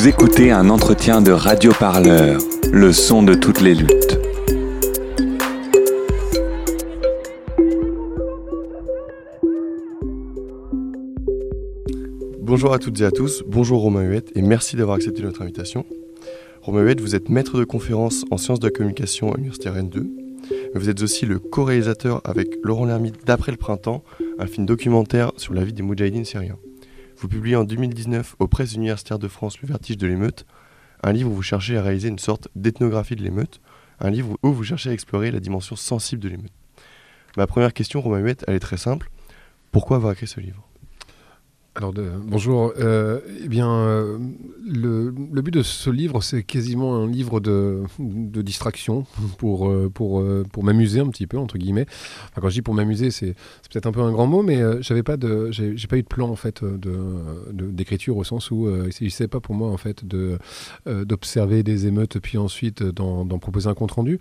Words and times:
Vous 0.00 0.08
écoutez 0.08 0.50
un 0.50 0.70
entretien 0.70 1.20
de 1.20 1.30
Radio 1.30 1.72
Parleur, 1.78 2.40
le 2.72 2.90
son 2.90 3.22
de 3.22 3.34
toutes 3.34 3.60
les 3.60 3.74
luttes. 3.74 4.18
Bonjour 12.40 12.72
à 12.72 12.78
toutes 12.78 12.98
et 13.02 13.04
à 13.04 13.10
tous, 13.10 13.44
bonjour 13.46 13.82
Romain 13.82 14.04
Huette 14.04 14.32
et 14.34 14.40
merci 14.40 14.74
d'avoir 14.76 14.96
accepté 14.96 15.20
notre 15.22 15.42
invitation. 15.42 15.84
Romain 16.62 16.80
Huette, 16.80 17.02
vous 17.02 17.14
êtes 17.14 17.28
maître 17.28 17.58
de 17.58 17.64
conférence 17.64 18.24
en 18.30 18.38
sciences 18.38 18.60
de 18.60 18.68
la 18.68 18.72
communication 18.72 19.30
à 19.30 19.36
l'Université 19.36 19.68
Rennes 19.68 19.90
2. 19.90 20.00
Mais 20.72 20.80
vous 20.80 20.88
êtes 20.88 21.02
aussi 21.02 21.26
le 21.26 21.38
co-réalisateur 21.38 22.22
avec 22.24 22.48
Laurent 22.62 22.86
Lermite 22.86 23.26
d'Après 23.26 23.52
le 23.52 23.58
printemps, 23.58 24.02
un 24.38 24.46
film 24.46 24.64
documentaire 24.64 25.32
sur 25.36 25.52
la 25.52 25.62
vie 25.62 25.74
des 25.74 25.82
Moudjahidines 25.82 26.24
syriens. 26.24 26.56
Vous 27.20 27.28
publiez 27.28 27.54
en 27.54 27.64
2019 27.64 28.36
aux 28.38 28.48
presses 28.48 28.72
universitaires 28.72 29.18
de 29.18 29.28
France 29.28 29.60
Le 29.60 29.68
Vertige 29.68 29.98
de 29.98 30.06
l'émeute, 30.06 30.46
un 31.02 31.12
livre 31.12 31.30
où 31.30 31.34
vous 31.34 31.42
cherchez 31.42 31.76
à 31.76 31.82
réaliser 31.82 32.08
une 32.08 32.18
sorte 32.18 32.48
d'ethnographie 32.56 33.14
de 33.14 33.22
l'émeute, 33.22 33.60
un 33.98 34.08
livre 34.08 34.38
où 34.42 34.52
vous 34.54 34.64
cherchez 34.64 34.88
à 34.88 34.94
explorer 34.94 35.30
la 35.30 35.38
dimension 35.38 35.76
sensible 35.76 36.22
de 36.22 36.30
l'émeute. 36.30 36.52
Ma 37.36 37.46
première 37.46 37.74
question, 37.74 38.00
Romain 38.00 38.20
Huette, 38.20 38.46
elle 38.48 38.54
est 38.54 38.60
très 38.60 38.78
simple. 38.78 39.10
Pourquoi 39.70 39.98
avoir 39.98 40.14
écrit 40.14 40.28
ce 40.28 40.40
livre? 40.40 40.66
Alors, 41.76 41.92
de- 41.92 42.10
bonjour. 42.26 42.72
Euh, 42.80 43.20
eh 43.44 43.48
bien, 43.48 43.70
euh, 43.70 44.18
le, 44.66 45.12
but 45.40 45.52
de 45.54 45.62
ce 45.62 45.88
livre, 45.88 46.20
c'est 46.20 46.42
quasiment 46.42 46.96
un 46.96 47.06
livre 47.06 47.38
de, 47.38 47.84
de 48.00 48.42
distraction 48.42 49.06
pour, 49.38 49.70
euh, 49.70 49.88
pour, 49.88 50.22
pour 50.52 50.64
m'amuser 50.64 50.98
un 50.98 51.06
petit 51.08 51.28
peu, 51.28 51.38
entre 51.38 51.58
guillemets. 51.58 51.86
Enfin, 52.30 52.40
quand 52.40 52.48
je 52.48 52.54
dis 52.54 52.62
pour 52.62 52.74
m'amuser, 52.74 53.12
c'est 53.12 53.34
peut-être 53.70 53.86
un 53.86 53.92
peu 53.92 54.00
un 54.00 54.10
grand 54.10 54.26
mot, 54.26 54.42
mais 54.42 54.60
euh, 54.60 54.82
j'avais 54.82 55.04
pas 55.04 55.16
de, 55.16 55.52
j'ai 55.52 55.76
pas 55.88 55.96
eu 55.96 56.02
de 56.02 56.08
plan 56.08 56.28
en 56.28 56.34
fait 56.36 56.64
de- 56.64 56.98
de- 57.52 57.70
d'écriture 57.70 58.16
au 58.16 58.24
sens 58.24 58.50
où 58.50 58.68
il 58.86 58.92
s'agissait 58.92 59.28
pas 59.28 59.38
pour 59.40 59.54
moi 59.54 59.70
en 59.70 59.76
fait 59.76 60.04
de 60.04 60.38
d'observer 60.86 61.62
des 61.62 61.86
émeutes 61.86 62.18
puis 62.18 62.36
ensuite 62.36 62.82
d'en 62.82 63.24
proposer 63.38 63.68
un 63.68 63.74
compte 63.74 63.92
rendu. 63.92 64.18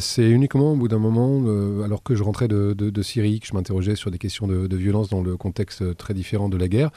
C'est 0.00 0.28
uniquement 0.28 0.72
au 0.72 0.76
bout 0.76 0.88
d'un 0.88 0.98
moment, 0.98 1.42
alors 1.84 2.02
que 2.02 2.16
je 2.16 2.24
rentrais 2.24 2.48
de, 2.48 2.74
de- 2.76 2.90
de 2.90 3.02
Syrie, 3.02 3.38
que 3.40 3.46
je 3.46 3.54
m'interrogeais 3.54 3.94
sur 3.94 4.10
des 4.10 4.18
questions 4.18 4.46
de, 4.48 4.66
de 4.66 4.76
violence 4.76 5.08
dans 5.08 5.22
le 5.22 5.36
contexte 5.36 5.96
très 5.96 6.12
différent 6.12 6.48
de 6.48 6.56
la 6.56 6.68
guerre, 6.72 6.90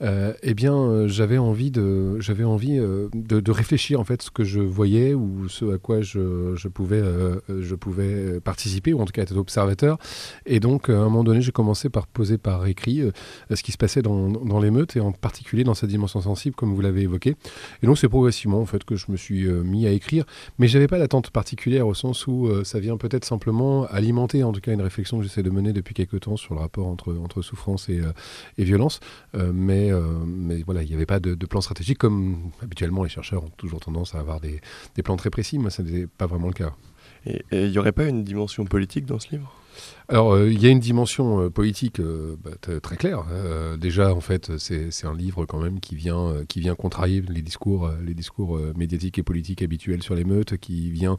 euh, 0.00 0.32
eh 0.42 0.54
bien, 0.54 0.74
euh, 0.74 1.08
j'avais 1.08 1.38
envie 1.38 1.70
de, 1.70 2.20
j'avais 2.20 2.44
envie 2.44 2.78
euh, 2.78 3.08
de, 3.12 3.50
réfléchir 3.50 3.98
en 3.98 4.04
fait 4.04 4.22
ce 4.22 4.30
que 4.30 4.44
je 4.44 4.60
voyais 4.60 5.14
ou 5.14 5.48
ce 5.48 5.74
à 5.74 5.78
quoi 5.78 6.02
je, 6.02 6.54
je 6.54 6.68
pouvais, 6.68 7.02
je 7.48 7.74
pouvais 7.74 8.40
participer 8.40 8.92
ou 8.92 9.00
en 9.00 9.04
tout 9.04 9.12
cas 9.12 9.22
être 9.22 9.36
observateur. 9.36 9.98
Et 10.46 10.60
donc, 10.60 10.88
à 10.88 10.94
un 10.94 11.04
moment 11.04 11.24
donné, 11.24 11.40
j'ai 11.40 11.52
commencé 11.52 11.88
par 11.88 12.06
poser 12.06 12.38
par 12.38 12.66
écrit 12.66 13.02
ce 13.50 13.62
qui 13.62 13.72
se 13.72 13.76
passait 13.76 14.02
dans, 14.02 14.28
dans 14.28 14.60
l'émeute 14.60 14.96
et 14.96 15.00
en 15.00 15.12
particulier 15.12 15.64
dans 15.64 15.74
sa 15.74 15.86
dimension 15.86 16.20
sensible, 16.20 16.54
comme 16.54 16.74
vous 16.74 16.80
l'avez 16.80 17.02
évoqué. 17.02 17.34
Et 17.82 17.86
donc, 17.86 17.98
c'est 17.98 18.08
progressivement 18.08 18.60
en 18.60 18.66
fait 18.66 18.84
que 18.84 18.96
je 18.96 19.06
me 19.08 19.16
suis 19.16 19.48
mis 19.48 19.86
à 19.86 19.90
écrire, 19.90 20.24
mais 20.58 20.68
j'avais 20.68 20.88
pas 20.88 20.98
d'attente 20.98 21.30
particulière 21.30 21.86
au 21.86 21.94
sens 21.94 22.26
où 22.26 22.48
ça 22.64 22.78
vient 22.78 22.96
peut-être 22.96 23.24
simplement 23.24 23.86
alimenter 23.86 24.44
en 24.44 24.52
tout 24.52 24.60
cas 24.60 24.72
une 24.72 24.82
réflexion 24.82 25.18
que 25.18 25.24
j'essaie 25.24 25.42
de 25.42 25.50
mener 25.50 25.72
depuis 25.72 25.94
quelques 25.94 26.20
temps 26.20 26.36
sur 26.36 26.54
le 26.54 26.60
rapport 26.60 26.86
entre, 26.86 27.14
entre 27.16 27.42
souffrance 27.42 27.88
et 27.88 28.64
violence. 28.64 29.00
Euh, 29.34 29.52
mais, 29.52 29.92
euh, 29.92 30.02
mais 30.26 30.62
voilà, 30.62 30.82
il 30.82 30.88
n'y 30.88 30.94
avait 30.94 31.06
pas 31.06 31.20
de, 31.20 31.34
de 31.34 31.46
plan 31.46 31.60
stratégique 31.60 31.98
comme 31.98 32.50
habituellement 32.62 33.02
les 33.02 33.08
chercheurs 33.08 33.44
ont 33.44 33.50
toujours 33.56 33.80
tendance 33.80 34.14
à 34.14 34.20
avoir 34.20 34.40
des, 34.40 34.60
plans 35.02 35.16
très 35.16 35.30
précis. 35.30 35.58
Moi, 35.58 35.70
ça 35.70 35.82
n'était 35.82 36.06
pas 36.06 36.26
vraiment 36.26 36.48
le 36.48 36.54
cas. 36.54 36.74
Et 37.26 37.42
il 37.52 37.70
n'y 37.70 37.78
aurait 37.78 37.92
pas 37.92 38.04
une 38.04 38.24
dimension 38.24 38.64
politique 38.64 39.04
dans 39.04 39.18
ce 39.18 39.30
livre? 39.30 39.54
Alors, 40.10 40.32
euh, 40.32 40.50
il 40.50 40.62
y 40.62 40.66
a 40.66 40.70
une 40.70 40.80
dimension 40.80 41.38
euh, 41.42 41.50
politique 41.50 42.00
euh, 42.00 42.36
bah, 42.42 42.52
très 42.80 42.96
claire. 42.96 43.24
Euh, 43.30 43.76
déjà, 43.76 44.14
en 44.14 44.22
fait, 44.22 44.56
c'est 44.56 44.88
un 45.06 45.14
livre 45.14 45.44
quand 45.44 45.60
même 45.60 45.80
qui 45.80 45.96
vient, 45.96 46.44
qui 46.48 46.60
vient 46.60 46.74
contrarier 46.74 47.22
les 47.28 47.42
discours, 47.42 47.90
les 48.02 48.14
discours 48.14 48.58
médiatiques 48.74 49.18
et 49.18 49.22
politiques 49.22 49.60
habituels 49.60 50.02
sur 50.02 50.14
l'émeute, 50.14 50.56
qui 50.56 50.90
vient 50.90 51.18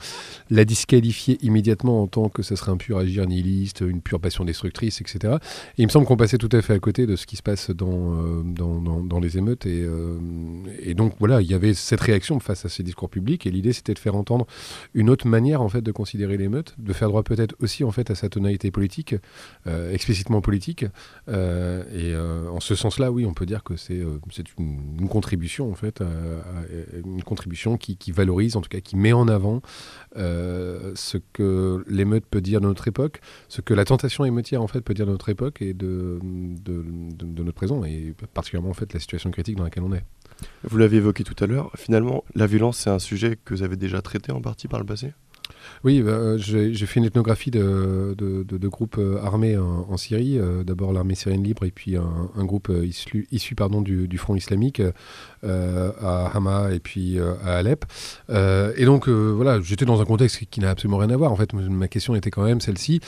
la 0.50 0.66
disqualifier 0.66 1.38
immédiatement 1.45 2.01
en 2.01 2.07
tant 2.07 2.29
que 2.29 2.41
ce 2.41 2.55
serait 2.55 2.72
un 2.72 2.77
pur 2.77 2.97
agir 2.97 3.27
nihiliste, 3.27 3.81
une 3.81 4.01
pure 4.01 4.19
passion 4.19 4.44
destructrice, 4.44 5.01
etc. 5.01 5.35
Et 5.77 5.83
il 5.83 5.85
me 5.85 5.91
semble 5.91 6.07
qu'on 6.07 6.17
passait 6.17 6.39
tout 6.39 6.50
à 6.51 6.61
fait 6.63 6.73
à 6.73 6.79
côté 6.79 7.06
de 7.06 7.16
ce 7.16 7.27
qui 7.27 7.35
se 7.35 7.44
passe 7.44 7.69
dans, 7.69 8.41
dans, 8.44 8.81
dans- 9.03 9.19
les 9.19 9.38
émeutes. 9.38 9.66
Et, 9.67 9.85
et 10.81 10.94
donc, 10.95 11.13
voilà, 11.19 11.41
il 11.41 11.47
y 11.50 11.53
avait 11.53 11.73
cette 11.75 12.01
réaction 12.01 12.39
face 12.39 12.66
à 12.66 12.69
ces 12.69 12.81
discours 12.83 13.09
publics. 13.09 13.45
Et 13.45 13.51
l'idée, 13.51 13.73
c'était 13.73 13.94
de 13.94 14.00
faire 14.00 14.16
entendre 14.16 14.47
une 14.95 15.09
autre 15.11 15.27
manière, 15.27 15.61
en 15.61 15.69
fait, 15.69 15.81
de 15.81 15.91
considérer 15.91 16.38
l'émeute, 16.38 16.73
de 16.79 16.94
faire 16.94 17.09
droit 17.09 17.21
peut-être 17.23 17.53
aussi, 17.61 17.83
en 17.83 17.91
fait, 17.91 18.09
à 18.09 18.16
sa 18.16 18.29
tonalité 18.29 18.71
politique, 18.71 18.78
euh, 19.67 19.94
explicitement 19.94 20.41
politique. 20.41 20.85
Euh, 21.28 21.84
et 21.94 22.13
euh, 22.13 22.50
en 22.50 22.59
ce 22.59 22.75
sens-là, 22.75 23.12
oui, 23.12 23.25
on 23.25 23.34
peut 23.34 23.45
dire 23.45 23.63
que 23.63 23.75
c'est 23.75 24.00
une, 24.57 24.97
une 25.00 25.09
contribution, 25.09 25.72
en 25.72 25.75
fait, 25.75 26.01
à- 26.01 26.06
une 27.06 27.23
contribution 27.23 27.78
qui, 27.78 27.97
valorise, 28.12 28.56
en 28.56 28.62
tout 28.62 28.69
cas, 28.69 28.79
qui 28.79 28.95
met 28.95 29.13
en 29.13 29.28
avant 29.28 29.62
ce 30.16 31.18
que 31.34 31.84
l'émeute 31.88 32.25
peut 32.25 32.41
dire 32.41 32.62
de 32.62 32.68
notre 32.68 32.88
époque, 32.88 33.22
ce 33.47 33.62
que 33.62 33.73
la 33.73 33.85
tentation 33.85 34.25
émeutière, 34.25 34.62
en 34.62 34.68
fait, 34.68 34.81
peut 34.81 34.94
dire 34.94 35.06
de 35.06 35.12
notre 35.12 35.29
époque 35.29 35.62
et 35.62 35.73
de, 35.73 36.19
de, 36.22 36.84
de- 36.84 37.25
de 37.25 37.44
notre 37.44 37.56
présent, 37.56 37.84
et 37.84 38.13
particulièrement, 38.34 38.69
en 38.69 38.73
fait, 38.73 38.94
la 38.94 39.00
situation 39.00 39.31
critique 39.31 39.56
dans 39.56 39.63
laquelle 39.63 39.84
on 39.84 39.94
est. 39.94 40.03
Vous 40.63 40.78
l'avez 40.78 40.97
évoqué 40.97 41.23
tout 41.23 41.35
à 41.44 41.47
l'heure, 41.47 41.72
finalement, 41.75 42.23
la 42.35 42.47
violence, 42.47 42.78
c'est 42.78 42.89
un 42.89 43.00
sujet 43.00 43.38
que 43.44 43.53
vous 43.53 43.63
avez 43.63 43.75
déjà 43.75 44.01
traité 44.01 44.31
en 44.31 44.41
partie 44.41 44.68
par 44.68 44.79
le 44.79 44.85
passé? 44.85 45.13
Oui, 45.84 46.02
bah, 46.02 46.12
euh, 46.12 46.38
j'ai 46.38 46.86
fait 46.86 47.00
une 47.00 47.06
ethnographie 47.06 47.52
de, 47.52 48.16
de, 48.18 48.68
groupes 48.68 48.97
euh, 48.97 49.18
armés 49.24 49.58
en, 49.58 49.97
Syrie. 49.97 50.38
euh, 50.38 50.64
D'abord 50.64 50.94
l'armée 50.94 51.16
syrienne 51.16 51.44
libre 51.44 51.66
et 51.66 51.72
puis 51.72 51.96
un, 51.96 52.46
groupe 52.46 52.72
issu, 52.84 53.28
du, 53.30 54.18
Front 54.18 54.36
islamique 54.36 54.81
à 55.44 56.31
Hama 56.34 56.72
et 56.72 56.80
puis 56.80 57.18
à 57.19 57.58
Alep. 57.58 57.86
Et 58.30 58.86
donc 58.86 59.08
voilà, 59.08 59.59
j'étais 59.62 59.86
dans 59.86 60.02
un 60.02 60.06
contexte 60.06 60.38
qui, 60.40 60.48
qui 60.48 60.59
n'a 60.59 60.69
absolument 60.72 60.98
rien 60.98 61.09
à 61.09 61.18
voir. 61.18 61.31
En 61.31 61.36
fait, 61.36 61.53
ma 61.53 61.88
question 61.88 62.16
était 62.16 62.31
quand 62.31 62.44
même 62.44 62.62
celle-ci. 62.62 63.00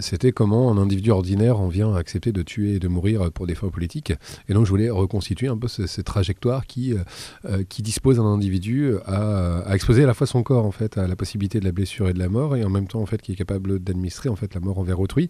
C'était 0.00 0.32
comment 0.32 0.70
un 0.70 0.78
individu 0.78 1.10
ordinaire 1.10 1.60
en 1.60 1.68
vient 1.68 1.94
à 1.94 1.98
accepter 1.98 2.32
de 2.32 2.42
tuer 2.42 2.74
et 2.74 2.78
de 2.78 2.88
mourir 2.88 3.30
pour 3.32 3.46
des 3.46 3.54
fins 3.54 3.68
politiques. 3.68 4.12
Et 4.48 4.54
donc 4.54 4.64
je 4.64 4.70
voulais 4.70 4.90
reconstituer 4.90 5.48
un 5.48 5.56
peu 5.56 5.68
ce- 5.68 5.86
cette 5.86 6.06
trajectoire 6.06 6.66
qui, 6.66 6.94
euh, 6.94 6.98
euh, 7.46 7.62
qui 7.68 7.82
dispose 7.82 8.18
un 8.18 8.24
individu 8.24 8.94
à, 9.06 9.58
à 9.60 9.74
exposer 9.74 10.04
à 10.04 10.06
la 10.06 10.14
fois 10.14 10.26
son 10.26 10.42
corps 10.42 10.64
en 10.64 10.70
fait 10.72 10.98
à 10.98 11.06
la 11.06 11.16
possibilité 11.16 11.60
de 11.60 11.64
la 11.64 11.72
blessure 11.72 11.85
et 11.86 12.12
de 12.12 12.18
la 12.18 12.28
mort 12.28 12.56
et 12.56 12.64
en 12.64 12.70
même 12.70 12.86
temps 12.86 13.00
en 13.00 13.06
fait 13.06 13.22
qui 13.22 13.32
est 13.32 13.36
capable 13.36 13.78
d'administrer 13.78 14.28
en 14.28 14.36
fait 14.36 14.54
la 14.54 14.60
mort 14.60 14.78
envers 14.78 15.00
autrui. 15.00 15.28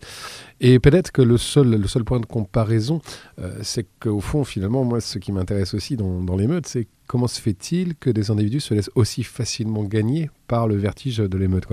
Et 0.60 0.78
peut-être 0.78 1.12
que 1.12 1.22
le 1.22 1.38
seul 1.38 1.70
le 1.70 1.88
seul 1.88 2.04
point 2.04 2.20
de 2.20 2.26
comparaison 2.26 3.00
euh, 3.40 3.58
c'est 3.62 3.86
qu'au 4.00 4.20
fond 4.20 4.44
finalement 4.44 4.84
moi 4.84 5.00
ce 5.00 5.18
qui 5.18 5.32
m'intéresse 5.32 5.74
aussi 5.74 5.96
dans, 5.96 6.22
dans 6.22 6.36
l'émeute 6.36 6.66
c'est 6.66 6.88
comment 7.06 7.26
se 7.26 7.40
fait-il 7.40 7.94
que 7.96 8.10
des 8.10 8.30
individus 8.30 8.60
se 8.60 8.74
laissent 8.74 8.90
aussi 8.94 9.22
facilement 9.22 9.82
gagner 9.84 10.30
par 10.48 10.68
le 10.68 10.76
vertige 10.76 11.18
de 11.18 11.38
l'émeute 11.38 11.64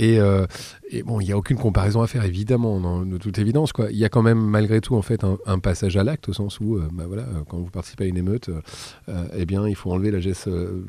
euh, 0.00 0.46
et 0.90 1.02
bon 1.02 1.20
il 1.20 1.26
n'y 1.26 1.32
a 1.32 1.38
aucune 1.38 1.56
comparaison 1.56 2.02
à 2.02 2.06
faire 2.06 2.24
évidemment 2.24 3.04
de 3.04 3.16
toute 3.16 3.38
évidence 3.38 3.72
il 3.90 3.96
y 3.96 4.04
a 4.04 4.08
quand 4.10 4.22
même 4.22 4.38
malgré 4.38 4.80
tout 4.80 4.94
en 4.96 5.02
fait 5.02 5.24
un, 5.24 5.58
passage 5.58 5.96
à 5.96 6.04
l'acte 6.04 6.28
au 6.28 6.32
sens 6.32 6.60
où 6.60 6.76
euh, 6.76 6.88
bah 6.92 7.04
voilà 7.06 7.24
quand 7.48 7.58
vous 7.58 7.70
participez 7.70 8.04
à 8.04 8.06
une 8.08 8.16
émeute 8.18 8.48
euh, 8.50 8.60
euh, 9.08 9.24
eh 9.34 9.46
bien, 9.46 9.66
il 9.68 9.74
faut 9.74 9.90
enlever 9.90 10.10
la, 10.10 10.20
geste, 10.20 10.48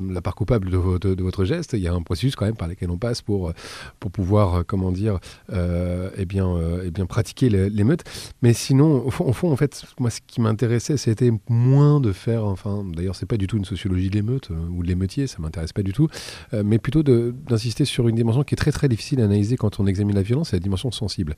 la 0.09 0.21
part 0.21 0.35
coupable 0.35 0.69
de, 0.69 0.77
vo- 0.77 0.99
de- 0.99 1.13
de 1.13 1.23
votre 1.23 1.45
geste. 1.45 1.73
Il 1.73 1.79
y 1.79 1.87
a 1.87 1.93
un 1.93 2.01
processus 2.01 2.35
quand 2.35 2.45
même 2.45 2.55
par 2.55 2.67
lequel 2.67 2.89
on 2.89 2.97
passe 2.97 3.21
pour, 3.21 3.51
pour 3.99 4.11
pouvoir, 4.11 4.65
comment 4.65 4.91
dire, 4.91 5.19
eh 5.51 6.25
bien, 6.25 6.55
eh 6.83 6.91
bien, 6.91 7.05
pratiquer 7.05 7.49
l'émeute. 7.49 8.03
Mais 8.41 8.53
sinon, 8.53 9.05
au 9.05 9.11
fond, 9.11 9.25
au 9.25 9.33
fond, 9.33 9.51
en 9.51 9.55
fait, 9.55 9.83
moi, 9.99 10.09
ce 10.09 10.19
qui 10.25 10.41
m'intéressait, 10.41 10.97
c'était 10.97 11.31
moins 11.49 11.99
de 11.99 12.11
faire, 12.11 12.45
enfin, 12.45 12.83
d'ailleurs, 12.95 13.15
c'est 13.15 13.25
pas 13.25 13.37
du 13.37 13.47
tout 13.47 13.57
une 13.57 13.65
sociologie 13.75 14.09
de 14.09 14.15
l'émeute 14.15 14.49
euh, 14.51 14.55
ou 14.75 14.83
de 14.83 14.87
l'émeutier, 14.87 15.27
ça 15.27 15.37
m'intéresse 15.39 15.73
pas 15.73 15.83
du 15.83 15.93
tout, 15.93 16.07
euh, 16.53 16.63
mais 16.65 16.77
plutôt 16.79 17.03
d'insister 17.03 17.85
sur 17.85 18.07
une 18.07 18.15
dimension 18.15 18.43
qui 18.43 18.53
est 18.55 18.57
très 18.57 18.71
très 18.71 18.87
difficile 18.89 19.21
à 19.21 19.25
analyser 19.25 19.57
quand 19.57 19.79
on 19.79 19.87
examine 19.87 20.15
la 20.15 20.21
violence, 20.21 20.49
c'est 20.49 20.55
la 20.57 20.61
dimension 20.61 20.91
sensible. 20.91 21.35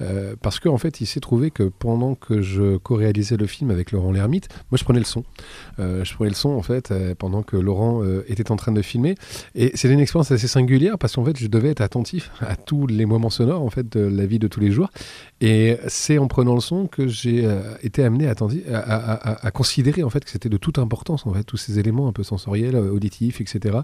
Euh, 0.00 0.34
parce 0.42 0.60
qu'en 0.60 0.78
fait, 0.78 1.00
il 1.00 1.06
s'est 1.06 1.20
trouvé 1.20 1.50
que 1.50 1.64
pendant 1.64 2.14
que 2.14 2.42
je 2.42 2.76
co-réalisais 2.76 3.36
le 3.36 3.46
film 3.46 3.70
avec 3.70 3.92
Laurent 3.92 4.12
Lermite, 4.12 4.48
moi, 4.70 4.78
je 4.78 4.84
prenais 4.84 4.98
le 5.00 5.04
son. 5.04 5.24
Je 5.78 6.14
prenais 6.14 6.30
le 6.30 6.36
son 6.36 6.50
en 6.50 6.62
fait 6.62 6.92
pendant 7.18 7.42
que 7.42 7.56
Laurent 7.56 8.02
était 8.26 8.50
en 8.50 8.56
train 8.56 8.72
de 8.72 8.82
filmer 8.82 9.14
et 9.54 9.70
c'était 9.74 9.94
une 9.94 10.00
expérience 10.00 10.30
assez 10.30 10.48
singulière 10.48 10.98
parce 10.98 11.14
qu'en 11.14 11.24
fait 11.24 11.36
je 11.38 11.46
devais 11.46 11.70
être 11.70 11.80
attentif 11.80 12.30
à 12.40 12.56
tous 12.56 12.86
les 12.86 13.06
moments 13.06 13.30
sonores 13.30 13.62
en 13.62 13.70
fait 13.70 13.88
de 13.96 14.00
la 14.00 14.26
vie 14.26 14.38
de 14.38 14.48
tous 14.48 14.60
les 14.60 14.70
jours 14.70 14.90
et 15.40 15.76
c'est 15.88 16.18
en 16.18 16.26
prenant 16.26 16.54
le 16.54 16.60
son 16.60 16.86
que 16.86 17.06
j'ai 17.06 17.48
été 17.82 18.02
amené 18.04 18.26
à- 18.28 18.34
à- 18.34 19.46
à 19.46 19.50
considérer 19.50 20.02
en 20.02 20.10
fait 20.10 20.24
que 20.24 20.30
c'était 20.30 20.48
de 20.48 20.56
toute 20.56 20.78
importance 20.78 21.26
en 21.26 21.32
fait 21.32 21.44
tous 21.44 21.56
ces 21.56 21.77
éléments 21.78 22.08
un 22.08 22.12
peu 22.12 22.22
sensoriels, 22.22 22.76
euh, 22.76 22.90
auditifs, 22.92 23.40
etc. 23.40 23.78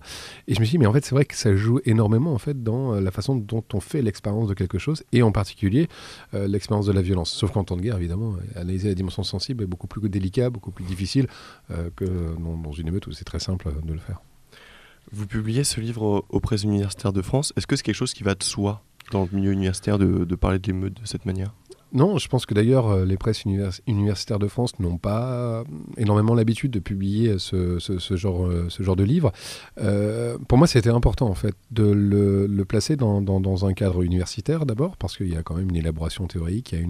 Et 0.48 0.54
je 0.54 0.60
me 0.60 0.64
suis 0.64 0.72
dit, 0.72 0.78
mais 0.78 0.86
en 0.86 0.92
fait, 0.92 1.04
c'est 1.04 1.14
vrai 1.14 1.24
que 1.24 1.36
ça 1.36 1.54
joue 1.56 1.80
énormément 1.84 2.32
en 2.34 2.38
fait 2.38 2.62
dans 2.62 2.94
euh, 2.94 3.00
la 3.00 3.10
façon 3.10 3.36
dont 3.36 3.64
on 3.72 3.80
fait 3.80 4.02
l'expérience 4.02 4.48
de 4.48 4.54
quelque 4.54 4.78
chose, 4.78 5.02
et 5.12 5.22
en 5.22 5.32
particulier 5.32 5.88
euh, 6.34 6.46
l'expérience 6.48 6.86
de 6.86 6.92
la 6.92 7.02
violence. 7.02 7.30
Sauf 7.30 7.52
qu'en 7.52 7.64
temps 7.64 7.76
de 7.76 7.82
guerre, 7.82 7.96
évidemment, 7.96 8.34
analyser 8.56 8.88
la 8.88 8.94
dimension 8.94 9.22
sensible 9.22 9.64
est 9.64 9.66
beaucoup 9.66 9.86
plus 9.86 10.08
délicat, 10.08 10.50
beaucoup 10.50 10.70
plus 10.70 10.84
difficile 10.84 11.26
que 11.96 12.04
dans, 12.38 12.56
dans 12.56 12.72
une 12.72 12.88
émeute 12.88 13.06
où 13.06 13.12
c'est 13.12 13.24
très 13.24 13.38
simple 13.38 13.72
de 13.84 13.92
le 13.92 13.98
faire. 13.98 14.20
Vous 15.12 15.26
publiez 15.26 15.64
ce 15.64 15.80
livre 15.80 16.02
au- 16.02 16.24
aux 16.36 16.40
de 17.12 17.22
France. 17.22 17.52
Est-ce 17.56 17.66
que 17.66 17.76
c'est 17.76 17.82
quelque 17.82 17.94
chose 17.94 18.14
qui 18.14 18.22
va 18.22 18.34
de 18.34 18.42
soi 18.42 18.82
dans 19.12 19.28
le 19.30 19.36
milieu 19.36 19.52
universitaire 19.52 19.98
de 19.98 20.34
parler 20.34 20.58
de 20.58 20.66
l'émeute 20.66 21.00
de 21.00 21.06
cette 21.06 21.26
manière? 21.26 21.52
Non, 21.94 22.18
je 22.18 22.26
pense 22.26 22.44
que 22.44 22.54
d'ailleurs 22.54 22.88
euh, 22.90 23.04
les 23.04 23.16
presses 23.16 23.44
univers- 23.44 23.80
universitaires 23.86 24.40
de 24.40 24.48
France 24.48 24.80
n'ont 24.80 24.98
pas 24.98 25.32
euh, 25.32 25.64
énormément 25.96 26.34
l'habitude 26.34 26.72
de 26.72 26.80
publier 26.80 27.38
ce, 27.38 27.56
euh, 27.56 28.68
genre 28.68 28.96
de 28.96 29.04
livre. 29.04 29.32
Pour 30.48 30.58
moi, 30.58 30.66
c'était 30.66 30.90
important 30.90 31.28
en 31.28 31.34
fait 31.34 31.54
de 31.70 31.84
le, 31.84 32.64
placer 32.64 32.96
dans, 32.96 33.66
un 33.66 33.72
cadre 33.74 34.02
universitaire 34.02 34.66
d'abord, 34.66 34.96
parce 34.96 35.16
qu'il 35.16 35.32
y 35.32 35.36
a 35.36 35.42
quand 35.42 35.54
même 35.54 35.68
une 35.68 35.76
élaboration 35.76 36.26
théorique, 36.26 36.72
il 36.72 36.78
y 36.78 36.82
a 36.82 36.84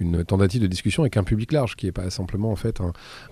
une, 0.00 0.24
tentative 0.24 0.60
de 0.60 0.66
discussion 0.66 1.04
avec 1.04 1.16
un 1.16 1.24
public 1.24 1.52
large, 1.52 1.76
qui 1.76 1.86
n'est 1.86 1.92
pas 1.92 2.10
simplement 2.10 2.50
en 2.50 2.56
fait 2.56 2.80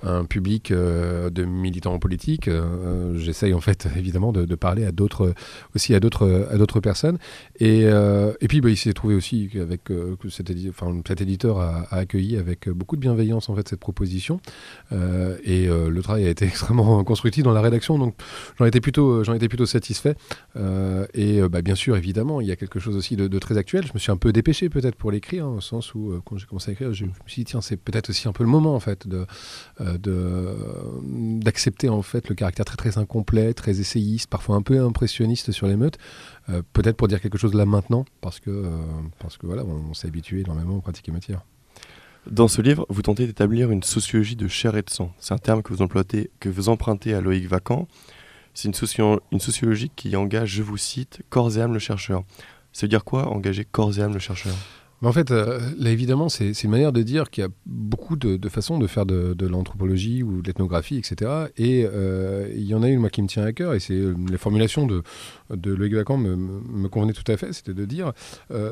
un, 0.03 0.25
public 0.25 0.73
de 0.73 1.45
militants 1.45 1.99
politiques. 1.99 2.49
Euh, 2.49 3.19
J'essaye 3.19 3.53
en 3.53 3.61
fait 3.61 3.87
évidemment 3.97 4.33
de, 4.33 4.55
parler 4.55 4.85
à 4.87 4.93
d'autres 4.93 5.35
aussi 5.75 5.95
à 5.95 6.01
d'autres 6.01 6.81
personnes. 6.81 7.19
Et, 7.61 7.87
puis 8.49 8.61
bah, 8.63 8.71
il 8.71 8.77
s'est 8.77 8.95
trouvé 8.95 9.15
aussi 9.15 9.51
édi- 9.53 10.71
enfin, 10.71 11.02
cet 11.09 11.21
éditeur 11.21 11.59
a, 11.59 11.87
accueilli 11.91 12.37
avec 12.37 12.69
beaucoup 12.69 12.97
de 12.97 13.01
bienveillance 13.01 13.49
en 13.49 13.55
fait 13.55 13.69
cette 13.69 13.81
proposition. 13.81 14.41
Euh, 14.93 15.37
et 15.45 15.69
euh, 15.69 15.91
le 15.91 16.03
travail 16.03 16.27
a 16.27 16.31
été 16.31 16.45
extrêmement 16.53 17.03
constructif 17.05 17.45
dans 17.45 17.53
la 17.53 17.61
rédaction, 17.61 17.99
donc 17.99 18.15
j'en 18.59 18.65
étais 18.65 18.81
plutôt 18.81 19.25
j'en 19.25 19.35
étais 19.35 19.49
plutôt 19.49 19.67
satisfait. 19.67 20.15
Euh, 20.57 21.07
et 21.15 21.41
euh, 21.41 21.49
bah, 21.49 21.63
bien 21.63 21.75
sûr 21.75 21.97
évidemment 21.97 22.41
il 22.41 22.47
y 22.47 22.53
a 22.53 22.57
quelque 22.57 22.79
chose 22.79 22.97
aussi 22.97 23.17
de, 23.17 23.39
très 23.39 23.59
actuel. 23.59 23.87
Je 23.87 23.93
me 23.95 23.99
suis 23.99 24.13
un 24.13 24.17
peu 24.17 24.33
dépêché 24.33 24.69
peut-être 24.69 24.97
pour 24.97 25.11
l'écrire, 25.11 25.47
hein, 25.47 25.57
au 25.57 25.61
sens 25.61 25.95
où 25.95 26.11
euh, 26.11 26.21
quand 26.25 26.37
j'ai 26.37 26.47
commencé 26.47 26.71
à 26.71 26.73
écrire, 26.73 26.93
je 26.93 27.05
me 27.05 27.11
suis 27.27 27.43
dit 27.43 27.47
tiens 27.47 27.61
c'est 27.61 27.77
peut-être 27.77 28.11
aussi 28.11 28.29
un 28.29 28.33
peu 28.33 28.45
le 28.45 28.51
moment 28.51 28.75
en 28.75 28.81
fait 28.81 29.07
euh, 29.07 29.99
de- 29.99 31.41
d'accepter 31.41 31.89
en 31.89 32.03
fait 32.03 32.29
le 32.29 32.35
caractère 32.35 32.65
très 32.65 32.77
très 32.77 32.99
incomplet, 32.99 33.55
très 33.55 33.81
essayiste, 33.81 34.31
parfois 34.31 34.57
un 34.57 34.63
peu 34.63 34.81
impressionniste 34.81 35.53
sur 35.53 35.67
l'émeute, 35.67 35.99
euh, 36.49 36.63
peut-être 36.73 36.97
pour 36.97 37.09
dire 37.09 37.21
quelque 37.21 37.39
chose 37.39 37.55
là 37.55 37.65
maintenant, 37.67 38.05
parce 38.21 38.41
que 38.41 38.51
euh, 38.51 38.71
parce 39.19 39.37
que 39.37 39.47
voilà, 39.47 39.65
on, 39.65 39.95
s'est 39.95 40.09
habitué 40.09 40.41
énormément 40.41 40.77
aux 40.77 40.81
pratiques 40.81 41.09
et 41.09 41.13
matières. 41.13 41.45
Dans 42.31 42.49
ce 42.49 42.63
livre, 42.63 42.87
vous 42.89 43.03
tentez 43.03 43.27
d'établir 43.27 43.71
une 43.71 43.83
sociologie 43.83 44.37
de 44.37 44.47
chair 44.47 44.77
et 44.77 44.83
de 44.83 44.91
sang. 44.91 45.13
C'est 45.19 45.35
un 45.35 45.39
terme 45.39 45.63
que 45.63 45.73
vous, 45.73 46.69
empruntez 46.69 47.15
à 47.15 47.21
Loïc 47.21 47.47
Vacan. 47.47 47.89
C'est 48.55 48.69
une, 48.69 49.19
une 49.33 49.41
sociologie 49.41 49.91
qui 49.97 50.15
engage, 50.15 50.51
je 50.51 50.63
vous 50.63 50.77
cite, 50.77 51.23
corps 51.31 51.57
et 51.57 51.61
âme 51.61 51.73
le 51.73 51.81
chercheur. 51.81 52.23
Ça 52.73 52.87
veut 52.87 52.89
dire 52.89 53.05
quoi, 53.05 53.29
engager 53.29 53.65
corps 53.65 53.99
et 53.99 54.03
âme 54.03 54.13
le 54.13 54.21
chercheur? 54.21 54.55
Mais 55.03 55.09
en 55.09 55.13
fait, 55.13 55.33
euh, 55.33 55.59
là 55.79 55.91
évidemment, 55.91 56.29
c'est 56.29 56.53
une 56.63 56.71
manière 56.71 56.93
de 56.93 57.03
dire 57.03 57.29
qu'il 57.29 57.43
y 57.43 57.47
a 57.47 57.51
beaucoup 57.67 58.15
de, 58.17 58.37
de 58.37 58.49
façons 58.49 58.79
de 58.79 58.87
faire 58.87 59.05
de, 59.05 59.35
de 59.35 59.47
l'anthropologie 59.49 60.23
ou 60.23 60.43
de 60.43 60.47
l'ethnographie, 60.47 60.97
etc. 60.97 61.29
Et 61.57 61.85
euh, 61.85 62.49
il 62.55 62.63
y 62.63 62.75
en 62.75 62.85
a 62.85 62.89
une, 62.89 63.01
moi, 63.01 63.11
qui 63.11 63.21
me 63.21 63.27
tient 63.27 63.43
à 63.43 63.53
cœur, 63.53 63.75
et 63.75 63.81
c'est 63.81 63.95
euh, 63.95 64.15
la 64.31 64.39
formulation 64.39 64.87
de, 64.87 65.03
de 65.51 65.75
Loïc 65.75 65.95
Vacan 65.95 66.19
me, 66.19 66.37
me- 66.37 66.89
convenait 66.89 67.15
tout 67.15 67.31
à 67.31 67.37
fait, 67.37 67.53
c'était 67.53 67.75
de 67.75 67.85
dire, 67.85 68.13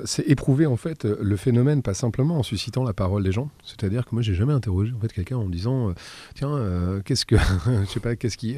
c'est 0.04 0.26
éprouver 0.28 0.66
en 0.66 0.76
fait 0.76 1.04
le 1.04 1.36
phénomène, 1.36 1.82
pas 1.82 1.94
simplement 1.94 2.38
en 2.38 2.42
suscitant 2.42 2.84
la 2.84 2.92
parole 2.92 3.24
des 3.24 3.32
gens. 3.32 3.48
C'est-à-dire 3.64 4.04
que 4.04 4.10
moi, 4.14 4.22
j'ai 4.22 4.34
jamais 4.34 4.52
interrogé 4.52 4.92
en 4.94 5.00
fait 5.00 5.12
quelqu'un 5.12 5.36
en 5.38 5.46
me 5.46 5.52
disant, 5.52 5.92
tiens, 6.34 6.50
euh, 6.54 7.00
qu'est-ce 7.04 7.24
que, 7.26 7.36
je 7.84 7.86
sais 7.88 8.00
pas, 8.00 8.14
qu'est-ce 8.14 8.36
qui, 8.36 8.56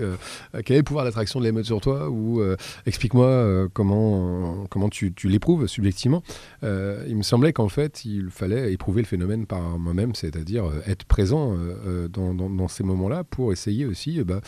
quel 0.64 0.74
est 0.76 0.80
le 0.80 0.84
pouvoir 0.84 1.04
d'attraction 1.04 1.38
de 1.40 1.44
l'émeute 1.44 1.64
sur 1.64 1.80
toi, 1.80 2.10
ou 2.10 2.42
explique-moi 2.86 3.69
comment, 3.72 4.66
comment 4.69 4.88
tu, 4.88 5.12
tu 5.14 5.28
l'éprouves 5.28 5.66
subjectivement. 5.66 6.22
Il 6.62 7.16
me 7.16 7.22
semblait 7.22 7.52
qu'en 7.52 7.61
fait, 7.68 8.04
il 8.04 8.30
fallait 8.30 8.72
éprouver 8.72 9.02
le 9.02 9.06
phénomène 9.06 9.46
par 9.46 9.78
moi-même, 9.78 10.14
c'est-à-dire 10.14 10.66
euh, 10.66 10.80
être 10.86 11.04
présent 11.04 11.54
euh, 11.54 11.76
euh, 11.86 12.08
dans, 12.08 12.68
ces 12.68 12.84
moments-là 12.84 13.24
pour 13.24 13.52
essayer 13.52 13.84
aussi, 13.86 14.22
bah, 14.22 14.40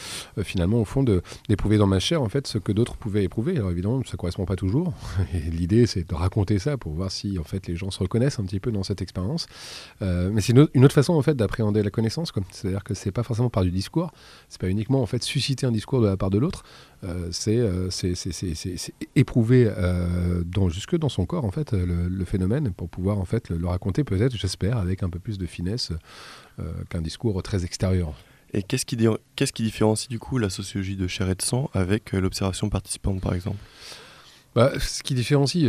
finalement, 0.42 0.80
au 0.80 0.84
fond, 0.84 1.02
d'éprouver 1.02 1.78
dans 1.78 1.86
ma 1.86 1.98
chair 1.98 2.22
en 2.22 2.28
fait 2.28 2.46
ce 2.46 2.58
que 2.58 2.72
d'autres 2.72 2.96
pouvaient 2.96 3.24
éprouver. 3.24 3.56
Alors 3.56 3.70
évidemment, 3.70 4.02
ça 4.04 4.16
correspond 4.16 4.44
pas 4.44 4.56
toujours. 4.56 4.92
L'idée, 5.52 5.86
c'est 5.86 6.08
de 6.08 6.14
raconter 6.14 6.58
ça 6.58 6.76
pour 6.76 6.92
voir 6.92 7.10
si 7.10 7.38
en 7.38 7.44
fait 7.44 7.66
les 7.66 7.76
gens 7.76 7.90
se 7.90 7.98
reconnaissent 7.98 8.38
un 8.38 8.44
petit 8.44 8.60
peu 8.60 8.72
dans 8.72 8.82
cette 8.82 9.02
expérience. 9.02 9.46
Mais 10.00 10.40
c'est 10.40 10.52
une, 10.52 10.84
autre- 10.84 10.94
façon 10.94 11.14
en 11.14 11.22
fait 11.22 11.34
d'appréhender 11.34 11.82
la 11.82 11.90
connaissance. 11.90 12.32
C'est-à-dire 12.50 12.84
que 12.84 12.94
c'est 12.94 13.10
pas 13.10 13.22
forcément 13.22 13.50
par 13.50 13.64
du 13.64 13.70
discours, 13.70 14.12
c'est 14.48 14.60
pas 14.60 14.68
uniquement 14.68 15.02
en 15.02 15.06
fait 15.06 15.22
susciter 15.22 15.66
un 15.66 15.72
discours 15.72 16.00
de 16.00 16.06
la 16.06 16.16
part 16.16 16.30
de 16.30 16.38
l'autre. 16.38 16.62
C'est 17.30 17.60
éprouver 19.14 19.70
jusque 20.68 20.96
dans 20.96 21.08
son 21.08 21.26
corps 21.26 21.44
en 21.44 21.50
fait 21.50 21.72
le, 21.72 22.08
le 22.08 22.24
phénomène 22.24 22.72
pour 22.72 22.88
pouvoir 22.88 23.03
en 23.12 23.24
fait 23.24 23.50
le, 23.50 23.66
raconter 23.66 24.04
peut-être 24.04 24.36
j'espère 24.36 24.78
avec 24.78 25.02
un 25.02 25.10
peu 25.10 25.18
plus 25.18 25.38
de 25.38 25.46
finesse 25.46 25.92
euh, 26.58 26.72
qu'un 26.88 27.00
discours 27.00 27.42
très 27.42 27.64
extérieur. 27.64 28.14
Et 28.52 28.62
qu'est-ce 28.62 28.86
qui, 28.86 28.96
qu'est-ce 29.34 29.52
qui 29.52 29.64
différencie 29.64 30.08
du 30.08 30.18
coup 30.18 30.38
la 30.38 30.48
sociologie 30.48 30.96
de 30.96 31.08
chair 31.08 31.28
et 31.28 31.34
de 31.34 31.42
sang 31.42 31.70
avec 31.74 32.14
euh, 32.14 32.20
l'observation 32.20 32.68
participante 32.68 33.20
par 33.20 33.34
exemple? 33.34 33.58
Bah, 34.54 34.70
ce 34.78 35.02
qui 35.02 35.14
différencie, 35.14 35.68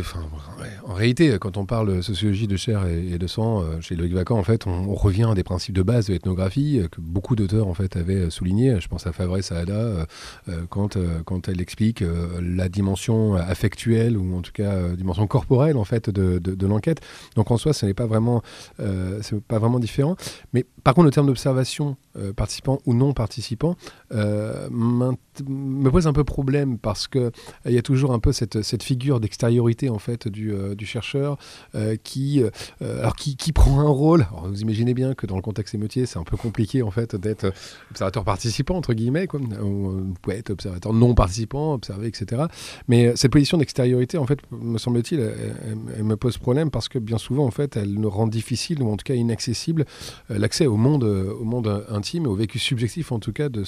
en 0.87 0.93
réalité, 0.93 1.37
quand 1.39 1.57
on 1.57 1.65
parle 1.65 2.03
sociologie 2.03 2.47
de 2.47 2.55
chair 2.55 2.85
et, 2.85 3.17
de 3.17 3.27
sang, 3.27 3.63
euh, 3.63 3.81
chez 3.81 3.95
Loïc 3.95 4.13
Vacan, 4.13 4.37
en 4.37 4.43
fait, 4.43 4.67
on, 4.67 4.93
revient 4.93 5.27
à 5.31 5.33
des 5.33 5.43
principes 5.43 5.75
de 5.75 5.81
base 5.81 6.07
de 6.07 6.13
l'ethnographie 6.13 6.79
euh, 6.79 6.87
que 6.87 7.01
beaucoup 7.01 7.35
d'auteurs 7.35 7.67
en 7.67 7.73
fait 7.73 7.97
avaient 7.97 8.29
souligné. 8.29 8.79
Je 8.79 8.87
pense 8.87 9.07
à 9.07 9.11
Favre 9.11 9.41
Saada 9.41 9.73
euh, 9.73 10.05
euh, 10.49 10.65
quand 10.69 10.97
euh, 10.97 11.21
quand 11.25 11.49
elle 11.49 11.61
explique 11.61 12.01
euh, 12.01 12.39
la 12.41 12.69
dimension 12.69 13.33
affectuelle 13.35 14.17
ou 14.17 14.37
en 14.37 14.41
tout 14.41 14.51
cas 14.51 14.73
euh, 14.73 14.95
dimension 14.95 15.25
corporelle 15.27 15.77
en 15.77 15.83
fait 15.83 16.09
de, 16.09 16.37
de, 16.37 16.67
l'enquête. 16.67 17.01
Donc 17.35 17.51
en 17.51 17.57
soi, 17.57 17.73
ce 17.73 17.85
n'est 17.85 17.93
pas 17.93 18.05
vraiment 18.05 18.41
euh, 18.79 19.19
c'est 19.21 19.41
pas 19.41 19.59
vraiment 19.59 19.79
différent. 19.79 20.15
Mais 20.53 20.65
par 20.83 20.93
contre, 20.93 21.05
le 21.05 21.11
terme 21.11 21.27
d'observation, 21.27 21.97
euh, 22.17 22.33
participant 22.33 22.79
ou 22.85 22.93
non 22.93 23.13
participant, 23.13 23.75
euh, 24.13 24.67
m'int- 24.69 25.17
me 25.47 25.89
pose 25.89 26.07
un 26.07 26.13
peu 26.13 26.23
problème 26.23 26.77
parce 26.77 27.07
que 27.07 27.31
il 27.65 27.73
y 27.73 27.77
a 27.77 27.81
toujours 27.81 28.13
un 28.13 28.19
peu 28.19 28.31
cette, 28.31 28.61
cette 28.61 28.83
figure 28.83 29.19
d'extériorité 29.19 29.89
en 29.89 29.99
fait 29.99 30.27
du, 30.27 30.53
euh, 30.53 30.75
chercheur 30.85 31.37
euh, 31.73 31.95
qui, 32.03 32.43
euh, 32.43 32.99
alors 32.99 33.15
qui, 33.15 33.35
qui 33.35 33.51
prend 33.51 33.79
un 33.79 33.89
rôle. 33.89 34.27
Alors, 34.31 34.47
vous 34.47 34.61
imaginez 34.61 34.93
bien 34.93 35.15
que 35.15 35.25
dans 35.25 35.35
le 35.35 35.41
contexte 35.41 35.73
émeutier, 35.73 36.05
c'est 36.05 36.19
un 36.19 36.23
peu 36.23 36.37
compliqué 36.37 36.83
en 36.83 36.91
fait 36.91 37.15
d'être 37.15 37.51
observateur 37.89 38.23
participant 38.23 38.75
entre 38.75 38.93
guillemets, 38.93 39.27
quoi. 39.27 39.39
Ou, 39.39 39.89
euh, 39.89 40.03
vous 40.05 40.13
pouvez 40.21 40.37
être 40.37 40.51
observateur 40.51 40.93
non 40.93 41.15
participant, 41.15 41.73
observer, 41.73 42.07
etc. 42.07 42.43
Mais 42.87 43.07
euh, 43.07 43.15
cette 43.15 43.31
position 43.31 43.57
d'extériorité, 43.57 44.17
en 44.17 44.25
fait, 44.27 44.39
me 44.51 44.77
semble-t-il, 44.77 45.19
me 46.03 46.15
pose 46.15 46.37
problème 46.37 46.69
parce 46.69 46.87
que 46.87 46.99
bien 46.99 47.17
souvent, 47.17 47.45
en 47.45 47.51
fait, 47.51 47.77
elle 47.77 47.93
nous 47.93 48.09
rend 48.09 48.27
difficile 48.27 48.81
ou 48.83 48.91
en 48.91 48.97
tout 48.97 49.03
cas 49.03 49.15
inaccessible 49.15 49.85
euh, 50.31 50.37
l'accès 50.37 50.65
au 50.65 50.77
monde, 50.77 51.03
euh, 51.03 51.33
au 51.33 51.43
monde 51.43 51.85
intime 51.89 52.25
et 52.25 52.27
au 52.27 52.35
vécu 52.35 52.59
subjectif 52.59 53.11
en 53.11 53.19
tout 53.19 53.33
cas 53.33 53.49
de, 53.49 53.63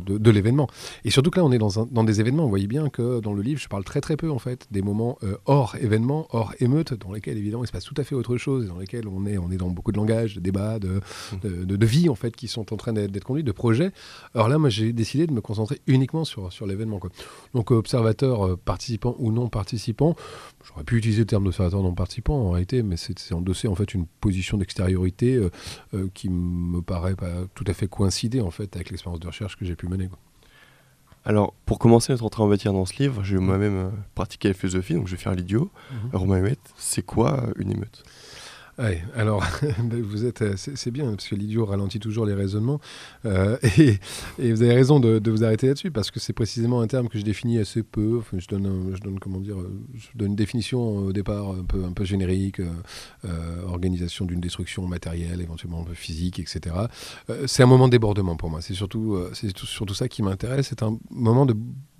de, 0.00 0.30
l'événement. 0.30 0.68
Surtout 1.12 1.30
que 1.30 1.38
là, 1.38 1.44
on 1.44 1.52
est 1.52 1.58
dans, 1.58 2.04
des 2.04 2.20
événements. 2.20 2.44
Vous 2.44 2.50
voyez 2.50 2.66
bien 2.66 2.88
que 2.88 3.20
dans 3.20 3.32
le 3.32 3.42
livre, 3.42 3.60
je 3.60 3.68
parle 3.68 3.84
très 3.84 4.00
très 4.00 4.16
peu 4.16 4.30
en 4.30 4.38
fait 4.38 4.66
des 4.70 4.82
moments 4.82 5.18
euh, 5.22 5.36
hors 5.46 5.76
événement, 5.76 6.26
hors 6.30 6.54
émeute, 6.60 6.94
dans 6.94 7.12
lesquels 7.12 7.38
évidemment 7.38 7.64
il 7.64 7.66
se 7.66 7.72
passe 7.72 7.84
tout 7.84 7.94
à 7.96 8.04
fait 8.04 8.14
autre 8.14 8.36
chose, 8.36 8.66
dans 8.66 8.78
lesquels 8.78 9.06
on 9.08 9.26
est, 9.26 9.56
dans 9.56 9.70
beaucoup 9.70 9.92
de 9.92 9.96
langage, 9.96 10.34
de 10.34 10.40
débats, 10.40 10.78
de, 10.78 11.00
de, 11.42 11.86
vie 11.86 12.08
en 12.08 12.14
fait 12.14 12.34
qui 12.34 12.48
sont 12.48 12.72
en 12.72 12.76
train 12.76 12.92
d'être 12.92 13.24
conduits, 13.24 13.44
de 13.44 13.52
projets. 13.52 13.92
Alors 14.34 14.48
là, 14.48 14.58
moi, 14.58 14.68
j'ai 14.68 14.92
décidé 14.92 15.26
de 15.26 15.32
me 15.32 15.40
concentrer 15.40 15.80
uniquement 15.86 16.24
sur, 16.24 16.66
l'événement. 16.66 17.00
Donc, 17.54 17.70
observateur 17.70 18.46
euh, 18.46 18.56
participant 18.56 19.16
ou 19.18 19.32
non 19.32 19.48
participant, 19.48 20.14
j'aurais 20.64 20.84
pu 20.84 20.96
utiliser 20.96 21.20
le 21.20 21.26
terme 21.26 21.44
d'observateur 21.44 21.82
non 21.82 21.94
participant 21.94 22.34
en 22.34 22.50
réalité, 22.50 22.82
mais 22.82 22.96
c'est 22.96 23.32
endosser 23.32 23.68
en 23.68 23.74
fait 23.74 23.94
une 23.94 24.06
position 24.20 24.58
d'extériorité 24.58 25.34
euh, 25.34 25.50
euh, 25.94 26.08
qui 26.14 26.28
me 26.28 26.80
paraît 26.82 27.16
pas 27.16 27.32
tout 27.54 27.64
à 27.66 27.72
fait 27.72 27.88
coïncider 27.88 28.40
en 28.40 28.50
fait 28.50 28.74
avec 28.76 28.90
l'expérience 28.90 29.20
de 29.20 29.26
recherche 29.26 29.56
que 29.56 29.64
j'ai 29.64 29.76
pu 29.76 29.86
mener. 29.88 30.08
Alors, 31.24 31.54
pour 31.66 31.78
commencer 31.78 32.12
notre 32.12 32.24
entrée 32.24 32.42
en 32.42 32.48
matière 32.48 32.72
dans 32.72 32.84
ce 32.84 33.00
livre, 33.00 33.22
j'ai 33.22 33.36
moi-même 33.38 33.76
euh, 33.76 33.90
pratiqué 34.14 34.48
la 34.48 34.54
philosophie, 34.54 34.94
donc 34.94 35.06
je 35.06 35.14
vais 35.14 35.22
faire 35.22 35.34
l'idiot. 35.34 35.70
Romain 36.12 36.38
Huette, 36.38 36.72
c'est 36.76 37.02
quoi 37.02 37.44
euh, 37.44 37.52
une 37.56 37.70
émeute? 37.70 38.02
Alors, 38.78 39.44
vous 40.02 40.24
êtes, 40.24 40.42
euh, 40.42 40.54
c'est 40.56 40.90
bien, 40.90 41.10
parce 41.10 41.28
que 41.28 41.34
l'idiot 41.34 41.66
ralentit 41.66 42.00
toujours 42.00 42.24
les 42.24 42.34
raisonnements. 42.34 42.80
Euh, 43.26 43.56
et, 43.78 43.98
vous 44.52 44.62
avez 44.62 44.74
raison 44.74 44.98
de, 44.98 45.30
vous 45.30 45.44
arrêter 45.44 45.66
là-dessus, 45.66 45.90
parce 45.90 46.10
que 46.10 46.18
c'est 46.18 46.32
précisément 46.32 46.80
un 46.80 46.86
terme 46.86 47.08
que 47.08 47.18
je 47.18 47.24
définis 47.24 47.58
assez 47.58 47.82
peu. 47.82 48.20
Je, 48.36 48.46
donne 48.48 49.18
comment 49.20 49.40
dire, 49.40 49.60
euh, 49.60 49.70
je 49.94 50.08
donne 50.14 50.28
une 50.28 50.36
définition 50.36 50.80
au 50.80 51.12
départ 51.12 51.50
un 51.50 51.64
peu, 51.64 51.84
un 51.84 51.92
peu 51.92 52.04
générique, 52.04 52.60
organisation 53.66 54.24
d'une 54.24 54.40
destruction 54.40 54.86
matérielle, 54.86 55.40
éventuellement 55.40 55.84
physique, 55.94 56.38
etc. 56.38 56.74
C'est 57.46 57.62
un 57.62 57.66
moment 57.66 57.86
de 57.86 57.92
débordement 57.92 58.36
pour 58.36 58.50
moi. 58.50 58.60
C'est 58.60 58.74
surtout, 58.74 59.18
c'est 59.32 59.52
tout- 59.52 59.66
surtout 59.66 59.94
ça 59.94 60.08
qui 60.08 60.22
m'intéresse. 60.22 60.68
C'est 60.68 60.82
un 60.82 60.98
moment 61.10 61.46
de 61.46 61.54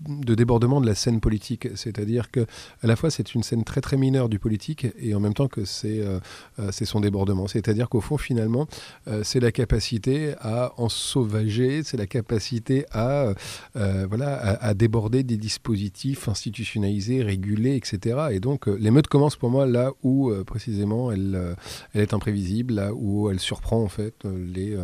de 0.08 0.34
débordement 0.34 0.80
de 0.80 0.86
la 0.86 0.94
scène 0.94 1.20
politique. 1.20 1.68
C'est-à-dire 1.74 2.30
que 2.30 2.46
à 2.82 2.86
la 2.86 2.96
fois 2.96 3.10
c'est 3.10 3.34
une 3.34 3.42
scène 3.42 3.64
très 3.64 3.80
très 3.80 3.96
mineure 3.96 4.28
du 4.28 4.38
politique 4.38 4.86
et 4.98 5.14
en 5.14 5.20
même 5.20 5.34
temps 5.34 5.48
que 5.48 5.64
c'est 5.64 6.00
euh, 6.00 6.18
euh, 6.58 6.70
son 6.72 7.00
débordement. 7.00 7.46
C'est-à-dire 7.46 7.88
qu'au 7.88 8.00
fond 8.00 8.18
finalement 8.18 8.66
euh, 9.08 9.22
c'est 9.24 9.40
la 9.40 9.52
capacité 9.52 10.34
à 10.40 10.72
en 10.76 10.88
sauvager, 10.88 11.82
c'est 11.84 11.96
la 11.96 12.06
capacité 12.06 12.86
à 12.90 13.32
voilà 13.74 14.38
à, 14.60 14.74
déborder 14.74 15.22
des 15.22 15.36
dispositifs 15.36 16.28
institutionnalisés, 16.28 17.22
régulés, 17.22 17.76
etc. 17.76 18.28
Et 18.32 18.40
donc 18.40 18.66
l'émeute 18.66 19.06
commence 19.06 19.36
pour 19.36 19.50
moi 19.50 19.66
là 19.66 19.92
où 20.02 20.32
précisément 20.44 21.12
elle 21.12 21.56
elle 21.94 22.02
est 22.02 22.14
imprévisible, 22.14 22.74
là 22.74 22.92
où 22.94 23.30
elle 23.30 23.40
surprend 23.40 23.82
en 23.82 23.88
fait 23.88 24.14
les 24.24 24.76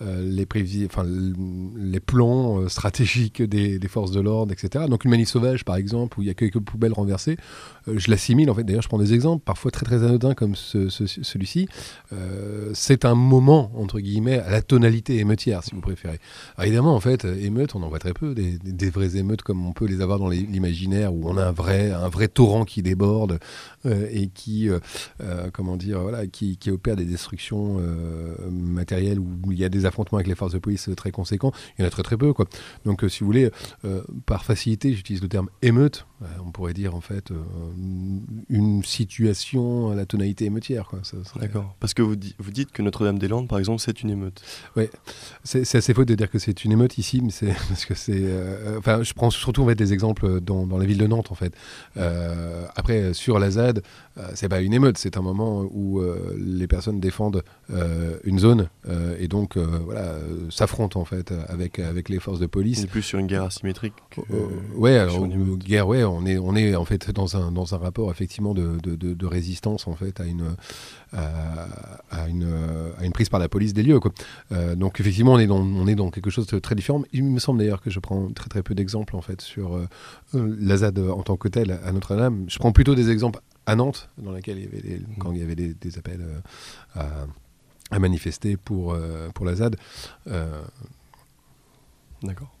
les 0.00 0.46
les 1.76 2.00
plans 2.00 2.68
stratégiques 2.68 3.42
des, 3.42 3.78
des 3.78 3.88
forces 3.88 4.10
de 4.10 4.20
l'ordre, 4.20 4.52
Donc 4.88 5.04
une 5.04 5.10
manif 5.10 5.28
sauvage, 5.28 5.64
par 5.64 5.76
exemple, 5.76 6.18
où 6.18 6.22
il 6.22 6.28
y 6.28 6.30
a 6.30 6.34
quelques 6.34 6.60
poubelles 6.60 6.92
renversées, 6.92 7.36
euh, 7.88 7.94
je 7.98 8.10
l'assimile, 8.10 8.50
en 8.50 8.54
fait, 8.54 8.64
d'ailleurs 8.64 8.82
je 8.82 8.88
prends 8.88 8.98
des 8.98 9.14
exemples, 9.14 9.42
parfois 9.44 9.70
très 9.70 9.84
très 9.84 10.02
anodins 10.02 10.34
comme 10.34 10.54
celui-ci, 10.56 11.68
euh, 12.12 12.70
c'est 12.74 13.04
un 13.04 13.14
moment, 13.14 13.70
entre 13.76 14.00
guillemets, 14.00 14.38
à 14.38 14.50
la 14.50 14.62
tonalité 14.62 15.18
émeutière, 15.18 15.62
si 15.62 15.74
vous 15.74 15.80
préférez. 15.80 16.18
Alors, 16.56 16.66
évidemment, 16.66 16.94
en 16.94 17.00
fait, 17.00 17.24
émeutes, 17.24 17.74
on 17.74 17.82
en 17.82 17.88
voit 17.88 17.98
très 17.98 18.14
peu, 18.14 18.34
des, 18.34 18.90
vraies 18.90 19.16
émeutes 19.16 19.42
comme 19.42 19.66
on 19.66 19.72
peut 19.72 19.86
les 19.86 20.00
avoir 20.00 20.18
dans 20.18 20.28
l'imaginaire, 20.28 21.12
où 21.12 21.28
on 21.28 21.36
a 21.36 21.46
un 21.46 21.52
vrai, 21.52 21.90
un 21.90 22.08
vrai 22.08 22.28
torrent 22.28 22.64
qui 22.64 22.82
déborde 22.82 23.38
euh, 23.84 24.08
et 24.10 24.28
qui, 24.28 24.68
comment 25.52 25.76
dire, 25.76 26.00
voilà, 26.00 26.26
qui, 26.26 26.56
qui, 26.56 26.70
opère 26.70 26.96
des 26.96 27.04
destructions 27.04 27.80
matérielles, 28.50 29.18
où 29.18 29.52
il 29.52 29.58
y 29.58 29.64
a 29.64 29.68
des 29.68 29.86
affrontements 29.86 30.18
avec 30.18 30.28
les 30.28 30.34
forces 30.34 30.52
de 30.52 30.58
police 30.58 30.88
très 30.96 31.10
conséquents, 31.10 31.52
il 31.78 31.82
y 31.82 31.84
en 31.84 31.88
a 31.88 31.90
très 31.90 32.02
très 32.02 32.16
peu, 32.16 32.32
quoi. 32.32 32.46
Donc, 32.84 33.04
si 33.08 33.20
vous 33.20 33.26
voulez, 33.26 33.50
par 34.26 34.44
facilité, 34.46 34.94
j'utilise 34.94 35.22
le 35.22 35.28
terme 35.28 35.50
émeute, 35.62 36.06
on 36.44 36.50
pourrait 36.50 36.74
dire 36.74 36.94
en 36.94 37.00
fait 37.00 37.32
une 38.48 38.82
situation 38.84 39.90
à 39.90 39.94
la 39.94 40.06
tonalité 40.06 40.44
émeutière. 40.44 40.90
D'accord. 41.38 41.74
Parce 41.80 41.94
que 41.94 42.02
vous, 42.02 42.16
vous 42.38 42.50
dites 42.50 42.72
que 42.72 42.82
Notre-Dame-des-Landes, 42.82 43.48
par 43.48 43.58
exemple, 43.58 43.80
c'est 43.80 44.02
une 44.02 44.10
émeute. 44.10 44.42
Oui, 44.76 44.88
c'est 45.44 45.74
assez 45.74 45.94
faux 45.94 46.04
de 46.04 46.14
dire 46.14 46.30
que 46.30 46.38
c'est 46.38 46.64
une 46.64 46.72
émeute 46.72 46.98
ici, 46.98 47.20
mais 47.22 47.30
c'est 47.30 47.46
parce 47.68 47.84
que 47.84 47.94
c'est. 47.94 48.14
Euh, 48.16 48.78
enfin, 48.78 49.02
je 49.02 49.12
prends 49.14 49.30
surtout 49.30 49.62
en 49.62 49.66
fait, 49.66 49.74
des 49.74 49.92
exemples 49.92 50.40
dans, 50.40 50.66
dans 50.66 50.78
la 50.78 50.84
ville 50.84 50.98
de 50.98 51.06
Nantes, 51.06 51.30
en 51.30 51.34
fait. 51.34 51.52
Euh, 51.96 52.66
après, 52.74 53.14
sur 53.14 53.38
la 53.38 53.50
ZAD, 53.50 53.82
euh, 54.18 54.28
c'est 54.34 54.48
pas 54.48 54.60
une 54.60 54.72
émeute, 54.72 54.98
c'est 54.98 55.16
un 55.16 55.22
moment 55.22 55.62
où 55.70 56.02
les 56.36 56.66
personnes 56.66 57.00
défendent 57.00 57.42
une 58.24 58.38
zone 58.38 58.68
et 59.18 59.28
donc 59.28 59.56
voilà 59.56 60.14
s'affrontent 60.50 61.00
en 61.00 61.04
fait 61.04 61.32
avec 61.48 61.78
avec 61.78 62.08
les 62.08 62.18
forces 62.18 62.38
de 62.38 62.46
police. 62.46 62.80
C'est 62.80 62.86
plus 62.86 63.02
sur 63.02 63.18
une 63.18 63.26
guerre 63.26 63.44
asymétrique. 63.44 63.94
ouais, 64.74 64.96
alors, 64.98 65.26
guerre, 65.26 65.88
ouais, 65.88 66.02
on 66.08 66.24
est 66.26 66.38
on 66.38 66.54
est 66.56 66.74
en 66.74 66.84
fait 66.84 67.10
dans 67.10 67.36
un 67.36 67.52
dans 67.52 67.74
un 67.74 67.78
rapport 67.78 68.10
effectivement 68.10 68.54
de, 68.54 68.78
de, 68.82 69.26
résistance 69.26 69.86
en 69.86 69.94
fait 69.94 70.20
à 70.20 70.24
une, 70.24 70.56
à, 71.12 72.28
une, 72.28 72.48
à 72.98 73.04
une 73.04 73.12
prise 73.12 73.28
par 73.28 73.40
la 73.40 73.48
police 73.48 73.74
des 73.74 73.82
lieux. 73.82 74.00
Quoi. 74.00 74.12
Euh, 74.52 74.74
donc 74.74 75.00
effectivement, 75.00 75.32
on 75.34 75.38
est, 75.38 75.46
dans, 75.46 75.60
on 75.60 75.86
est 75.86 75.94
dans 75.94 76.10
quelque 76.10 76.30
chose 76.30 76.46
de 76.46 76.58
très 76.58 76.74
différent. 76.74 77.02
Il 77.12 77.24
me 77.24 77.38
semble 77.38 77.58
d'ailleurs 77.58 77.80
que 77.80 77.90
je 77.90 78.00
prends 78.00 78.30
très 78.32 78.48
très 78.48 78.62
peu 78.62 78.74
d'exemples 78.74 79.16
en 79.16 79.20
fait 79.20 79.40
sur 79.40 79.76
euh, 79.76 79.88
euh, 80.34 80.56
la 80.60 80.78
ZAD 80.78 80.98
en 80.98 81.22
tant 81.22 81.36
que 81.36 81.48
telle 81.48 81.78
à 81.84 81.92
Notre-Dame. 81.92 82.46
Je 82.48 82.58
prends 82.58 82.72
plutôt 82.72 82.94
des 82.94 83.10
exemples 83.10 83.40
à 83.66 83.74
Nantes, 83.74 84.08
dans 84.18 84.32
laquelle 84.32 84.58
il 84.58 84.64
y 84.64 84.66
avait 84.66 85.02
quand 85.18 85.32
il 85.32 85.38
y 85.38 85.42
avait 85.42 85.56
des, 85.56 85.74
des 85.74 85.98
appels 85.98 86.24
à, 86.94 87.08
à, 87.90 87.98
manifester 87.98 88.56
pour, 88.56 88.96
pour 89.34 89.44
la 89.44 89.56
ZAD. 89.56 89.76
D'accord. 92.22 92.56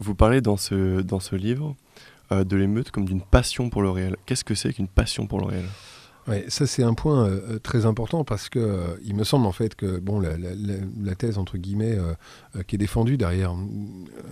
Vous 0.00 0.14
parlez 0.14 0.40
dans 0.40 0.56
ce, 0.56 1.00
dans 1.00 1.20
ce 1.20 1.34
livre 1.36 1.74
euh, 1.74 2.17
de 2.30 2.56
l'émeute 2.56 2.90
comme 2.90 3.06
d'une 3.06 3.22
passion 3.22 3.70
pour 3.70 3.82
le 3.82 3.90
réel. 3.90 4.16
Qu'est-ce 4.26 4.44
que 4.44 4.54
c'est 4.54 4.72
qu'une 4.72 4.88
passion 4.88 5.26
pour 5.26 5.40
le 5.40 5.46
réel 5.46 5.64
Ça 6.48 6.66
c'est 6.66 6.82
un 6.82 6.94
point 6.94 7.26
euh, 7.26 7.40
euh, 7.50 7.58
très 7.58 7.86
important 7.86 8.24
parce 8.24 8.48
que 8.48 8.58
euh, 8.58 8.86
il 9.04 9.14
me 9.14 9.24
semble 9.24 9.46
en 9.46 9.52
fait 9.52 9.74
que 9.74 9.98
bon 9.98 10.20
la, 10.20 11.14
thèse 11.14 11.38
entre 11.38 11.58
guillemets 11.58 11.98
qui 12.66 12.76
est 12.76 12.78
défendue 12.78 13.16
derrière 13.16 13.54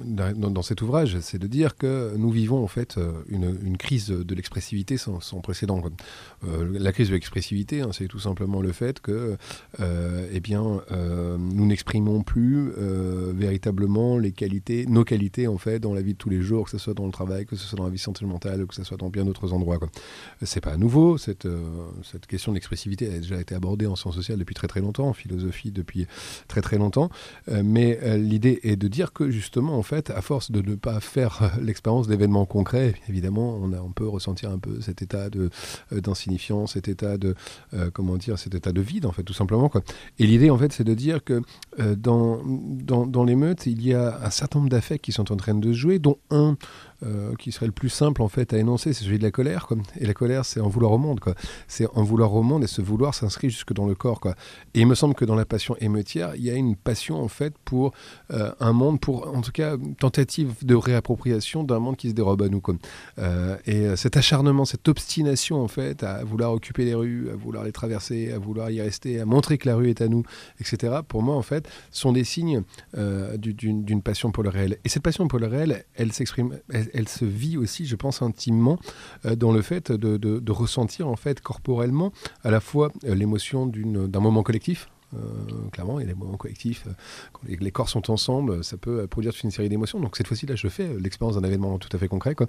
dans, 0.05 0.63
cet 0.63 0.83
ouvrage, 0.83 1.19
c'est 1.21 1.39
de 1.39 1.47
dire 1.47 1.77
que 1.77 2.15
nous 2.17 2.31
vivons 2.31 2.63
en 2.63 2.67
fait 2.69 2.97
une, 3.29 3.77
crise 3.77 4.09
de 4.09 4.35
l'expressivité 4.35 4.97
sans, 4.99 5.21
précédent. 5.43 5.83
la 6.45 6.93
crise 6.93 7.09
de 7.09 7.15
l'expressivité, 7.15 7.81
hein, 7.81 7.91
c'est 7.93 8.07
tout 8.07 8.21
simplement 8.21 8.61
le 8.61 8.71
fait 8.73 9.01
que 9.01 9.37
eh 9.81 10.41
bien 10.41 10.81
nous 11.39 11.67
n'exprimons 11.67 12.23
plus 12.23 12.71
véritablement 13.35 14.19
les 14.19 14.33
qualités, 14.33 14.87
nos 14.87 15.05
qualités 15.05 15.49
en 15.49 15.59
fait 15.59 15.81
dans 15.81 15.95
la 15.95 16.03
vie 16.03 16.13
de 16.13 16.19
tous 16.19 16.31
les 16.31 16.43
jours, 16.43 16.67
que 16.67 16.71
ce 16.71 16.79
soit 16.79 16.95
dans 16.95 17.07
le 17.07 17.13
travail, 17.13 17.47
que 17.47 17.57
ce 17.57 17.67
soit 17.67 17.79
dans 17.79 17.85
la 17.85 17.91
vie 17.91 17.99
sentimentale, 17.99 18.65
que 18.67 18.75
ce 18.75 18.85
soit 18.85 18.99
dans 18.99 19.09
bien 19.09 19.25
d'autres 19.25 19.53
endroits. 19.53 19.79
C'est 20.43 20.61
pas 20.61 20.77
nouveau 20.77 21.19
cette 21.19 21.49
cette 22.03 22.27
question 22.27 22.53
de 22.53 22.57
l'expressivité 22.57 23.13
a 23.13 23.19
déjà 23.19 23.41
été 23.41 23.55
abordée 23.55 23.87
en 23.87 23.97
sciences 23.97 24.15
sociales 24.15 24.39
depuis 24.39 24.55
très 24.55 24.69
très 24.69 24.81
longtemps, 24.81 25.09
en 25.09 25.13
philosophie 25.13 25.71
depuis 25.71 26.07
très 26.49 26.61
très 26.61 26.79
longtemps. 26.79 27.11
Euh, 27.49 27.63
mais 27.65 27.99
euh, 28.03 28.17
l'idée 28.17 28.61
est 28.63 28.77
de 28.77 28.89
dire 28.89 29.13
que 29.13 29.31
justement, 29.31 29.79
en 29.79 29.83
fait, 29.83 30.11
à 30.11 30.23
force 30.23 30.51
de 30.51 30.63
ne 30.63 30.75
pas 30.75 31.01
faire 31.01 31.43
euh, 31.43 31.49
l'expérience 31.63 32.09
d'événements 32.09 32.47
concrets, 32.47 32.95
évidemment, 33.09 33.57
on, 33.57 33.93
peut 33.93 34.07
ressentir 34.07 34.51
un 34.51 34.59
peu 34.59 34.81
cet 34.81 35.01
état 35.01 35.31
de 35.31 35.49
d'insignifiance, 35.91 36.75
cet 36.75 36.89
état 36.89 37.17
de 37.17 37.35
comment 37.95 38.17
dire, 38.17 38.39
cet 38.39 38.55
état 38.55 38.73
de 38.73 38.81
vide, 38.81 39.07
en 39.07 39.13
fait, 39.13 39.23
tout 39.23 39.33
simplement. 39.33 39.71
Et 40.19 40.27
l'idée, 40.27 40.51
en 40.51 40.59
fait, 40.59 40.73
c'est 40.73 40.85
de 40.85 40.93
dire 40.93 41.25
que 41.25 41.43
dans, 41.79 42.43
dans, 42.45 43.07
dans 43.07 43.25
l'émeute, 43.25 43.67
il 43.67 43.83
y 43.87 43.95
a 43.95 44.21
un 44.23 44.31
certain 44.31 44.59
nombre 44.59 44.71
d'affects 44.71 45.01
qui 45.01 45.13
sont 45.13 45.33
en 45.33 45.37
train 45.37 45.55
de 45.55 45.73
jouer, 45.73 45.99
dont 45.99 46.19
un 46.31 46.57
euh, 47.05 47.35
qui 47.35 47.53
serait 47.53 47.67
le 47.67 47.73
plus 47.73 47.91
simple 47.91 48.23
en 48.23 48.29
fait 48.29 48.55
à 48.55 48.59
énoncer, 48.59 48.95
c'est 48.95 49.05
celui 49.05 49.19
de 49.19 49.23
la 49.23 49.31
colère. 49.31 49.67
Quoi. 49.67 49.77
Et 50.01 50.07
la 50.07 50.15
colère, 50.15 50.47
c'est 50.47 50.61
en 50.61 50.69
vouloir 50.69 50.93
au 50.93 50.99
monde. 50.99 51.21
C'est 51.69 51.87
en 51.95 52.03
vouloir 52.03 52.33
au 52.35 52.43
monde 52.43 52.65
et 52.65 52.67
ce 52.67 52.81
vouloir 52.81 53.15
s'inscrit 53.15 53.51
jusque 53.51 53.75
dans 53.75 53.87
le 53.87 53.95
corps. 53.95 54.19
Quoi. 54.19 54.35
Et 54.73 54.81
il 54.81 54.87
me 54.87 54.95
semble 54.95 55.15
que 55.15 55.27
dans 55.27 55.35
la 55.35 55.45
passion 55.45 55.77
émeutière, 55.79 56.35
il 56.37 56.43
y 56.43 56.51
a 56.51 56.55
une 56.55 56.75
passion 56.75 57.23
en 57.23 57.29
fait 57.29 57.55
pour 57.65 57.93
euh, 58.33 58.51
un 58.61 58.73
monde, 58.73 58.99
pour 58.99 59.29
en 59.29 59.43
tout 59.43 59.53
cas 59.53 59.77
tentative 59.99 60.55
de 60.65 60.75
réappropriation 60.75 61.65
d'un 61.65 61.81
monde 61.81 61.97
qui 61.97 62.09
se 62.09 62.15
dérobe 62.15 62.41
à 62.41 62.49
nous. 62.49 62.61
Quoi. 62.61 62.77
Euh, 63.19 63.57
et 63.67 63.95
cet 63.97 64.17
acharnement, 64.17 64.65
cette 64.65 64.89
obstination 64.89 65.63
en 65.63 65.69
fait 65.69 66.03
à 66.03 66.25
vouloir 66.25 66.53
occuper 66.53 66.87
les 66.87 66.95
rues, 66.95 67.29
à 67.31 67.37
vouloir 67.37 67.65
les 67.65 67.73
traverser, 67.73 68.33
à 68.33 68.39
vouloir 68.39 68.71
y 68.71 68.81
rester, 68.81 69.21
à 69.21 69.27
montrer 69.27 69.59
que 69.59 69.69
la 69.69 69.77
rue 69.77 69.91
est 69.91 70.01
à 70.01 70.09
nous, 70.09 70.23
etc. 70.61 71.01
Pour 71.07 71.23
moi 71.23 71.37
en 71.37 71.43
fait, 71.43 71.69
sont 71.91 72.13
des 72.13 72.25
signes 72.25 72.63
d'une 72.95 74.03
passion 74.03 74.31
pour 74.31 74.43
le 74.43 74.49
réel. 74.49 74.79
Et 74.85 74.89
cette 74.89 75.03
passion 75.03 75.29
pour 75.29 75.39
le 75.39 75.47
réel, 75.47 75.85
elle 75.95 76.13
s'exprime, 76.13 76.59
se 77.09 77.25
vit 77.25 77.57
aussi, 77.57 77.87
je 77.87 77.97
pense, 77.97 78.23
intimement 78.23 78.79
euh, 79.25 79.37
dans 79.37 79.53
le 79.53 79.63
fait 79.63 79.93
de, 79.93 80.51
ressentir 80.51 81.09
en 81.09 81.17
fait 81.17 81.41
corporellement 81.41 82.13
à 82.43 82.51
la 82.51 82.61
fois 82.61 82.91
euh, 83.05 83.15
l'émotion 83.15 83.67
d'un 83.67 84.21
moment 84.21 84.43
collectif, 84.43 84.89
clairement, 85.73 86.01
il 86.01 86.07
y 86.07 86.11
a 86.11 86.13
des 86.13 86.19
moments 86.19 86.37
collectifs. 86.37 86.85
Euh, 86.87 86.93
quand 87.33 87.43
les, 87.49 87.71
corps 87.71 87.89
sont 87.89 88.11
ensemble, 88.11 88.65
ça 88.65 88.77
peut 88.77 89.01
euh, 89.01 89.07
produire 89.07 89.33
toute 89.33 89.45
une 89.45 89.51
série 89.51 89.69
d'émotions. 89.69 90.01
Donc 90.01 90.17
cette 90.17 90.27
fois-ci, 90.27 90.47
là, 90.47 90.55
je 90.55 90.69
fais 90.69 90.89
l'expérience 90.99 91.37
d'un 91.37 91.47
événement 91.47 91.79
tout 91.79 91.89
à 91.93 91.99
fait 91.99 92.09
concret. 92.09 92.35
Quoi. 92.35 92.47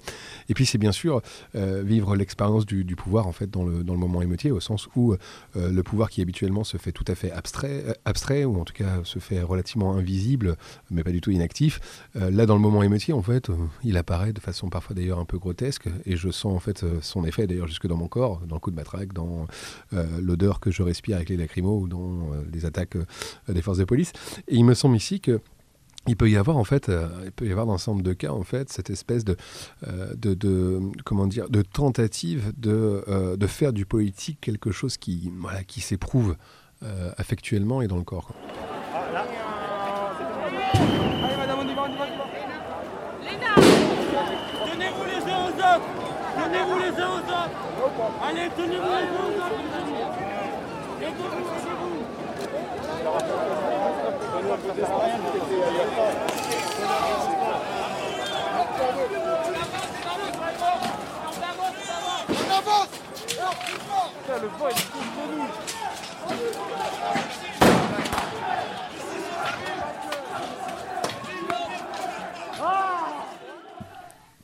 Et 0.48 0.54
puis 0.54 0.66
c'est 0.66 0.78
bien 0.78 0.92
sûr 0.92 1.22
vivre 1.54 2.16
l'expérience 2.16 2.66
du, 2.66 2.84
pouvoir 2.96 3.26
en 3.26 3.32
fait 3.32 3.50
dans 3.50 3.64
le, 3.64 3.84
dans 3.84 3.92
le 3.92 3.98
moment 3.98 4.22
émotier, 4.22 4.50
au 4.50 4.60
sens 4.60 4.88
où 4.96 5.14
le 5.54 5.82
pouvoir 5.82 6.10
qui 6.10 6.22
habituellement 6.22 6.64
se 6.64 6.76
fait 6.76 6.92
tout 6.92 7.04
à 7.06 7.14
fait 7.14 7.30
abstrait, 7.30 7.84
abstrait, 8.04 8.44
ou 8.44 8.60
en 8.60 8.64
tout 8.64 8.72
cas 8.72 9.00
se 9.04 9.18
fait 9.18 9.40
relativement 9.42 9.94
invisible, 9.94 10.56
mais 10.90 11.04
pas 11.04 11.10
du 11.10 11.20
tout 11.20 11.30
inactif. 11.30 11.80
là, 12.14 12.46
dans 12.46 12.54
le 12.54 12.60
moment 12.60 12.82
émotier, 12.82 13.14
en 13.14 13.22
fait, 13.22 13.50
il 13.84 13.96
apparaît 13.96 14.32
de 14.32 14.40
façon 14.40 14.68
parfois 14.68 14.94
d'ailleurs 14.94 15.18
un 15.18 15.24
peu 15.24 15.38
grotesque, 15.38 15.88
et 16.06 16.16
je 16.16 16.30
sens 16.30 16.54
en 16.54 16.60
fait 16.60 16.84
son 17.02 17.24
effet 17.24 17.46
d'ailleurs 17.46 17.68
jusque 17.68 17.86
dans 17.86 17.96
mon 17.96 18.08
corps, 18.08 18.40
dans 18.46 18.56
le 18.56 18.60
coup 18.60 18.70
de 18.70 18.76
matraque, 18.76 19.12
dans 19.12 19.46
l'odeur 20.20 20.60
que 20.60 20.70
je 20.70 20.82
respire 20.82 21.16
avec 21.16 21.28
les 21.28 21.36
lacrymos 21.36 21.80
ou 21.80 21.88
dans 21.88 22.30
des 22.58 22.66
attaques 22.66 22.96
euh, 22.96 23.04
des 23.48 23.62
forces 23.62 23.78
de 23.78 23.84
police. 23.84 24.12
Et 24.48 24.56
il 24.56 24.64
me 24.64 24.74
semble 24.74 24.96
ici 24.96 25.20
que 25.20 25.40
il 26.06 26.16
peut 26.16 26.30
y 26.30 26.36
avoir 26.36 26.56
en 26.56 26.64
fait, 26.64 26.88
euh, 26.88 27.08
il 27.24 27.32
peut 27.32 27.46
y 27.46 27.50
avoir 27.50 27.66
dans 27.66 27.74
un 27.76 27.92
nombre 27.92 28.02
de 28.02 28.14
cas 28.14 28.30
en 28.30 28.42
fait 28.42 28.70
cette 28.70 28.88
espèce 28.88 29.24
de, 29.24 29.36
euh, 29.86 30.14
de, 30.14 30.80
comment 31.04 31.26
dire, 31.26 31.50
de 31.50 31.60
tentative 31.60 32.52
de, 32.56 33.36
de 33.36 33.46
faire 33.46 33.72
du 33.74 33.84
politique 33.84 34.38
quelque 34.40 34.70
chose 34.70 34.96
qui, 34.96 35.30
voilà, 35.38 35.64
qui 35.64 35.80
s'éprouve 35.80 36.36
affectuellement 37.16 37.82
et 37.82 37.88
dans 37.88 37.96
le 37.96 38.04
corps. 38.04 38.32
Allez 38.94 39.18
y 43.34 43.38
va. 43.38 43.54
Tenez-vous 44.70 45.04
les 45.04 45.32
uns 45.32 45.40
aux 45.42 45.48
autres 45.48 45.88
Tenez-vous 46.36 46.78
les 46.78 47.02
uns 47.02 47.10
aux 47.10 47.18
autres 47.18 47.50
Allez, 48.22 48.48
tenez-vous 48.56 48.72
les 48.72 49.08
uns 49.08 49.24
aux 49.24 49.36
autres 49.36 49.58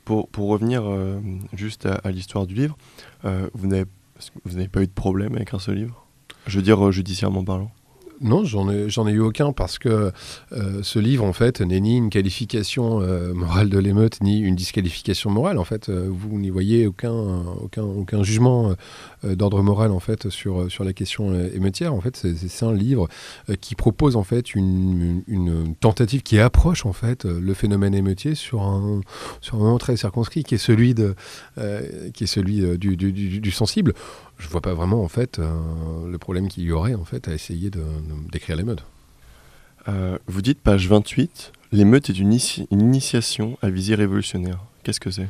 pour, 0.05 0.27
pour 0.29 0.49
revenir 0.49 0.83
euh, 0.85 1.19
juste 1.53 1.87
à, 1.87 2.11
l'histoire 2.11 2.45
du 2.45 2.53
livre, 2.53 2.77
euh, 3.25 3.49
vous 3.53 3.67
n'avez 3.67 4.67
pas 4.67 4.81
eu 4.81 4.87
de 4.87 4.91
problème 4.91 5.35
avec 5.35 5.53
un 5.53 5.59
seul 5.59 5.75
livre? 5.75 6.05
Je 6.47 6.57
veux 6.57 6.63
dire 6.63 6.85
euh, 6.85 6.91
judiciairement 6.91 7.43
parlant. 7.43 7.71
Non, 8.21 8.45
j'en 8.45 8.69
ai, 8.69 8.87
ai 8.87 9.13
eu 9.13 9.19
aucun 9.19 9.51
parce 9.51 9.77
que 9.77 10.11
euh, 10.53 10.83
ce 10.83 10.99
livre, 10.99 11.25
en 11.25 11.33
fait, 11.33 11.61
n'est 11.61 11.79
ni 11.79 11.97
une 11.97 12.09
qualification 12.09 13.01
euh, 13.01 13.33
morale 13.33 13.69
de 13.69 13.77
l'émeute, 13.77 14.21
ni 14.21 14.39
une 14.39 14.55
disqualification 14.55 15.29
morale. 15.29 15.57
En 15.57 15.65
fait, 15.65 15.89
euh, 15.89 16.07
vous 16.09 16.39
n'y 16.39 16.49
voyez 16.49 16.87
aucun, 16.87 17.13
aucun, 17.61 17.83
aucun 17.83 18.23
jugement 18.23 18.73
d'ordre 19.23 19.61
moral, 19.61 19.91
en 19.91 19.99
fait, 19.99 20.29
sur, 20.29 20.71
sur 20.71 20.83
la 20.83 20.93
question 20.93 21.33
émeutière. 21.49 21.93
En 21.93 22.01
fait, 22.01 22.15
c'est, 22.15 22.65
un 22.65 22.73
livre 22.73 23.07
qui 23.59 23.75
propose, 23.75 24.15
en 24.15 24.23
fait, 24.23 24.55
une, 24.55 25.23
tentative 25.79 26.21
qui 26.23 26.39
approche, 26.39 26.85
en 26.85 26.93
fait, 26.93 27.25
le 27.25 27.53
phénomène 27.53 27.93
émeutier 27.93 28.35
sur 28.35 28.61
un, 28.61 29.01
sur 29.41 29.55
un 29.55 29.59
moment 29.59 29.77
très 29.77 29.97
circonscrit, 29.97 30.43
qui 30.43 30.55
est 30.55 30.59
celui, 30.59 30.93
de, 30.93 31.15
qui 32.13 32.23
est 32.23 32.27
celui 32.27 32.77
du, 32.77 32.95
du, 32.95 33.11
du 33.11 33.51
sensible. 33.51 33.93
Je 34.37 34.47
vois 34.49 34.61
pas 34.61 34.73
vraiment, 34.73 35.03
en 35.03 35.07
fait, 35.07 35.39
euh, 35.39 36.07
le 36.09 36.17
problème 36.17 36.47
qu'il 36.49 36.63
y 36.63 36.71
aurait, 36.71 36.93
en 36.95 37.05
fait, 37.05 37.27
à 37.27 37.33
essayer 37.33 37.69
de, 37.69 37.79
de- 37.79 38.31
d'écrire 38.31 38.55
l'émeute. 38.57 38.83
Euh, 39.87 40.17
vous 40.27 40.41
dites, 40.41 40.59
page 40.61 40.87
28, 40.89 41.53
l'émeute 41.71 42.09
est 42.09 42.17
une, 42.19 42.37
initiation 42.71 43.57
à 43.61 43.69
visée 43.69 43.95
révolutionnaire. 43.95 44.59
Qu'est-ce 44.83 44.99
que 44.99 45.11
c'est? 45.11 45.27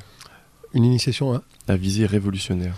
Une 0.74 0.84
initiation 0.86 1.34
à? 1.34 1.44
À 1.68 1.76
visée 1.76 2.06
révolutionnaire. 2.06 2.76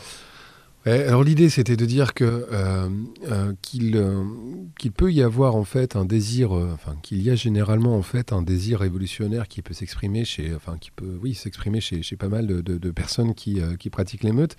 Ouais, 0.88 1.04
alors 1.04 1.22
l'idée 1.22 1.50
c'était 1.50 1.76
de 1.76 1.86
dire 1.86 2.14
que 2.14 2.48
euh, 2.50 2.88
euh, 3.30 3.52
qu'il 3.62 3.98
euh, 3.98 4.24
qu'il 4.80 4.94
peut 4.94 5.12
y 5.12 5.22
avoir 5.22 5.58
en 5.58 5.66
fait 5.66 5.98
un 5.98 6.06
désir, 6.06 6.54
enfin 6.54 6.96
qu'il 7.02 7.22
y 7.22 7.30
a 7.30 7.36
généralement 7.36 7.98
en 7.98 8.02
fait 8.04 8.32
un 8.32 8.42
désir 8.42 8.80
révolutionnaire 8.80 9.50
qui 9.50 9.62
peut 9.62 9.74
s'exprimer 9.74 10.24
chez, 10.24 10.56
enfin 10.56 10.78
qui 10.80 10.92
peut, 10.92 11.20
oui, 11.22 11.36
s'exprimer 11.36 11.82
chez, 11.82 12.16
pas 12.16 12.30
mal 12.30 12.48
de, 12.48 12.92
personnes 12.92 13.34
qui, 13.34 13.60
pratiquent 13.92 14.24
l'émeute, 14.24 14.56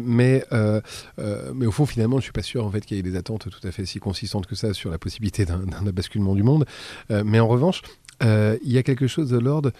mais 0.00 0.44
mais 0.50 1.66
au 1.66 1.70
fond 1.70 1.86
finalement 1.86 2.16
je 2.16 2.24
suis 2.24 2.32
pas 2.32 2.42
sûr 2.42 2.66
en 2.66 2.70
fait 2.72 2.80
qu'il 2.80 2.96
y 2.96 3.00
ait 3.00 3.04
des 3.04 3.14
attentes 3.14 3.48
tout 3.48 3.68
à 3.68 3.70
fait 3.70 3.86
si 3.86 4.00
consistantes 4.00 4.46
que 4.46 4.56
ça 4.56 4.74
sur 4.74 4.90
la 4.90 4.98
possibilité 4.98 5.44
d'un 5.44 5.62
basculement 5.92 6.34
du 6.34 6.42
monde, 6.42 6.66
mais 7.08 7.38
en 7.38 7.46
revanche 7.46 7.82
il 8.20 8.72
y 8.72 8.78
a 8.78 8.82
quelque 8.82 9.06
chose 9.06 9.30
de 9.30 9.38
l'ordre 9.38 9.70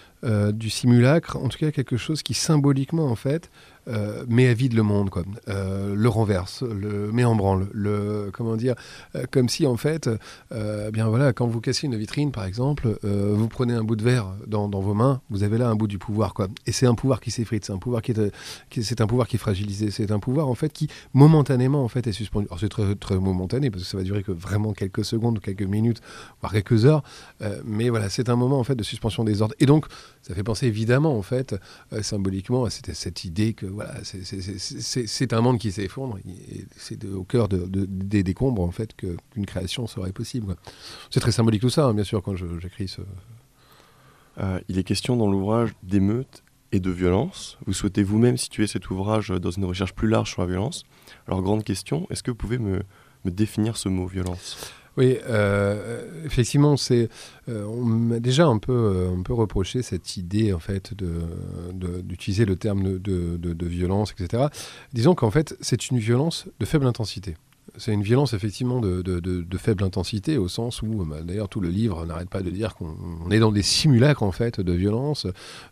du 0.52 0.70
simulacre, 0.70 1.36
en 1.36 1.48
tout 1.48 1.58
cas 1.58 1.72
quelque 1.72 1.96
chose 1.96 2.22
qui 2.22 2.34
symboliquement 2.34 3.06
en 3.06 3.16
fait 3.16 3.50
euh, 3.88 4.24
met 4.28 4.48
à 4.48 4.54
vide 4.54 4.74
le 4.74 4.82
monde, 4.82 5.10
quoi. 5.10 5.24
Euh, 5.48 5.94
le 5.94 6.08
renverse, 6.08 6.62
le 6.62 7.10
met 7.12 7.24
en 7.24 7.34
branle, 7.34 7.68
le 7.72 8.30
comment 8.32 8.56
dire, 8.56 8.74
euh, 9.16 9.24
comme 9.30 9.48
si 9.48 9.66
en 9.66 9.76
fait, 9.76 10.08
euh, 10.52 10.90
bien 10.90 11.08
voilà, 11.08 11.32
quand 11.32 11.46
vous 11.46 11.60
cassez 11.60 11.86
une 11.86 11.96
vitrine 11.96 12.32
par 12.32 12.44
exemple, 12.44 12.96
vous 13.02 13.48
prenez 13.48 13.74
un 13.74 13.84
bout 13.84 13.96
de 13.96 14.02
verre 14.02 14.26
dans, 14.46 14.68
vos 14.68 14.94
mains, 14.94 15.20
vous 15.30 15.42
avez 15.42 15.58
là 15.58 15.68
un 15.68 15.74
bout 15.74 15.86
du 15.86 15.98
pouvoir, 15.98 16.34
quoi. 16.34 16.48
Et 16.66 16.72
c'est 16.72 16.86
un 16.86 16.94
pouvoir 16.94 17.20
qui 17.20 17.30
s'effrite, 17.30 17.64
c'est 17.64 17.72
un 17.72 17.78
pouvoir 17.78 18.02
qui 18.02 18.12
est, 18.12 18.82
c'est 18.82 19.00
un 19.00 19.06
pouvoir 19.06 19.26
qui 19.26 19.36
est 19.36 19.38
fragilisé, 19.38 19.90
c'est 19.90 20.10
un 20.10 20.18
pouvoir 20.18 20.48
en 20.48 20.54
fait 20.54 20.72
qui 20.72 20.88
momentanément 21.14 21.84
en 21.84 21.88
fait 21.88 22.06
est 22.06 22.12
suspendu. 22.12 22.46
C'est 22.58 22.68
très, 22.68 22.94
très 22.94 23.18
momentané 23.18 23.70
parce 23.70 23.82
que 23.82 23.88
ça 23.88 23.96
va 23.96 24.04
durer 24.04 24.22
que 24.22 24.32
vraiment 24.32 24.72
quelques 24.72 25.04
secondes, 25.04 25.40
quelques 25.40 25.62
minutes, 25.62 26.00
voire 26.40 26.52
quelques 26.52 26.84
heures, 26.84 27.02
mais 27.64 27.88
voilà, 27.88 28.08
c'est 28.08 28.28
un 28.28 28.36
moment 28.36 28.58
en 28.58 28.64
fait 28.64 28.76
de 28.76 28.82
suspension 28.82 29.24
des 29.24 29.42
ordres. 29.42 29.54
Et 29.58 29.66
donc 29.66 29.86
ça 30.22 30.34
fait 30.34 30.44
penser 30.44 30.66
évidemment 30.66 31.16
en 31.16 31.22
fait 31.22 31.56
symboliquement 32.02 32.64
à 32.64 32.70
cette 32.70 33.24
idée 33.24 33.54
que 33.54 33.66
voilà, 33.73 33.95
c'est- 34.05 35.33
un 35.33 35.41
monde 35.41 35.59
qui 35.59 35.73
s'effondre 35.73 36.19
c'est 36.76 37.05
au 37.05 37.25
cœur 37.25 37.49
de- 37.49 37.67
de- 37.67 37.87
des 37.87 38.23
décombres 38.23 38.62
en 38.62 38.71
fait 38.71 38.95
qu'une 38.97 39.47
création 39.47 39.87
serait 39.87 40.12
possible. 40.12 40.57
C'est 41.11 41.21
très 41.21 41.33
symbolique 41.33 41.61
tout 41.62 41.71
ça, 41.71 41.87
hein, 41.87 41.95
bien 41.95 42.05
sûr, 42.05 42.23
quand 42.23 42.37
j'écris 42.37 42.88
ce. 42.88 43.00
Euh, 44.41 44.61
il 44.69 44.79
est 44.79 44.85
question 44.85 45.17
dans 45.17 45.31
l'ouvrage 45.31 45.71
d'émeute 45.83 46.43
et 46.73 46.81
de 46.81 46.91
violence. 46.91 47.59
Vous 47.67 47.73
souhaitez 47.75 48.02
vous-même 48.02 48.38
situer 48.38 48.67
cet 48.67 48.88
ouvrage 48.91 49.29
dans 49.29 49.50
une 49.50 49.64
recherche 49.67 49.93
plus 49.95 50.09
large 50.09 50.31
sur 50.31 50.41
la 50.43 50.49
violence? 50.49 50.85
Alors, 51.26 51.43
grande 51.43 51.64
question, 51.64 52.07
est-ce 52.11 52.23
que 52.23 52.31
vous 52.31 52.37
pouvez 52.37 52.59
me 52.59 52.83
définir 53.26 53.76
ce 53.76 53.88
mot 53.91 54.07
violence? 54.07 54.73
Oui, 54.99 55.16
euh, 55.26 56.25
effectivement, 56.26 56.76
c'est 56.76 57.08
euh, 57.49 57.64
on 57.64 57.82
m'a 57.84 58.20
déjà 58.20 58.46
un 58.46 58.58
peu, 58.58 58.72
euh, 58.72 59.16
un 59.18 59.22
peu 59.22 59.32
reproché 59.32 59.80
cette 59.82 60.18
idée 60.18 60.52
en 60.52 60.58
fait 60.58 60.92
de 60.94 61.11
de- 61.72 62.02
d'utiliser 62.02 62.44
le 62.44 62.56
terme 62.56 62.82
de, 62.82 62.99
de- 62.99 63.37
de- 63.38 63.54
de 63.54 63.66
violence, 63.66 64.12
etc. 64.19 64.45
Disons 64.93 65.14
qu'en 65.14 65.30
fait, 65.30 65.56
c'est 65.62 65.88
une 65.90 65.99
violence 65.99 66.47
de 66.60 66.67
faible 66.67 66.86
intensité. 66.86 67.36
C'est 67.78 67.93
une 67.93 68.02
violence 68.02 68.35
effectivement 68.35 68.80
de, 68.80 69.02
faible 69.56 69.85
intensité 69.85 70.39
au 70.39 70.49
sens 70.49 70.82
où, 70.82 71.04
bah, 71.04 71.23
d'ailleurs, 71.23 71.49
tout 71.49 71.61
le 71.61 71.69
livre 71.69 72.04
n'arrête 72.04 72.28
pas 72.28 72.43
de 72.43 72.50
dire 72.50 72.75
qu'on 72.75 72.97
on 73.25 73.30
est 73.30 73.39
dans 73.39 73.52
des 73.52 73.63
simulacres 73.63 74.23
en 74.23 74.32
fait 74.32 74.61
de 74.61 74.73
violence, 74.73 75.26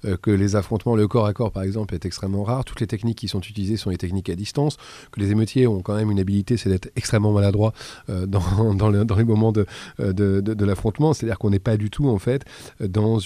euh, 0.05 0.17
que 0.17 0.31
les 0.31 0.57
affrontements, 0.57 0.97
le 0.97 1.09
corps 1.09 1.27
à 1.27 1.33
corps 1.33 1.51
par 1.51 1.63
exemple, 1.63 1.95
est 1.95 2.05
extrêmement 2.05 2.45
rare. 2.45 2.65
Toutes 2.65 2.81
les 2.81 2.87
techniques 2.87 3.19
qui 3.19 3.29
sont 3.29 3.41
utilisées 3.41 3.77
sont 3.77 3.91
les 3.91 3.99
techniques 3.99 4.31
à 4.31 4.37
distance. 4.37 4.77
Que 5.11 5.21
les 5.21 5.31
émeutiers 5.33 5.67
ont 5.67 5.83
quand 5.83 5.95
même 5.95 6.11
une 6.11 6.21
habilité, 6.21 6.57
c'est 6.57 6.71
d'être 6.71 6.91
extrêmement 6.97 7.33
maladroits 7.33 7.73
euh, 8.09 8.27
dans, 8.27 8.75
dans, 8.75 8.89
le- 8.89 9.05
dans 9.05 9.17
les 9.17 9.25
moments 9.25 9.53
de, 9.53 9.67
euh, 10.01 10.13
de, 10.13 10.65
l'affrontement. 10.65 11.13
C'est-à-dire 11.13 11.39
qu'on 11.39 11.51
n'est 11.51 11.59
pas 11.59 11.77
du 11.77 11.91
tout 11.91 12.09
en 12.09 12.19
fait 12.19 12.45
dans 12.81 13.19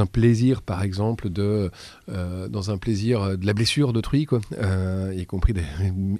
un 0.00 0.06
plaisir, 0.06 0.62
par 0.62 0.82
exemple, 0.82 1.28
de 1.30 1.70
dans 2.08 2.70
un 2.70 2.78
plaisir 2.78 3.36
de 3.36 3.46
la 3.46 3.52
blessure 3.52 3.92
d'autrui, 3.92 4.24
quoi, 4.24 4.40
y 5.14 5.26
compris 5.26 5.54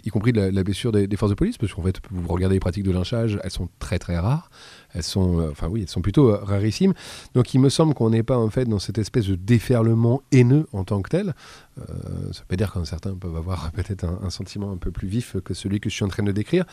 y 0.05 0.11
compris 0.11 0.33
de 0.33 0.41
la, 0.41 0.63
blessure 0.63 0.93
des 0.93 1.17
forces 1.17 1.31
de 1.31 1.37
police, 1.37 1.59
parce 1.67 1.75
qu'en 1.75 1.83
fait, 1.83 2.01
vous 2.11 2.29
regardez 2.29 2.57
les 2.57 2.61
pratiques 2.61 2.85
de 2.85 2.93
lynchage, 2.93 3.39
elles 3.43 3.51
sont 3.51 3.69
très 3.79 3.99
très 3.99 4.19
rares. 4.19 4.51
Elles 4.97 5.03
sont, 5.03 5.41
euh, 5.41 5.51
enfin 5.51 5.69
oui, 5.69 5.83
elles 5.83 5.89
sont 5.89 6.01
plutôt 6.01 6.31
euh, 6.31 6.39
rarissimes. 6.43 6.95
Donc 7.35 7.53
il 7.53 7.61
me 7.61 7.69
semble 7.69 7.93
qu'on 7.95 8.11
n'est 8.11 8.23
pas 8.23 8.39
en 8.39 8.49
fait 8.49 8.65
dans 8.65 8.79
cette 8.79 8.97
espèce 8.99 9.27
de 9.27 9.35
déferlement 9.35 10.23
haineux 10.33 10.67
en 10.73 10.85
tant 10.85 11.03
que 11.03 11.11
tel. 11.11 11.35
Euh, 11.79 12.33
ça 12.33 12.43
veut 12.49 12.57
dire 12.57 12.73
qu'un 12.73 12.87
certains 12.87 13.15
peuvent 13.15 13.37
avoir 13.37 13.71
peut-être 13.73 14.05
un, 14.05 14.31
sentiment 14.31 14.73
un 14.73 14.79
peu 14.79 14.91
plus 14.91 15.07
vif 15.07 15.37
que 15.45 15.53
celui 15.53 15.81
que 15.81 15.91
je 15.91 15.95
suis 15.95 16.05
en 16.05 16.09
train 16.09 16.23
de 16.23 16.33
décrire, 16.33 16.65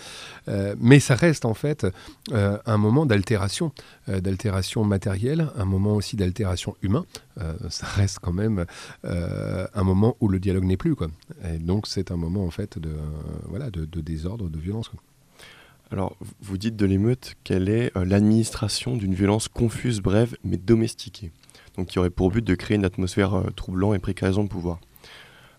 Euh, 0.47 0.75
mais 0.79 0.99
ça 0.99 1.15
reste 1.15 1.45
en 1.45 1.53
fait 1.53 1.85
un 2.31 2.77
moment 2.77 3.05
d'altération, 3.05 3.71
d'altération 4.07 4.83
matérielle, 4.83 5.47
un 5.57 5.65
moment 5.65 5.93
aussi 5.95 6.15
d'altération 6.15 6.75
humain. 6.81 7.05
Ça 7.69 7.87
reste 7.87 8.19
quand 8.19 8.33
même 8.33 8.65
un 9.03 9.83
moment 9.83 10.15
où 10.21 10.27
le 10.27 10.39
dialogue 10.39 10.65
n'est 10.65 10.77
plus, 10.77 10.95
quoi. 10.95 11.07
Et 11.43 11.57
donc 11.57 11.87
c'est 11.87 12.11
un 12.11 12.17
moment 12.17 12.45
en 12.45 12.51
fait 12.51 12.79
de, 12.79 12.91
voilà, 13.47 13.69
de, 13.69 14.01
désordre, 14.01 14.49
de 14.49 14.59
violence. 14.59 14.89
Alors, 15.91 16.15
vous 16.41 16.57
dites 16.57 16.75
de 16.75 16.85
l'émeute 16.85 17.35
qu'elle 17.43 17.69
est 17.69 17.95
euh, 17.95 18.05
l'administration 18.05 18.97
d'une 18.97 19.13
violence 19.13 19.47
confuse, 19.47 20.01
brève, 20.01 20.35
mais 20.43 20.57
domestiquée. 20.57 21.31
Donc, 21.77 21.87
qui 21.87 21.99
aurait 21.99 22.09
pour 22.09 22.31
but 22.31 22.43
de 22.43 22.55
créer 22.55 22.77
une 22.77 22.85
atmosphère 22.85 23.35
euh, 23.35 23.49
troublant 23.55 23.93
et 23.93 23.99
précarisant 23.99 24.43
le 24.43 24.47
pouvoir. 24.47 24.79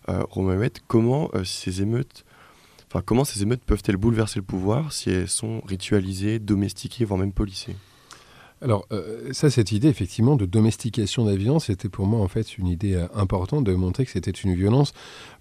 Euh, 0.09 0.23
Romain 0.29 0.67
comment 0.87 1.31
ces 1.43 1.81
émeutes, 1.81 2.25
comment 3.05 3.25
ces 3.25 3.41
émeutes 3.41 3.63
peuvent-elles 3.65 3.97
bouleverser 3.97 4.39
le 4.39 4.45
pouvoir 4.45 4.93
si 4.93 5.09
elles 5.09 5.27
sont 5.27 5.61
ritualisées, 5.61 6.39
domestiquées, 6.39 7.05
voire 7.05 7.19
même 7.19 7.33
policées? 7.33 7.75
Alors, 8.61 8.87
ça, 9.31 9.49
cette 9.49 9.71
idée, 9.71 9.89
effectivement, 9.89 10.35
de 10.35 10.45
domestication 10.45 11.25
de 11.25 11.31
la 11.31 11.35
violence, 11.35 11.65
c'était 11.65 11.89
pour 11.89 12.05
moi, 12.05 12.21
en 12.21 12.27
fait, 12.27 12.57
une 12.57 12.67
idée 12.67 12.95
importante 13.13 13.63
de 13.63 13.73
montrer 13.73 14.05
que 14.05 14.11
c'était 14.11 14.31
une 14.31 14.55
violence, 14.55 14.93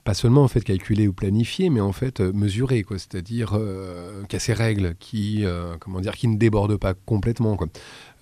pas 0.04 0.12
seulement, 0.12 0.42
en 0.42 0.48
fait, 0.48 0.60
calculée 0.60 1.08
ou 1.08 1.14
planifiée, 1.14 1.70
mais 1.70 1.80
en 1.80 1.92
fait, 1.92 2.20
euh, 2.20 2.30
mesurée, 2.32 2.82
quoi. 2.82 2.98
C'est-à-dire, 2.98 3.52
euh, 3.54 4.22
qui 4.28 4.36
a 4.36 4.38
ses 4.38 4.52
règles, 4.52 4.94
qui, 5.00 5.44
euh, 5.44 5.76
comment 5.80 6.00
dire, 6.00 6.14
qui 6.14 6.28
ne 6.28 6.36
déborde 6.36 6.76
pas 6.76 6.92
complètement, 6.92 7.56
quoi. 7.56 7.68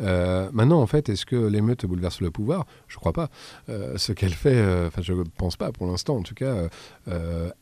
Euh, 0.00 0.48
maintenant, 0.52 0.80
en 0.80 0.86
fait, 0.86 1.08
est-ce 1.08 1.26
que 1.26 1.34
l'émeute 1.34 1.84
bouleverse 1.84 2.20
le 2.20 2.30
pouvoir? 2.30 2.66
Je 2.86 2.96
crois 2.96 3.12
pas. 3.12 3.30
Ce 3.96 4.12
qu'elle 4.12 4.32
fait, 4.32 4.60
enfin, 4.86 5.02
je 5.02 5.12
pense 5.36 5.56
pas 5.56 5.72
pour 5.72 5.86
l'instant, 5.86 6.16
en 6.16 6.22
tout 6.22 6.34
cas, 6.34 6.68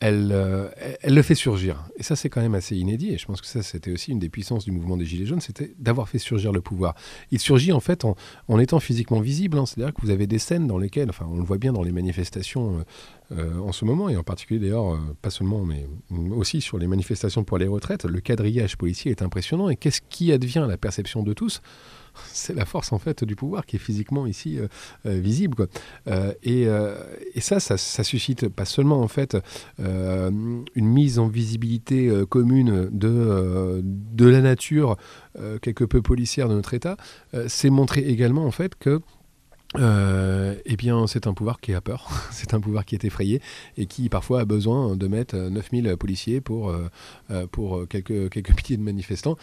elle, 0.00 0.70
elle, 1.02 1.14
le 1.14 1.22
fait 1.22 1.34
surgir. 1.34 1.84
Et 1.96 2.02
ça, 2.02 2.16
c'est 2.16 2.28
quand 2.28 2.40
même 2.40 2.54
assez 2.54 2.76
inédit. 2.76 3.12
Et 3.12 3.18
je 3.18 3.26
pense 3.26 3.40
que 3.40 3.46
ça, 3.46 3.62
c'était 3.62 3.90
aussi 3.90 4.12
une 4.12 4.18
des 4.18 4.28
puissances 4.28 4.64
du 4.64 4.72
mouvement 4.72 4.96
des 4.96 5.04
Gilets 5.04 5.26
jaunes, 5.26 5.40
c'était 5.40 5.74
d'avoir 5.78 6.08
fait 6.08 6.18
surgir 6.18 6.52
le 6.52 6.60
pouvoir. 6.60 6.94
Il 7.30 7.40
surgit 7.40 7.72
en 7.72 7.80
fait 7.80 8.04
en, 8.04 8.16
étant 8.58 8.80
physiquement 8.80 9.20
visible. 9.20 9.58
hein. 9.58 9.66
C'est-à-dire 9.66 9.94
que 9.94 10.00
vous 10.00 10.10
avez 10.10 10.26
des 10.26 10.38
scènes 10.38 10.66
dans 10.66 10.78
lesquelles, 10.78 11.10
enfin, 11.10 11.26
on 11.30 11.36
le 11.36 11.44
voit 11.44 11.58
bien 11.58 11.72
dans 11.72 11.82
les 11.82 11.92
manifestations 11.92 12.84
en 13.32 13.72
ce 13.72 13.84
moment, 13.84 14.08
et 14.08 14.16
en 14.16 14.22
particulier 14.22 14.60
d'ailleurs, 14.60 14.94
euh, 14.94 14.98
pas 15.22 15.30
seulement, 15.30 15.64
mais 15.64 15.86
aussi 16.30 16.60
sur 16.60 16.78
les 16.78 16.86
manifestations 16.86 17.44
pour 17.44 17.58
les 17.58 17.68
retraites, 17.68 18.04
le 18.04 18.20
quadrillage 18.20 18.76
policier 18.76 19.10
est 19.10 19.22
impressionnant. 19.22 19.68
Et 19.68 19.76
qu'est-ce 19.76 20.00
qui 20.08 20.32
advient 20.32 20.60
à 20.60 20.66
la 20.66 20.76
perception 20.76 21.22
de 21.22 21.32
tous? 21.32 21.60
C'est 22.32 22.54
la 22.54 22.64
force 22.64 22.92
en 22.92 22.98
fait 22.98 23.24
du 23.24 23.36
pouvoir 23.36 23.66
qui 23.66 23.76
est 23.76 23.80
physiquement 23.80 24.26
ici 24.26 24.58
euh, 24.58 24.66
euh, 25.06 25.18
visible 25.20 25.54
quoi. 25.54 25.66
Euh, 26.08 26.32
et, 26.42 26.66
euh, 26.66 26.96
ça, 27.38 27.60
ça, 27.60 28.04
suscite 28.04 28.48
pas 28.48 28.64
seulement 28.64 29.00
en 29.00 29.08
fait 29.08 29.36
euh, 29.80 30.30
une 30.74 30.86
mise 30.86 31.18
en 31.18 31.28
visibilité 31.28 32.08
euh, 32.08 32.26
commune 32.26 32.88
de, 32.90 33.08
euh, 33.08 33.80
de 33.84 34.26
la 34.26 34.40
nature 34.40 34.96
euh, 35.38 35.58
quelque 35.58 35.84
peu 35.84 36.02
policière 36.02 36.48
de 36.48 36.54
notre 36.54 36.74
État, 36.74 36.96
euh, 37.34 37.46
c'est 37.48 37.70
montrer 37.70 38.00
également 38.00 38.44
en 38.44 38.50
fait 38.50 38.74
que 38.74 39.00
euh, 39.78 40.56
eh 40.64 40.76
bien, 40.76 41.06
c'est 41.06 41.28
un 41.28 41.34
pouvoir 41.34 41.60
qui 41.60 41.74
a 41.74 41.80
peur, 41.80 42.08
c'est 42.32 42.54
un 42.54 42.60
pouvoir 42.60 42.84
qui 42.84 42.96
est 42.96 43.04
effrayé 43.04 43.40
et 43.76 43.86
qui 43.86 44.08
parfois 44.08 44.40
a 44.40 44.44
besoin 44.44 44.96
de 44.96 45.06
mettre 45.06 45.36
9000 45.36 45.96
policiers 45.96 46.40
pour, 46.40 46.74
pour 47.52 47.86
quelques, 47.88 48.30
quelques 48.30 48.50
milliers 48.64 48.76
de 48.76 48.82
manifestants. 48.82 49.36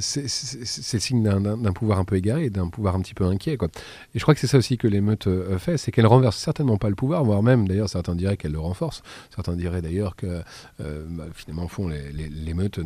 c'est 0.00 0.22
le 0.22 1.00
signe 1.00 1.22
d'un 1.22 1.72
pouvoir 1.72 1.98
un 1.98 2.04
peu 2.04 2.16
égaré, 2.16 2.48
d'un 2.48 2.68
pouvoir 2.68 2.94
un 2.94 3.00
petit 3.00 3.14
peu 3.14 3.24
inquiet. 3.24 3.56
Quoi. 3.56 3.68
Et 4.14 4.18
je 4.18 4.22
crois 4.22 4.34
que 4.34 4.40
c'est 4.40 4.46
ça 4.46 4.58
aussi 4.58 4.78
que 4.78 4.86
l'émeute 4.86 5.28
fait, 5.58 5.78
c'est 5.78 5.90
qu'elle 5.90 6.06
renverse 6.06 6.36
certainement 6.36 6.78
pas 6.78 6.88
le 6.88 6.94
pouvoir, 6.94 7.24
voire 7.24 7.42
même, 7.42 7.66
d'ailleurs, 7.66 7.88
certains 7.88 8.14
diraient 8.14 8.36
qu'elle 8.36 8.52
le 8.52 8.60
renforce. 8.60 9.02
Certains 9.34 9.56
diraient 9.56 9.82
d'ailleurs 9.82 10.14
que, 10.14 10.42
bah, 10.78 11.26
finalement, 11.34 11.64
au 11.64 11.68
fond, 11.68 11.88
l'émeute 11.88 12.78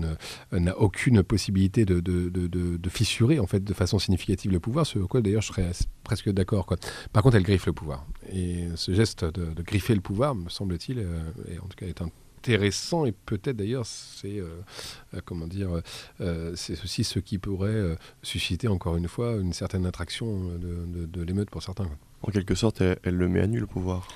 n'a 0.53 0.79
aucune 0.79 1.23
possibilité 1.23 1.85
de, 1.85 2.01
de, 2.01 2.31
de, 2.31 2.89
fissurer, 2.89 3.39
en 3.39 3.47
fait, 3.47 3.63
de 3.63 3.75
façon 3.75 3.99
significative 3.99 4.51
le 4.51 4.61
pouvoir, 4.61 4.87
sur 4.87 5.07
quoi 5.09 5.21
d'ailleurs 5.21 5.43
je 5.43 5.49
serais 5.49 5.71
presque 6.05 6.31
d'accord. 6.31 6.67
Par 7.13 7.23
contre, 7.23 7.37
elle 7.37 7.43
griffe 7.43 7.67
le 7.67 7.73
pouvoir. 7.73 8.07
Et 8.33 8.69
ce 8.77 8.93
geste 8.93 9.25
de, 9.25 9.63
griffer 9.63 9.95
le 9.95 10.01
pouvoir, 10.01 10.35
me 10.35 10.49
semble-t-il, 10.49 10.99
euh, 10.99 11.21
en 11.63 11.67
tout 11.67 11.77
cas 11.77 11.87
est 11.87 12.03
intéressant 12.03 13.05
et 13.05 13.13
peut-être 13.13 13.57
d'ailleurs 13.57 13.85
c'est 13.85 14.39
euh, 14.39 14.63
euh, 15.13 15.21
comment 15.27 15.47
dire 15.47 15.83
c'est 16.55 16.83
aussi 16.83 17.05
ce 17.05 17.19
qui 17.19 17.37
pourrait 17.37 17.97
susciter 18.23 18.67
encore 18.67 18.97
une 18.97 19.09
fois 19.09 19.37
une 19.37 19.53
certaine 19.53 19.85
attraction 19.85 20.57
de, 20.59 21.23
l'émeute 21.23 21.51
pour 21.51 21.63
certains. 21.63 21.89
En 22.23 22.31
quelque 22.31 22.55
sorte, 22.55 22.81
elle, 22.81 23.17
le 23.17 23.29
met 23.29 23.41
à 23.41 23.47
nu 23.47 23.61
le 23.61 23.67
pouvoir. 23.67 24.09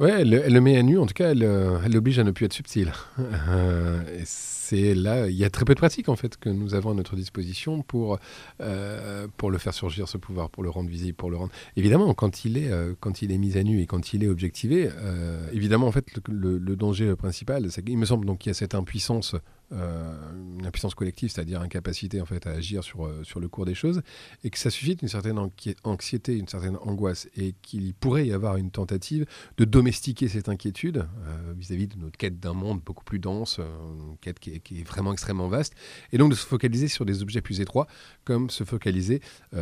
Ouais, 0.00 0.22
elle, 0.22 0.30
le 0.30 0.60
met 0.60 0.76
à 0.76 0.82
nu. 0.82 0.98
En 0.98 1.06
tout 1.06 1.14
cas, 1.14 1.30
elle, 1.30 1.42
elle 1.42 1.92
l'oblige 1.92 2.18
à 2.18 2.24
ne 2.24 2.30
plus 2.30 2.46
être 2.46 2.52
subtile. 2.52 2.92
et 3.18 4.24
c'est 4.70 4.94
là, 4.94 5.28
il 5.28 5.34
y 5.34 5.44
a 5.44 5.50
très 5.50 5.64
peu 5.64 5.74
de 5.74 5.80
pratiques 5.80 6.08
en 6.08 6.14
fait 6.14 6.36
que 6.36 6.48
nous 6.48 6.74
avons 6.74 6.90
à 6.90 6.94
notre 6.94 7.16
disposition 7.16 7.82
pour, 7.82 8.20
euh, 8.60 9.26
pour 9.36 9.50
le 9.50 9.58
faire 9.58 9.74
surgir 9.74 10.08
ce 10.08 10.16
pouvoir, 10.16 10.48
pour 10.48 10.62
le 10.62 10.70
rendre 10.70 10.88
visible, 10.88 11.16
pour 11.16 11.28
le 11.28 11.36
rendre. 11.36 11.50
Évidemment, 11.74 12.14
quand 12.14 12.44
il 12.44 12.56
est, 12.56 12.70
euh, 12.70 12.94
quand 13.00 13.20
il 13.20 13.32
est 13.32 13.38
mis 13.38 13.58
à 13.58 13.64
nu 13.64 13.80
et 13.80 13.86
quand 13.86 14.12
il 14.12 14.22
est 14.22 14.28
objectivé, 14.28 14.88
euh, 14.88 15.44
évidemment 15.52 15.88
en 15.88 15.92
fait 15.92 16.06
le, 16.28 16.58
danger 16.76 17.16
principal, 17.16 17.70
c'est 17.72 17.82
qu'il 17.82 17.98
me 17.98 18.04
semble 18.04 18.24
qu'il 18.38 18.50
y 18.50 18.52
a 18.52 18.54
cette 18.54 18.76
impuissance 18.76 19.34
euh, 19.34 19.38
une 19.72 20.66
impuissance 20.66 20.94
collective, 20.94 21.30
c'est-à-dire 21.30 21.60
incapacité 21.60 22.20
en 22.20 22.26
fait 22.26 22.46
à 22.46 22.50
agir 22.50 22.82
sur, 22.82 23.06
euh, 23.06 23.22
sur 23.22 23.40
le 23.40 23.48
cours 23.48 23.64
des 23.64 23.74
choses, 23.74 24.02
et 24.44 24.50
que 24.50 24.58
ça 24.58 24.70
suscite 24.70 25.02
une 25.02 25.08
certaine 25.08 25.38
anxiété, 25.84 26.36
une 26.36 26.48
certaine 26.48 26.76
angoisse, 26.82 27.28
et 27.36 27.54
qu'il 27.62 27.94
pourrait 27.94 28.26
y 28.26 28.32
avoir 28.32 28.56
une 28.56 28.70
tentative 28.70 29.26
de 29.56 29.64
domestiquer 29.64 30.28
cette 30.28 30.48
inquiétude 30.48 30.98
euh, 31.26 31.54
vis-à-vis 31.56 31.86
de 31.86 31.96
notre 31.96 32.16
quête 32.16 32.40
d'un 32.40 32.54
monde 32.54 32.80
beaucoup 32.84 33.04
plus 33.04 33.18
dense, 33.18 33.58
une 33.58 34.16
quête 34.20 34.38
qui 34.38 34.50
est, 34.54 34.86
vraiment 34.86 35.12
extrêmement 35.12 35.48
vaste, 35.48 35.74
et 36.12 36.18
donc 36.18 36.30
de 36.30 36.36
se 36.36 36.46
focaliser 36.46 36.88
sur 36.88 37.04
des 37.04 37.22
objets 37.22 37.40
plus 37.40 37.60
étroits, 37.60 37.86
comme 38.24 38.50
se 38.50 38.64
focaliser 38.64 39.20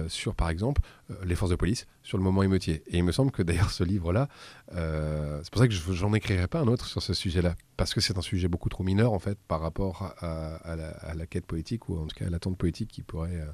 sur, 0.09 0.35
par 0.35 0.49
exemple, 0.49 0.83
les 1.25 1.35
forces 1.35 1.51
de 1.51 1.57
police, 1.57 1.87
sur 2.03 2.19
le 2.19 2.25
moment 2.25 2.43
émeutier. 2.43 2.83
Et 2.89 2.99
il 2.99 3.05
me 3.05 3.13
semble 3.13 3.31
que 3.31 3.43
d'ailleurs 3.43 3.71
ce 3.71 3.85
livre-là, 3.85 4.29
c'est 4.73 5.51
pour 5.51 5.61
ça 5.61 5.69
que 5.69 5.75
j'en 5.75 6.13
écrirai 6.13 6.47
pas 6.47 6.61
un 6.61 6.67
autre 6.67 6.87
sur 6.87 7.03
ce 7.03 7.15
sujet-là, 7.15 7.55
parce 7.77 7.95
que 7.95 8.01
c'est 8.01 8.19
un 8.19 8.23
sujet 8.23 8.49
beaucoup 8.49 8.69
trop 8.69 8.85
mineur 8.85 9.13
en 9.13 9.19
fait 9.19 9.39
par 9.49 9.61
rapport 9.61 10.15
à, 10.21 10.77
la, 11.15 11.27
quête 11.27 11.47
politique, 11.47 11.89
ou 11.89 11.99
en 11.99 12.07
tout 12.07 12.17
cas 12.17 12.27
à 12.27 12.31
l'attente 12.31 12.59
politique 12.59 12.91
qui 12.91 13.03
pourrait, 13.03 13.37
euh, 13.37 13.47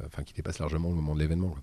euh, 0.00 0.06
enfin 0.06 0.22
qui 0.22 0.34
dépasse 0.34 0.58
largement 0.58 0.88
le 0.88 0.96
moment 0.96 1.14
de 1.14 1.20
l'événement. 1.20 1.54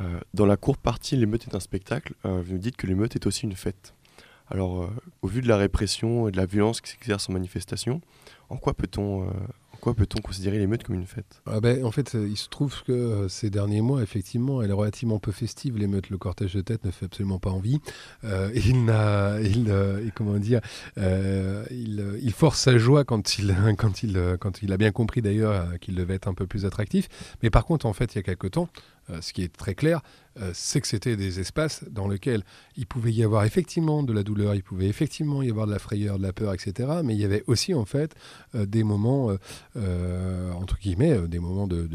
Euh, 0.00 0.20
dans 0.34 0.46
la 0.46 0.56
courte 0.56 0.80
partie, 0.80 1.16
l'émeute 1.16 1.46
est 1.46 1.54
un 1.54 1.60
spectacle. 1.60 2.14
vous 2.24 2.52
nous 2.52 2.58
dites 2.58 2.76
que 2.76 2.86
l'émeute 2.86 3.14
est 3.14 3.26
aussi 3.26 3.44
une 3.44 3.54
fête. 3.54 3.94
Alors, 4.48 4.90
au 5.22 5.26
vu 5.26 5.40
de 5.40 5.48
la 5.48 5.56
répression 5.56 6.28
et 6.28 6.30
de 6.30 6.36
la 6.36 6.44
violence 6.44 6.82
qui 6.82 6.90
s'exerce 6.90 7.30
en 7.30 7.32
manifestation, 7.32 8.02
en 8.50 8.58
quoi 8.58 8.74
peut-on 8.74 9.32
pourquoi 9.84 10.06
peut-on 10.06 10.22
considérer 10.22 10.58
l'émeute 10.58 10.82
comme 10.82 10.96
une 10.96 11.04
fête? 11.04 11.42
Ah 11.44 11.60
ben, 11.60 11.84
En 11.84 11.90
fait, 11.90 12.14
il 12.14 12.38
se 12.38 12.48
trouve 12.48 12.82
que 12.84 12.92
euh, 12.92 13.28
ces 13.28 13.50
derniers 13.50 13.82
mois, 13.82 14.02
effectivement, 14.02 14.62
elle 14.62 14.70
est 14.70 14.72
relativement 14.72 15.18
peu 15.18 15.30
festive. 15.30 15.76
L'émeute, 15.76 16.08
le 16.08 16.16
cortège 16.16 16.54
de 16.54 16.62
tête 16.62 16.86
ne 16.86 16.90
fait 16.90 17.04
absolument 17.04 17.38
pas 17.38 17.50
envie. 17.50 17.80
Euh, 18.24 18.50
il 18.54 18.86
euh, 19.68 20.00
force 22.30 22.60
sa 22.60 22.78
joie 22.78 23.04
quand 23.04 23.36
il, 23.36 23.54
il, 24.02 24.36
quand 24.40 24.62
il 24.62 24.72
a 24.72 24.78
bien 24.78 24.90
compris 24.90 25.20
d'ailleurs 25.20 25.78
qu'il 25.80 25.96
devait 25.96 26.14
être 26.14 26.28
un 26.28 26.34
peu 26.34 26.46
plus 26.46 26.64
attractif. 26.64 27.10
Mais 27.42 27.50
par 27.50 27.66
contre, 27.66 27.84
en 27.84 27.92
fait, 27.92 28.14
il 28.14 28.16
y 28.16 28.20
a 28.20 28.22
quelque 28.22 28.46
temps, 28.46 28.70
ce 29.20 29.32
qui 29.32 29.42
est 29.42 29.54
très 29.54 29.74
clair, 29.74 30.00
euh, 30.40 30.50
c'est 30.52 30.80
que 30.80 30.88
c'était 30.88 31.16
des 31.16 31.38
espaces 31.38 31.84
dans 31.90 32.08
lesquels 32.08 32.42
il 32.76 32.86
pouvait 32.86 33.12
y 33.12 33.22
avoir 33.22 33.44
effectivement 33.44 34.02
de 34.02 34.12
la 34.12 34.24
douleur, 34.24 34.54
il 34.54 34.64
pouvait 34.64 34.88
effectivement 34.88 35.42
y 35.42 35.50
avoir 35.50 35.66
de 35.66 35.72
la 35.72 35.78
frayeur, 35.78 36.18
de 36.18 36.24
la 36.24 36.32
peur, 36.32 36.52
etc. 36.52 36.88
Mais 37.04 37.14
il 37.14 37.20
y 37.20 37.24
avait 37.24 37.44
aussi 37.46 37.72
en 37.72 37.84
fait 37.84 38.14
euh, 38.54 38.66
des 38.66 38.82
moments, 38.82 39.30
euh, 39.76 40.52
entre 40.52 40.78
guillemets, 40.78 41.16
des 41.28 41.38
moments 41.38 41.68
de, 41.68 41.88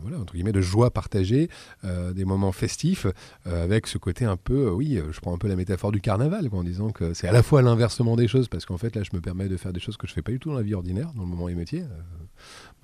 voilà, 0.00 0.18
entre 0.18 0.32
guillemets, 0.32 0.52
de 0.52 0.60
joie 0.60 0.90
partagée, 0.90 1.48
des 1.82 2.24
moments 2.24 2.52
festifs, 2.52 3.06
avec 3.44 3.86
ce 3.86 3.98
côté 3.98 4.24
un 4.24 4.36
peu, 4.36 4.70
oui, 4.70 5.00
je 5.10 5.20
prends 5.20 5.34
un 5.34 5.38
peu 5.38 5.48
la 5.48 5.56
métaphore 5.56 5.92
du 5.92 6.00
carnaval, 6.00 6.48
en 6.52 6.64
disant 6.64 6.90
que 6.90 7.14
c'est 7.14 7.28
à 7.28 7.32
la 7.32 7.42
fois 7.42 7.62
l'inversement 7.62 8.16
des 8.16 8.28
choses, 8.28 8.48
parce 8.48 8.64
qu'en 8.64 8.78
fait 8.78 8.94
là 8.96 9.02
je 9.02 9.10
me 9.14 9.20
permets 9.20 9.48
de 9.48 9.56
faire 9.56 9.72
des 9.72 9.80
choses 9.80 9.96
que 9.96 10.06
je 10.06 10.12
fais 10.12 10.22
pas 10.22 10.32
du 10.32 10.38
tout 10.38 10.50
dans 10.50 10.56
la 10.56 10.62
vie 10.62 10.74
ordinaire, 10.74 11.12
dans 11.14 11.22
le 11.22 11.28
moment 11.28 11.48
émeutier. 11.48 11.84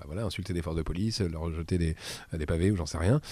Bah 0.04 0.08
voilà, 0.12 0.26
insulter 0.26 0.52
des 0.52 0.60
forces 0.60 0.76
de 0.76 0.82
police, 0.82 1.20
leur 1.20 1.50
jeter 1.54 1.78
des, 1.78 2.46
pavés 2.46 2.70
ou 2.70 2.76
j'en 2.76 2.84
sais 2.84 2.98
rien. 2.98 3.22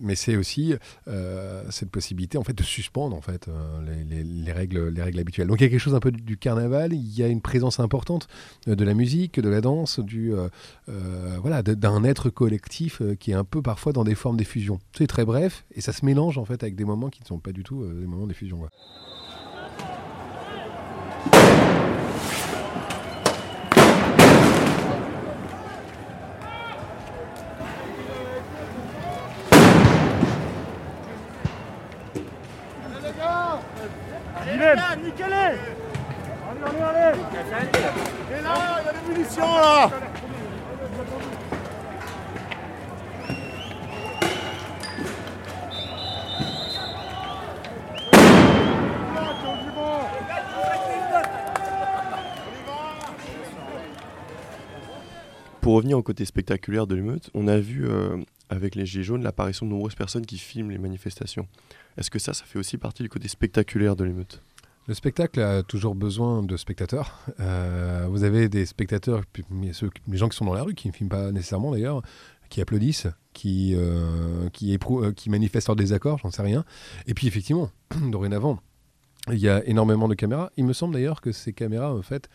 mais 0.00 0.14
c'est 0.14 0.36
aussi 0.36 0.74
euh, 1.08 1.64
cette 1.70 1.90
possibilité 1.90 2.36
en 2.36 2.44
fait 2.44 2.52
de 2.52 2.62
suspendre 2.62 3.16
en 3.16 3.22
fait 3.22 3.48
euh, 3.48 4.04
les, 4.10 4.52
règles 4.52 4.88
les 4.88 5.02
règles 5.02 5.18
habituelles. 5.18 5.46
Donc 5.46 5.60
il 5.60 5.64
y 5.64 5.66
a 5.66 5.70
quelque 5.70 5.80
chose 5.80 5.94
un 5.94 6.00
peu 6.00 6.12
du 6.12 6.36
carnaval, 6.36 6.92
il 6.92 7.18
y 7.18 7.22
a 7.22 7.28
une 7.28 7.40
présence 7.40 7.80
importante 7.80 8.28
euh, 8.68 8.74
de 8.74 8.84
la 8.84 8.92
musique, 8.92 9.40
de 9.40 9.48
la 9.48 9.62
danse, 9.62 10.00
du 10.00 10.32
voilà 11.40 11.62
d'un 11.62 12.04
être 12.04 12.28
collectif 12.28 13.00
qui 13.18 13.30
est 13.30 13.34
un 13.34 13.44
peu 13.44 13.62
parfois 13.62 13.92
dans 13.92 14.04
des 14.04 14.14
formes 14.14 14.36
d'effusion. 14.36 14.78
C'est 14.96 15.06
très 15.06 15.24
bref 15.24 15.64
et 15.74 15.80
ça 15.80 15.92
se 15.92 16.04
mélange 16.04 16.36
en 16.36 16.44
fait 16.44 16.62
avec 16.62 16.76
des 16.76 16.84
moments 16.84 17.08
qui 17.08 17.22
ne 17.22 17.26
sont 17.26 17.38
pas 17.38 17.52
du 17.52 17.62
tout 17.62 17.84
des 17.84 18.06
moments 18.06 18.26
d'effusion. 18.26 18.68
Pour 55.64 55.76
revenir 55.76 55.93
au 55.93 55.93
côté 56.04 56.24
spectaculaire 56.24 56.86
de 56.86 56.94
l'émeute, 56.94 57.30
on 57.34 57.48
a 57.48 57.58
vu 57.58 57.86
euh, 57.86 58.16
avec 58.48 58.74
les 58.74 58.86
Gilets 58.86 59.04
jaunes 59.04 59.22
l'apparition 59.22 59.66
de 59.66 59.70
nombreuses 59.72 59.94
personnes 59.94 60.24
qui 60.24 60.38
filment 60.38 60.70
les 60.70 60.78
manifestations. 60.78 61.48
Est-ce 61.96 62.10
que 62.10 62.18
ça, 62.18 62.32
ça 62.32 62.44
fait 62.44 62.58
aussi 62.58 62.78
partie 62.78 63.02
du 63.02 63.08
côté 63.08 63.28
spectaculaire 63.28 63.96
de 63.96 64.04
l'émeute? 64.04 64.40
Le 64.86 64.94
spectacle 64.94 65.40
a 65.40 65.62
toujours 65.62 65.94
besoin 65.94 66.42
de 66.42 66.56
spectateurs. 66.56 67.18
Euh, 67.40 68.06
vous 68.10 68.22
avez 68.22 68.48
des 68.48 68.66
spectateurs, 68.66 69.22
les 69.50 69.72
gens 70.16 70.28
qui 70.28 70.36
sont 70.36 70.44
dans 70.44 70.54
la 70.54 70.62
rue, 70.62 70.74
qui 70.74 70.88
ne 70.88 70.92
filment 70.92 71.08
pas 71.08 71.32
nécessairement 71.32 71.72
d'ailleurs, 71.72 72.02
qui 72.50 72.60
applaudissent, 72.60 73.08
qui, 73.32 73.74
qui, 74.52 74.78
euh, 74.78 75.12
qui 75.12 75.30
manifestent 75.30 75.68
leur 75.68 75.76
désaccord, 75.76 76.18
j'en 76.18 76.30
sais 76.30 76.42
rien. 76.42 76.64
Et 77.06 77.14
puis 77.14 77.26
effectivement, 77.26 77.70
dorénavant, 78.10 78.60
il 79.32 79.38
y 79.38 79.48
a 79.48 79.64
énormément 79.66 80.08
de 80.08 80.14
caméras. 80.14 80.50
Il 80.56 80.64
me 80.64 80.72
semble 80.72 80.94
d'ailleurs 80.94 81.20
que 81.20 81.32
ces 81.32 81.52
caméras, 81.52 81.94
en 81.94 82.02
fait, 82.02 82.28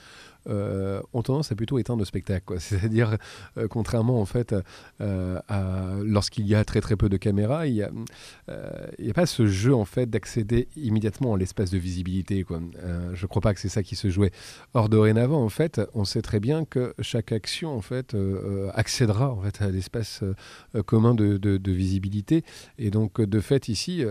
euh, 0.47 1.02
ont 1.12 1.21
tendance 1.21 1.52
à 1.52 1.56
plutôt 1.56 1.80
éteindre 1.80 1.99
le 1.99 2.06
spectacle. 2.06 2.56
C'est-à-dire, 2.60 3.17
euh, 3.58 3.67
contrairement 3.67 4.21
en 4.21 4.25
fait 4.25 4.56
euh, 5.02 5.39
à 5.49 5.95
lorsqu'il 6.02 6.47
y 6.47 6.56
a 6.56 6.63
très 6.63 6.80
très 6.80 6.95
peu 6.95 7.10
de 7.10 7.17
caméras, 7.17 7.67
il 7.67 7.73
n'y 7.73 7.84
a, 7.84 9.13
pas 9.13 9.25
ce 9.25 9.47
jeu 9.47 9.75
en 9.75 9.84
fait 9.84 10.10
d'accéder 10.10 10.69
immédiatement 10.78 11.34
à 11.34 11.38
l'espace 11.38 11.71
de 11.71 11.78
visibilité. 11.78 12.45
Je 12.47 13.21
ne 13.21 13.28
crois 13.28 13.41
pas 13.41 13.54
que 13.54 13.60
c'est 13.60 13.69
ça 13.69 13.84
qui 13.84 13.95
se 13.97 14.10
jouait. 14.10 14.32
Or 14.73 14.88
dorénavant, 14.88 15.43
en 15.43 15.49
fait, 15.49 15.82
on 15.93 16.06
sait 16.06 16.21
très 16.21 16.39
bien 16.39 16.63
que 16.63 16.93
chaque 16.99 17.32
action 17.34 17.75
en 17.75 17.82
fait 17.82 18.15
accédera 18.73 19.32
en 19.32 19.41
fait 19.41 19.62
à 19.62 19.69
l'espace 19.69 20.23
commun 20.86 21.13
de, 21.15 21.38
de, 21.38 21.71
visibilité. 21.71 22.43
Et 22.78 22.91
donc 22.91 23.21
de 23.21 23.39
fait 23.41 23.67
ici, 23.67 24.06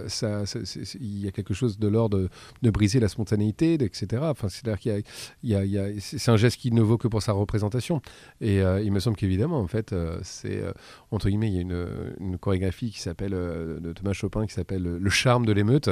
il 1.01 1.19
y 1.19 1.27
a 1.27 1.31
quelque 1.31 1.55
chose 1.55 1.79
de 1.79 1.89
l'ordre 1.89 2.29
de, 2.63 2.68
briser 2.71 3.01
la 3.01 3.09
spontanéité, 3.09 3.75
etc. 3.75 4.23
Enfin, 4.25 4.49
c'est-à-dire 4.49 4.79
qu'il 4.79 5.03
y 5.45 5.55
a, 5.55 6.01
c'est 6.01 6.31
un 6.31 6.37
geste 6.37 6.57
qui 6.57 6.73
ne 6.73 6.83
vaut 6.83 6.99
que 6.99 7.09
pour 7.09 7.23
sa 7.23 7.33
représentation. 7.33 8.01
Et 8.41 8.59
il 8.59 8.93
me 8.93 9.01
semble 9.01 9.17
qu'évidemment, 9.17 9.59
en 9.59 9.67
fait, 9.67 9.95
c'est 10.23 10.63
entre 11.11 11.29
guillemets, 11.29 11.49
il 11.49 11.55
y 11.55 11.59
a 11.59 11.63
une, 11.63 12.39
chorégraphie 12.39 12.91
qui 12.91 13.01
s'appelle 13.01 13.33
de 13.33 13.93
Thomas 13.95 14.13
Chopin 14.13 14.47
qui 14.47 14.55
s'appelle 14.55 14.83
le 14.83 15.11
charme 15.11 15.47
de 15.47 15.53
l'émeute. 15.53 15.91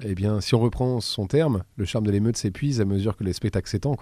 Eh 0.00 0.14
bien, 0.14 0.40
si 0.40 0.54
on 0.54 0.60
reprend 0.60 1.00
son 1.00 1.26
terme, 1.26 1.62
le 1.76 1.84
charme 1.84 2.06
de 2.06 2.10
l'émeute 2.10 2.36
s'épuise 2.36 2.80
à 2.80 2.84
mesure 2.84 3.16
que 3.16 3.24
les 3.24 3.32
spectacles 3.32 3.68
s'étendent. 3.68 3.96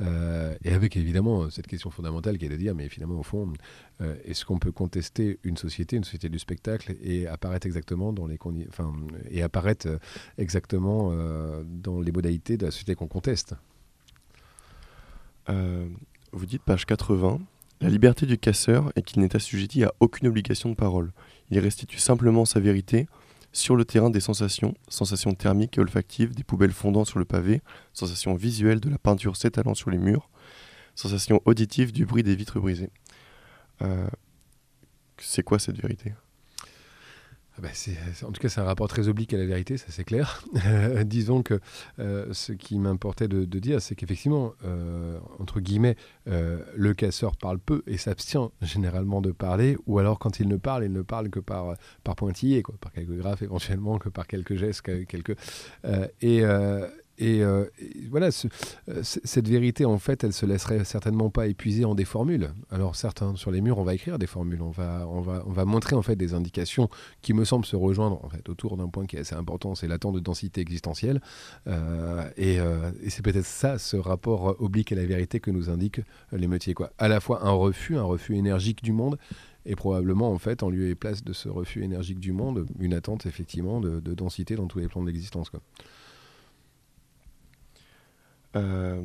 et 0.00 0.72
avec 0.72 0.96
évidemment 0.96 1.50
cette 1.50 1.66
question 1.66 1.90
fondamentale 1.90 2.38
qui 2.38 2.46
est 2.46 2.48
de 2.48 2.56
dire, 2.56 2.74
mais 2.74 2.88
finalement, 2.88 3.18
au 3.18 3.22
fond, 3.22 3.52
est-ce 4.24 4.44
qu'on 4.44 4.58
peut 4.58 4.72
contester 4.72 5.38
une 5.44 5.56
société, 5.56 5.96
une 5.96 6.04
société 6.04 6.28
du 6.28 6.38
spectacle, 6.38 6.94
et 7.02 7.26
apparaître 7.26 7.66
exactement 7.66 8.12
dans 8.12 8.26
les 8.26 8.38
enfin, 8.68 8.92
et 9.30 9.42
apparaître 9.42 9.88
exactement 10.38 11.12
dans 11.64 12.00
les 12.00 12.12
modalités 12.12 12.56
de 12.56 12.64
la 12.64 12.70
société 12.70 12.94
qu'on 12.94 13.08
conteste? 13.08 13.54
Euh, 15.48 15.88
vous 16.32 16.46
dites, 16.46 16.62
page 16.62 16.86
80, 16.86 17.40
la 17.80 17.88
liberté 17.88 18.26
du 18.26 18.38
casseur 18.38 18.92
est 18.94 19.02
qu'il 19.02 19.20
n'est 19.20 19.34
assujetti 19.34 19.84
à 19.84 19.92
aucune 20.00 20.28
obligation 20.28 20.68
de 20.68 20.74
parole. 20.74 21.12
Il 21.50 21.58
restitue 21.58 21.98
simplement 21.98 22.44
sa 22.44 22.60
vérité 22.60 23.08
sur 23.52 23.74
le 23.74 23.84
terrain 23.84 24.10
des 24.10 24.20
sensations, 24.20 24.74
sensations 24.88 25.34
thermiques 25.34 25.76
et 25.76 25.80
olfactives 25.80 26.34
des 26.34 26.44
poubelles 26.44 26.72
fondant 26.72 27.04
sur 27.04 27.18
le 27.18 27.24
pavé, 27.24 27.62
sensations 27.92 28.34
visuelles 28.34 28.78
de 28.78 28.90
la 28.90 28.98
peinture 28.98 29.36
s'étalant 29.36 29.74
sur 29.74 29.90
les 29.90 29.98
murs, 29.98 30.28
sensations 30.94 31.40
auditives 31.46 31.90
du 31.90 32.06
bruit 32.06 32.22
des 32.22 32.36
vitres 32.36 32.60
brisées. 32.60 32.90
Euh, 33.82 34.08
c'est 35.18 35.42
quoi 35.42 35.58
cette 35.58 35.80
vérité? 35.80 36.12
Ah 37.58 37.62
bah, 37.62 37.68
en 38.26 38.32
tout 38.32 38.40
cas, 38.40 38.48
c'est 38.48 38.60
un 38.60 38.64
rapport 38.64 38.88
très 38.88 39.08
oblique 39.08 39.34
à 39.34 39.36
la 39.36 39.44
vérité, 39.44 39.76
ça 39.76 39.86
c'est 39.90 40.04
clair. 40.04 40.42
disons 41.04 41.42
que 41.42 41.60
euh, 41.98 42.32
ce 42.32 42.52
qui 42.52 42.78
m'importait 42.78 43.28
de, 43.28 43.44
dire, 43.58 43.82
c'est 43.82 43.94
qu'effectivement, 43.94 44.54
euh, 44.64 45.18
entre 45.38 45.60
guillemets, 45.60 45.96
euh, 46.28 46.60
le 46.74 46.94
casseur 46.94 47.36
parle 47.36 47.58
peu 47.58 47.82
et 47.86 47.98
s'abstient 47.98 48.50
généralement 48.62 49.20
de 49.20 49.32
parler, 49.32 49.76
ou 49.86 49.98
alors 49.98 50.18
quand 50.18 50.40
il 50.40 50.48
ne 50.48 50.56
parle, 50.56 50.84
il 50.84 50.92
ne 50.92 51.02
parle 51.02 51.28
que 51.28 51.40
par, 51.40 51.76
par 52.04 52.16
pointillé, 52.16 52.62
quoi, 52.62 52.76
par 52.80 52.92
quelques 52.92 53.16
graphes 53.18 53.42
éventuellement, 53.42 53.98
que 53.98 54.08
par 54.08 54.26
quelques 54.26 54.54
gestes, 54.54 54.82
quelques... 54.82 55.36
et, 56.22 56.42
euh, 57.20 57.66
et, 57.78 58.06
voilà, 58.08 58.28
euh, 58.88 59.00
cette 59.02 59.48
vérité, 59.48 59.84
en 59.84 59.98
fait, 59.98 60.24
elle 60.24 60.32
se 60.32 60.46
laisserait 60.46 60.84
certainement 60.84 61.30
pas 61.30 61.46
épuiser 61.46 61.84
en 61.84 61.94
des 61.94 62.04
formules. 62.04 62.50
Alors, 62.70 62.96
certains, 62.96 63.36
sur 63.36 63.50
les 63.50 63.60
murs, 63.60 63.78
on 63.78 63.84
va 63.84 63.94
écrire 63.94 64.18
des 64.18 64.26
formules, 64.26 64.62
on 64.62 64.70
va, 64.70 65.06
on 65.08 65.20
va, 65.20 65.42
on 65.46 65.52
va 65.52 65.64
montrer 65.64 65.96
en 65.96 66.02
fait 66.02 66.16
des 66.16 66.34
indications 66.34 66.88
qui 67.22 67.34
me 67.34 67.44
semblent 67.44 67.66
se 67.66 67.76
rejoindre 67.76 68.24
en 68.24 68.28
fait 68.28 68.48
autour 68.48 68.76
d'un 68.76 68.88
point 68.88 69.06
qui 69.06 69.16
est 69.16 69.20
assez 69.20 69.34
important, 69.34 69.74
c'est 69.74 69.88
l'attente 69.88 70.14
de 70.14 70.20
densité 70.20 70.60
existentielle. 70.60 71.20
Euh, 71.66 72.28
et, 72.36 72.58
c'est 73.08 73.22
peut-être 73.22 73.46
ça, 73.46 73.78
ce 73.78 73.96
rapport 73.96 74.56
oblique 74.60 74.92
à 74.92 74.94
la 74.94 75.04
vérité 75.04 75.40
que 75.40 75.50
nous 75.50 75.68
indiquent 75.68 76.00
les 76.32 76.46
métiers, 76.46 76.74
quoi. 76.74 76.92
À 76.98 77.08
la 77.08 77.20
fois 77.20 77.44
un 77.44 77.52
refus, 77.52 77.96
un 77.96 78.02
refus 78.02 78.36
énergique 78.36 78.82
du 78.82 78.92
monde, 78.92 79.18
et 79.66 79.76
probablement 79.76 80.32
en 80.32 80.38
fait 80.38 80.62
en 80.62 80.70
lieu 80.70 80.88
et 80.88 80.94
place 80.94 81.22
de 81.22 81.32
ce 81.32 81.48
refus 81.48 81.82
énergique 81.82 82.18
du 82.18 82.32
monde, 82.32 82.66
une 82.78 82.94
attente 82.94 83.26
effectivement 83.26 83.80
de, 83.80 84.00
de 84.00 84.14
densité 84.14 84.56
dans 84.56 84.66
tous 84.66 84.78
les 84.78 84.88
plans 84.88 85.02
de 85.02 85.06
l'existence. 85.06 85.50
Euh, 88.56 89.02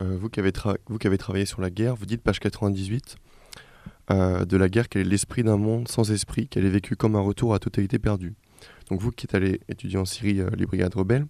euh, 0.00 0.16
vous, 0.16 0.28
qui 0.28 0.40
avez 0.40 0.52
travaillé 1.18 1.44
sur 1.44 1.60
la 1.60 1.70
guerre, 1.70 1.94
vous 1.94 2.06
dites, 2.06 2.22
page 2.22 2.40
98, 2.40 3.16
euh, 4.10 4.44
de 4.44 4.56
la 4.56 4.68
guerre 4.68 4.88
qu'elle 4.88 5.02
est 5.02 5.10
l'esprit 5.10 5.42
d'un 5.42 5.56
monde 5.56 5.88
sans 5.88 6.10
esprit, 6.10 6.48
qu'elle 6.48 6.64
est 6.64 6.70
vécue 6.70 6.96
comme 6.96 7.16
un 7.16 7.20
retour 7.20 7.54
à 7.54 7.58
totalité 7.58 7.98
perdue. 7.98 8.34
Donc 8.90 9.00
vous 9.00 9.10
qui 9.10 9.26
êtes 9.26 9.34
allé 9.34 9.60
étudier 9.68 9.98
en 9.98 10.04
Syrie 10.04 10.40
les 10.56 10.66
brigades 10.66 10.94
rebelles, 10.94 11.26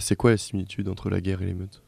c'est 0.00 0.16
quoi 0.16 0.30
la 0.30 0.36
similitude 0.36 0.88
entre 0.88 1.10
la 1.10 1.20
guerre 1.20 1.42
et 1.42 1.46
l'émeute? 1.46 1.82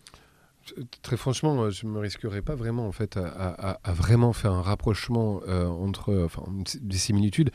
Très 1.03 1.17
franchement, 1.17 1.71
je 1.71 1.87
ne 1.87 1.93
me 1.93 1.99
risquerais 1.99 2.43
pas 2.43 2.55
vraiment 2.55 2.87
en 2.87 2.93
fait 2.93 3.17
à, 3.17 3.79
vraiment 3.93 4.33
faire 4.33 4.53
un 4.53 4.63
rapprochement 4.63 5.41
entre 5.47 6.29
des 6.81 6.99
similitudes. 6.99 7.51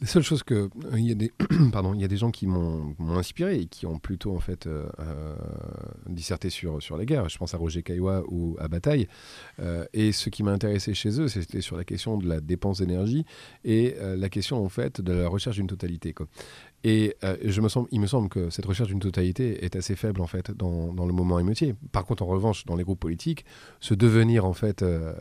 La 0.00 0.06
seule 0.06 0.22
chose 0.22 0.42
que 0.42 0.54
euh, 0.54 0.68
il 0.94 1.06
y 1.06 1.12
a 1.12 1.14
des 1.14 1.30
pardon, 1.72 1.92
il 1.92 2.00
y 2.00 2.04
a 2.04 2.08
des 2.08 2.16
gens 2.16 2.30
qui 2.30 2.46
m'ont 2.46 2.94
inspiré 3.10 3.60
et 3.60 3.66
qui 3.66 3.84
ont 3.84 3.98
plutôt 3.98 4.34
en 4.34 4.40
fait 4.40 4.66
euh, 4.66 4.88
euh, 4.98 5.34
disserté 6.08 6.48
sur 6.48 6.82
sur 6.82 6.96
la 6.96 7.04
guerre. 7.04 7.28
Je 7.28 7.36
pense 7.36 7.52
à 7.52 7.58
Roger 7.58 7.82
Caillois 7.82 8.24
ou 8.28 8.56
à 8.58 8.68
Bataille. 8.68 9.08
et 9.92 10.12
ce 10.12 10.30
qui 10.30 10.42
m'a 10.42 10.52
intéressé 10.52 10.94
chez 10.94 11.20
eux, 11.20 11.28
c'était 11.28 11.60
sur 11.60 11.76
la 11.76 11.84
question 11.84 12.16
de 12.16 12.26
la 12.26 12.40
dépense 12.40 12.78
d'énergie 12.78 13.26
et 13.64 13.94
la 14.00 14.28
question 14.30 14.64
en 14.64 14.68
fait 14.70 15.00
de 15.00 15.12
la 15.12 15.28
recherche 15.28 15.56
d'une 15.56 15.66
totalité. 15.66 16.14
Quoi. 16.14 16.26
Et 16.82 17.14
euh, 17.24 17.36
je 17.44 17.60
me 17.60 17.68
semble, 17.68 17.88
il 17.90 18.00
me 18.00 18.06
semble 18.06 18.28
que 18.28 18.48
cette 18.48 18.64
recherche 18.64 18.88
d'une 18.88 19.00
totalité 19.00 19.64
est 19.64 19.76
assez 19.76 19.96
faible 19.96 20.20
en 20.22 20.26
fait 20.26 20.50
dans, 20.50 20.92
le 21.06 21.12
moment 21.12 21.38
émeutier. 21.38 21.74
Par 21.92 22.06
contre, 22.06 22.22
en 22.22 22.26
revanche, 22.26 22.64
dans 22.64 22.76
les 22.76 22.84
groupes 22.84 23.00
politiques, 23.00 23.44
ce 23.80 23.92
devenir 23.92 24.46
en 24.46 24.54
fait, 24.54 24.82
euh, 24.82 25.12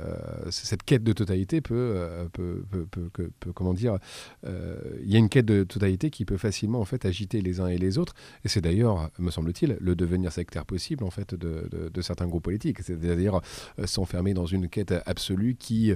cette 0.51 0.83
quête 0.83 1.03
de 1.03 1.11
totalité 1.11 1.59
peut, 1.59 1.75
euh, 1.75 2.29
peut, 2.31 2.63
peut, 2.69 3.09
peut, 3.11 3.51
comment 3.53 3.73
dire, 3.73 3.97
il 4.45 5.11
y 5.11 5.15
a 5.15 5.19
une 5.19 5.29
quête 5.29 5.45
de 5.45 5.63
totalité 5.63 6.09
qui 6.09 6.23
peut 6.23 6.37
facilement 6.37 6.79
en 6.79 6.85
fait 6.85 7.05
agiter 7.05 7.41
les 7.41 7.59
uns 7.59 7.67
et 7.67 7.77
les 7.77 7.97
autres. 7.97 8.13
Et 8.45 8.47
c'est 8.47 8.61
d'ailleurs, 8.61 9.09
me 9.19 9.31
semble-t-il, 9.31 9.77
le 9.79 9.95
devenir 9.95 10.31
sectaire 10.31 10.65
possible 10.65 11.03
en 11.03 11.11
fait 11.11 11.35
de, 11.35 11.69
de, 11.93 12.01
certains 12.01 12.27
groupes 12.27 12.43
politiques, 12.43 12.79
c'est-à-dire 12.81 13.41
s'enfermer 13.85 14.33
dans 14.33 14.45
une 14.45 14.69
quête 14.69 14.93
absolue 15.05 15.55
qui 15.55 15.93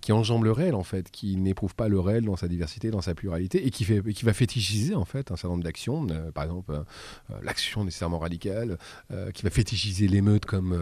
qui 0.00 0.12
enjambe 0.12 0.44
le 0.44 0.52
réel 0.52 0.74
en 0.74 0.84
fait, 0.84 1.10
qui 1.10 1.36
n'éprouve 1.36 1.74
pas 1.74 1.88
le 1.88 1.98
réel 1.98 2.24
dans 2.24 2.36
sa 2.36 2.48
diversité, 2.48 2.90
dans 2.90 3.00
sa 3.00 3.14
pluralité 3.14 3.66
et 3.66 3.70
qui 3.70 3.84
fait, 3.84 4.00
qui 4.12 4.24
va 4.24 4.32
fétichiser 4.32 4.94
en 5.00 5.04
fait 5.04 5.30
un 5.30 5.36
certain 5.36 5.48
nombre 5.48 5.64
d'actions, 5.64 6.06
euh, 6.10 6.30
par 6.30 6.44
exemple 6.44 6.72
euh, 6.72 6.82
euh, 7.30 7.38
l'action 7.42 7.84
nécessairement 7.84 8.18
radicale, 8.18 8.78
qui 9.34 9.42
va 9.42 9.50
fétichiser 9.50 10.08
l'émeute 10.08 10.44
comme, 10.44 10.78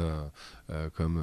comme, 0.95 1.23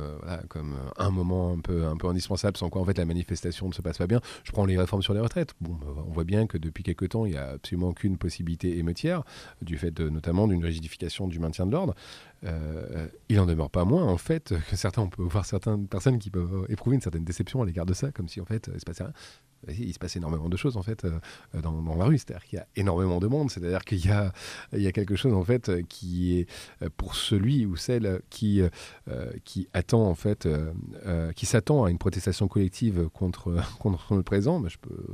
un 0.98 1.10
moment 1.10 1.54
un 1.54 1.60
peu, 1.60 1.86
un 1.86 1.98
peu 1.98 2.08
indispensable, 2.08 2.58
sans 2.58 2.70
quoi 2.70 2.82
en 2.82 2.86
fait 2.86 2.98
la 2.98 3.06
manifestation 3.06 3.68
ne 3.68 3.74
se 3.74 3.82
passe 3.82 3.98
pas 3.98 4.08
bien. 4.08 4.22
Je 4.44 4.52
prends 4.52 4.66
les 4.66 4.78
réformes 4.78 5.02
sur 5.02 5.14
les 5.14 5.20
retraites. 5.20 5.54
Bon, 5.62 5.74
bah, 5.74 5.88
on 6.08 6.12
voit 6.12 6.24
bien 6.24 6.48
que 6.48 6.58
depuis 6.58 6.84
quelques 6.84 7.10
temps, 7.10 7.26
il 7.26 7.34
n'y 7.34 7.38
a 7.38 7.50
absolument 7.52 7.90
aucune 7.90 8.18
possibilité 8.18 8.78
émeutière, 8.78 9.24
du 9.62 9.78
fait 9.78 9.98
notamment 10.00 10.48
d'une 10.48 10.64
rigidification 10.64 11.28
du 11.28 11.40
maintien 11.40 11.66
de 11.66 11.72
l'ordre. 11.72 11.96
il 13.30 13.40
en 13.40 13.46
demeure 13.46 13.70
pas 13.70 13.86
moins, 13.86 14.06
en 14.06 14.18
fait, 14.18 14.54
que 14.70 14.76
certains, 14.76 15.04
on 15.04 15.10
peut 15.10 15.24
voir 15.24 15.46
certaines 15.46 15.88
personnes 15.88 16.20
qui 16.20 16.30
peuvent 16.30 16.66
éprouver 16.70 16.96
une 16.96 17.02
certaine 17.02 17.26
déception 17.26 17.62
à 17.62 17.66
l'égard 17.66 17.86
de 17.86 17.94
ça, 17.94 18.12
comme 18.12 18.28
si 18.28 18.42
en 18.42 18.46
fait 18.46 18.70
il 18.74 18.80
se 18.80 18.86
passait 18.86 19.04
rien 19.04 19.14
il 19.70 19.94
se 19.94 20.00
passe 20.00 20.16
énormément 20.16 20.50
de 20.50 20.58
choses 20.58 20.78
en 20.78 20.84
fait 20.84 21.06
euh, 21.06 21.20
dans, 21.62 21.96
la 21.96 22.06
rue. 22.06 22.18
C'est-à-dire 22.18 22.46
qu'il 22.46 22.58
y 22.58 22.62
a 22.62 22.68
énormément 22.76 23.20
de 23.20 23.28
monde. 23.28 23.50
C'est-à-dire 23.52 23.84
qu'il 23.84 24.06
y 24.06 24.10
a, 24.10 24.32
quelque 24.92 25.16
chose 25.16 25.34
en 25.34 25.44
fait 25.44 25.72
qui 25.88 26.40
est 26.40 26.50
euh, 26.82 26.90
pour 26.96 27.16
celui 27.16 27.66
ou 27.66 27.76
celle 27.76 28.22
qui, 28.30 28.62
euh, 28.62 29.30
attend 29.74 30.06
en 30.06 30.16
fait, 30.16 30.48
qui 31.36 31.46
s'attend 31.46 31.86
à 31.86 31.92
une 31.92 31.98
protestation 31.98 32.48
collective 32.48 33.10
contre, 33.14 33.56
contre 33.80 34.16
le 34.16 34.24
présent. 34.24 34.62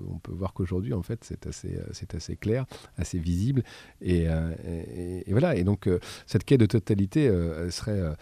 On 0.09 0.19
peut 0.19 0.33
voir 0.33 0.53
qu'aujourd'hui 0.53 0.93
en 0.93 1.01
fait 1.01 1.23
c'est 1.23 1.47
assez, 1.47 1.79
c'est 1.91 2.15
assez 2.15 2.35
clair, 2.35 2.65
assez 2.97 3.19
visible. 3.19 3.63
Et, 4.01 4.25
et, 4.25 5.31
voilà. 5.31 5.55
Et 5.55 5.63
donc 5.63 5.89
cette 6.25 6.43
quête 6.43 6.59
de 6.59 6.65
totalité 6.65 7.29
serait 7.69 8.15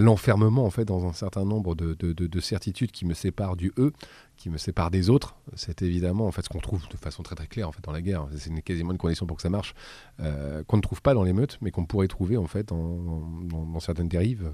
l'enfermement 0.00 0.64
en 0.64 0.70
fait 0.70 0.84
dans 0.84 1.06
un 1.06 1.12
certain 1.12 1.44
nombre 1.44 1.74
de, 1.74 1.94
de, 1.94 2.12
de 2.12 2.40
certitudes 2.40 2.90
qui 2.90 3.04
me 3.04 3.14
séparent 3.14 3.56
du 3.56 3.72
eux 3.78 3.92
qui 4.36 4.50
me 4.50 4.58
sépare 4.58 4.90
des 4.90 5.08
autres, 5.08 5.36
c'est 5.54 5.82
évidemment 5.82 6.26
en 6.26 6.32
fait 6.32 6.42
ce 6.42 6.48
qu'on 6.48 6.60
trouve 6.60 6.86
de 6.88 6.96
façon 6.96 7.22
très 7.22 7.34
claire 7.46 7.68
en 7.68 7.72
fait 7.72 7.82
dans 7.82 7.92
la 7.92 8.02
guerre. 8.02 8.26
C'est 8.36 8.52
quasiment 8.62 8.92
une 8.92 8.98
condition 8.98 9.26
pour 9.26 9.36
que 9.36 9.42
ça 9.42 9.50
marche, 9.50 9.74
euh, 10.20 10.62
qu'on 10.64 10.76
ne 10.76 10.82
trouve 10.82 11.02
pas 11.02 11.14
dans 11.14 11.22
l'émeute, 11.22 11.58
mais 11.62 11.70
qu'on 11.70 11.86
pourrait 11.86 12.08
trouver 12.08 12.36
en 12.36 12.46
fait 12.46 12.68
dans, 12.68 13.80
certaines 13.80 14.08
dérives. 14.08 14.52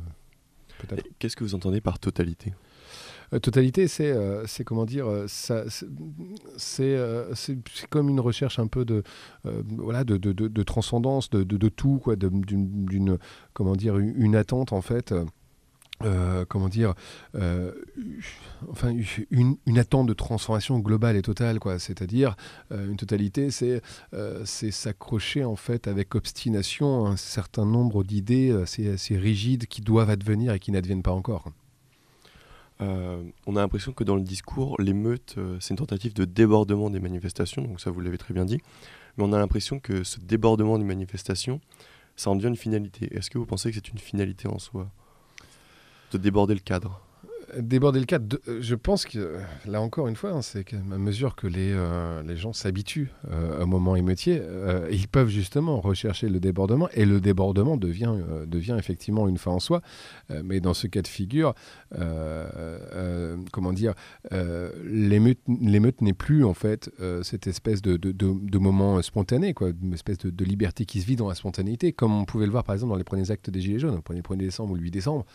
Qu'est-ce 1.19 1.37
que 1.37 1.45
vous 1.45 1.55
entendez 1.55 1.81
par 1.81 1.99
totalité? 1.99 2.53
euh, 2.53 2.72
Totalité, 3.41 3.89
c'est 3.89 4.13
euh, 4.13 4.47
c'est 4.47 4.65
comment 4.65 4.85
dire, 4.85 5.07
ça, 5.27 5.65
c'est 6.57 6.99
comme 7.91 8.09
une 8.09 8.21
recherche 8.21 8.59
un 8.59 8.67
peu 8.67 8.85
de 8.85 9.03
voilà 9.45 10.05
de, 10.05 10.17
de, 10.17 10.33
de, 10.33 10.63
transcendance, 10.63 11.31
de, 11.31 11.69
tout 11.69 11.99
quoi, 11.99 12.17
d'une 12.17 13.19
comment 13.53 13.77
dire 13.77 13.99
une 13.99 14.37
attente 14.37 14.73
en 14.73 14.83
fait. 14.83 15.15
Euh, 16.05 16.45
comment 16.49 16.69
dire, 16.69 16.95
euh, 17.35 17.73
enfin 18.71 18.95
une, 19.31 19.79
attente 19.79 20.07
de 20.07 20.15
transformation 20.15 20.79
globale 20.79 21.17
et 21.17 21.23
totale, 21.23 21.61
quoi. 21.61 21.79
C'est-à-dire 21.79 22.37
euh, 22.73 22.91
une 22.91 22.97
totalité, 22.97 23.51
c'est 23.51 23.83
s'accrocher 24.45 25.45
en 25.45 25.57
fait 25.57 25.87
avec 25.87 26.15
obstination 26.15 27.07
à 27.07 27.11
un 27.11 27.17
certain 27.17 27.65
nombre 27.65 28.05
d'idées 28.05 28.53
assez 28.53 29.17
rigides 29.17 29.67
qui 29.67 29.81
doivent 29.81 30.11
advenir 30.11 30.53
et 30.55 30.59
qui 30.59 30.73
n'adviennent 30.73 31.03
pas 31.03 31.13
encore. 31.13 31.53
On 33.47 33.57
a 33.57 33.61
l'impression 33.61 33.93
que 33.93 34.05
dans 34.05 34.17
le 34.17 34.23
discours, 34.23 34.77
l'émeute, 34.81 35.37
c'est 35.61 35.71
une 35.71 35.79
tentative 35.79 36.15
de 36.15 36.25
débordement 36.25 36.91
des 36.91 37.01
manifestations, 37.01 37.63
donc 37.63 37.81
ça 37.81 37.91
vous 37.91 38.01
l'avez 38.01 38.19
très 38.19 38.35
bien 38.35 38.45
dit, 38.45 38.59
mais 39.17 39.25
on 39.25 39.33
a 39.33 39.39
l'impression 39.39 39.79
que 39.81 40.05
ce 40.05 40.21
débordement 40.21 40.79
des 40.79 40.85
manifestations, 40.85 41.61
ça 42.17 42.31
en 42.31 42.37
devient 42.37 42.49
une 42.49 42.57
finalité. 42.57 43.09
Est-ce 43.17 43.31
que 43.31 43.39
vous 43.39 43.47
pensez 43.47 43.71
que 43.71 43.77
c'est 43.77 43.89
une 43.89 43.99
finalité 43.99 44.49
en 44.49 44.59
soi 44.59 44.91
de 46.13 46.19
déborder 46.19 46.55
le 46.55 46.61
cadre? 46.61 47.01
Déborder 47.59 48.01
le 48.01 48.07
cadre, 48.07 48.39
euh, 48.49 48.59
je 48.63 48.75
pense 48.75 49.05
que, 49.05 49.37
là 49.67 49.83
encore 49.83 50.09
une 50.09 50.17
fois, 50.17 50.31
hein, 50.31 50.41
c'est 50.41 50.65
qu'à 50.65 50.79
mesure 50.79 51.37
que 51.37 51.47
les, 51.47 51.73
euh, 51.73 52.23
les 52.23 52.37
gens 52.37 52.55
s'habituent 52.55 53.11
euh, 53.31 53.63
au 53.63 53.67
moment 53.67 53.95
émeutier, 53.95 54.39
euh, 54.41 54.89
ils 54.91 55.07
peuvent 55.07 55.29
justement 55.29 55.81
rechercher 55.81 56.31
le 56.31 56.41
débordement, 56.41 56.89
et 56.95 57.05
le 57.05 57.21
débordement 57.21 57.77
devient, 57.77 58.15
devient 58.47 58.77
effectivement 58.79 59.29
une 59.29 59.37
fin 59.37 59.51
en 59.51 59.59
soi. 59.59 59.83
Mais 60.45 60.61
dans 60.61 60.73
ce 60.73 60.87
cas 60.87 61.03
de 61.03 61.09
figure, 61.09 61.55
comment 63.53 63.73
dire, 63.73 63.95
l'émeute 64.31 66.01
n'est 66.01 66.13
plus 66.15 66.45
en 66.45 66.55
fait 66.55 66.91
cette 67.23 67.47
espèce 67.47 67.83
de, 67.83 67.97
de, 67.97 68.13
de- 68.13 68.59
moment 68.59 69.03
spontané, 69.03 69.53
quoi, 69.53 69.71
une 69.83 69.93
espèce 69.93 70.19
de, 70.19 70.45
liberté 70.45 70.87
qui 70.87 71.01
se 71.01 71.07
vit 71.07 71.17
dans 71.17 71.29
la 71.29 71.35
spontanéité, 71.35 71.93
comme 71.93 72.15
on 72.15 72.25
pouvait 72.25 72.47
le 72.47 72.53
voir 72.53 72.65
par 72.65 72.75
exemple 72.75 72.93
dans 72.93 72.99
les 72.99 73.05
premiers 73.05 73.31
actes 73.31 73.51
des 73.51 73.61
Gilets 73.61 73.79
jaunes, 73.79 73.95
le 73.95 74.01
1er, 74.01 74.23
1er 74.23 74.37
décembre 74.39 74.73
ou 74.73 74.77
le 74.77 74.83
8 74.83 74.91
décembre 74.91 75.27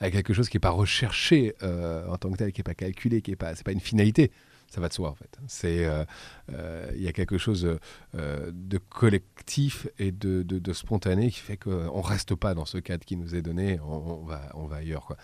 avec 0.00 0.14
quelque 0.14 0.32
chose 0.32 0.48
qui 0.48 0.56
n'est 0.56 0.60
pas 0.60 0.70
recherché 0.70 1.54
euh, 1.62 2.06
en 2.08 2.16
tant 2.16 2.30
que 2.30 2.38
tel, 2.38 2.52
qui 2.52 2.60
n'est 2.60 2.64
pas 2.64 2.74
calculé, 2.74 3.20
qui 3.22 3.30
n'est 3.30 3.36
pas, 3.36 3.54
c'est 3.54 3.64
pas 3.64 3.72
une 3.72 3.80
finalité. 3.80 4.32
Ça 4.70 4.80
va 4.80 4.88
de 4.88 4.92
soi 4.92 5.10
en 5.10 5.16
fait. 5.16 5.36
Euh, 5.64 6.04
euh, 6.52 6.92
il 6.94 7.02
y 7.02 7.08
a 7.08 7.12
quelque 7.12 7.38
chose 7.38 7.76
de 8.14 8.78
collectif 8.78 9.88
et 9.98 10.12
de, 10.12 10.44
de- 10.44 10.72
spontané 10.72 11.32
qui 11.32 11.40
fait 11.40 11.56
qu'on 11.56 12.00
reste 12.00 12.36
pas 12.36 12.54
dans 12.54 12.64
ce 12.64 12.78
cadre 12.78 13.04
qui 13.04 13.16
nous 13.16 13.34
est 13.34 13.42
donné, 13.42 13.80
on, 13.80 14.22
va, 14.22 14.48
on 14.54 14.66
va 14.66 14.76
ailleurs 14.76 15.16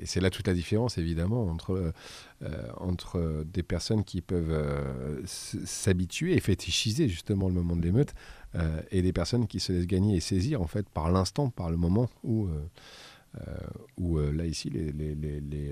et 0.00 0.06
c'est 0.06 0.20
là 0.20 0.30
toute 0.30 0.46
la 0.46 0.54
différence 0.54 0.96
évidemment 0.96 1.46
entre 1.48 1.92
entre 2.78 3.44
des 3.44 3.62
personnes 3.62 4.04
qui 4.04 4.22
peuvent 4.22 5.22
s'habituer 5.26 6.34
et 6.34 6.40
fétichiser 6.40 7.10
justement 7.10 7.48
le 7.48 7.54
moment 7.54 7.76
de 7.76 7.82
l'émeute 7.82 8.14
et 8.90 9.02
des 9.02 9.12
personnes 9.12 9.46
qui 9.46 9.60
se 9.60 9.72
laissent 9.72 9.86
gagner 9.86 10.16
et 10.16 10.20
saisir 10.20 10.62
en 10.62 10.66
fait 10.66 10.88
par 10.88 11.10
l'instant, 11.10 11.50
par 11.50 11.68
le 11.70 11.76
moment 11.76 12.08
où 12.24 12.48
où 13.98 14.18
euh, 14.18 14.32
là 14.32 14.44
ici 14.46 14.70
les, 14.70 14.92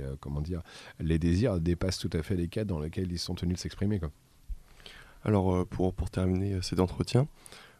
euh, 0.00 0.16
comment 0.20 0.40
dire 0.40 0.62
les 1.00 1.18
désirs 1.18 1.60
dépassent 1.60 1.98
tout 1.98 2.10
à 2.12 2.22
fait 2.22 2.36
les 2.36 2.48
cadres 2.48 2.74
dans 2.74 2.80
lesquels 2.80 3.10
ils 3.10 3.18
sont 3.18 3.34
tenus 3.34 3.56
de 3.56 3.60
s'exprimer. 3.60 4.00
Alors, 5.24 5.54
euh, 5.54 5.64
pour, 5.64 5.94
pour 5.94 6.10
terminer 6.10 6.54
euh, 6.54 6.62
cet 6.62 6.80
entretien, 6.80 7.26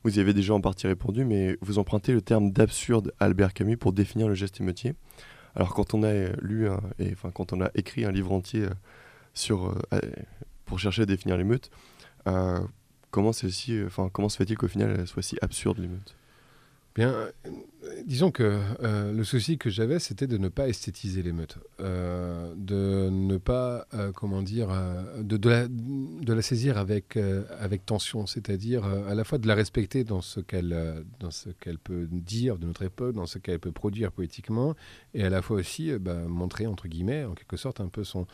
vous 0.03 0.17
y 0.17 0.21
avez 0.21 0.33
déjà 0.33 0.55
en 0.55 0.61
partie 0.61 0.87
répondu, 0.87 1.25
mais 1.25 1.59
vous 1.61 1.79
empruntez 1.79 2.13
le 2.13 2.23
terme 2.23 2.51
d'absurde 2.51 3.13
Albert 3.21 3.53
Camus 3.53 3.77
pour 3.77 3.93
définir 3.93 4.29
le 4.29 4.35
geste 4.35 4.61
émeutier. 4.61 4.95
Alors, 5.55 5.75
quand 5.75 5.95
on 5.95 6.03
a 6.03 6.09
euh, 6.09 6.33
lu, 6.41 6.69
et, 6.99 7.13
enfin, 7.13 7.31
quand 7.31 7.53
on 7.53 7.61
a 7.61 7.71
écrit 7.75 8.05
un 8.05 8.13
livre 8.13 8.33
entier 8.33 8.65
euh, 8.65 8.71
sur, 9.35 9.67
euh, 9.67 9.79
euh, 9.93 10.01
pour 10.65 10.79
chercher 10.79 11.03
à 11.03 11.07
définir 11.07 11.37
l'émeute, 11.37 11.71
euh, 12.27 12.61
comment, 13.11 13.31
euh, 13.31 13.87
enfin, 13.87 14.09
comment 14.11 14.29
se 14.31 14.37
fait-il 14.39 14.57
qu'au 14.57 14.69
final, 14.69 14.97
elle 14.99 15.07
soit 15.07 15.23
si 15.23 15.37
absurde, 15.43 15.79
l'émeute? 15.79 16.17
Bien, 16.95 17.11
euh, 17.11 17.31
disons 18.07 18.31
que 18.31 18.61
euh, 18.85 19.13
le 19.13 19.25
souci 19.25 19.59
que 19.59 19.69
j'avais, 19.69 19.99
c'était 19.99 20.29
de 20.29 20.39
ne 20.39 20.49
pas 20.49 20.69
esthétiser 20.69 21.25
l'émeute, 21.25 21.59
euh, 21.81 22.55
de 22.57 23.11
ne 23.11 23.37
pas, 23.37 23.89
comment 24.15 24.43
dire, 24.43 24.69
de, 25.19 26.33
la, 26.33 26.43
saisir 26.43 26.79
avec, 26.79 27.17
avec 27.59 27.85
tension, 27.85 28.27
c'est-à-dire 28.27 28.85
à 28.85 29.15
la 29.15 29.25
fois 29.25 29.39
de 29.39 29.49
la 29.49 29.57
respecter 29.57 30.05
dans 30.05 30.21
ce 30.21 30.39
qu'elle 30.39 31.05
qu'elle 31.61 31.79
peut 31.79 32.07
dire 32.11 32.59
de 32.59 32.67
notre 32.67 32.83
époque, 32.83 33.15
dans 33.17 33.27
ce 33.27 33.39
qu'elle 33.39 33.59
peut 33.59 33.73
produire 33.73 34.13
poétiquement, 34.13 34.75
et 35.15 35.25
à 35.25 35.31
la 35.31 35.43
fois 35.43 35.57
aussi 35.57 35.93
bah, 35.99 36.15
montrer, 36.29 36.69
entre 36.69 36.87
guillemets, 36.87 37.25
en 37.25 37.35
quelque 37.35 37.57
sorte, 37.57 37.81
un 37.81 37.89
peu 37.89 38.05
son, 38.05 38.27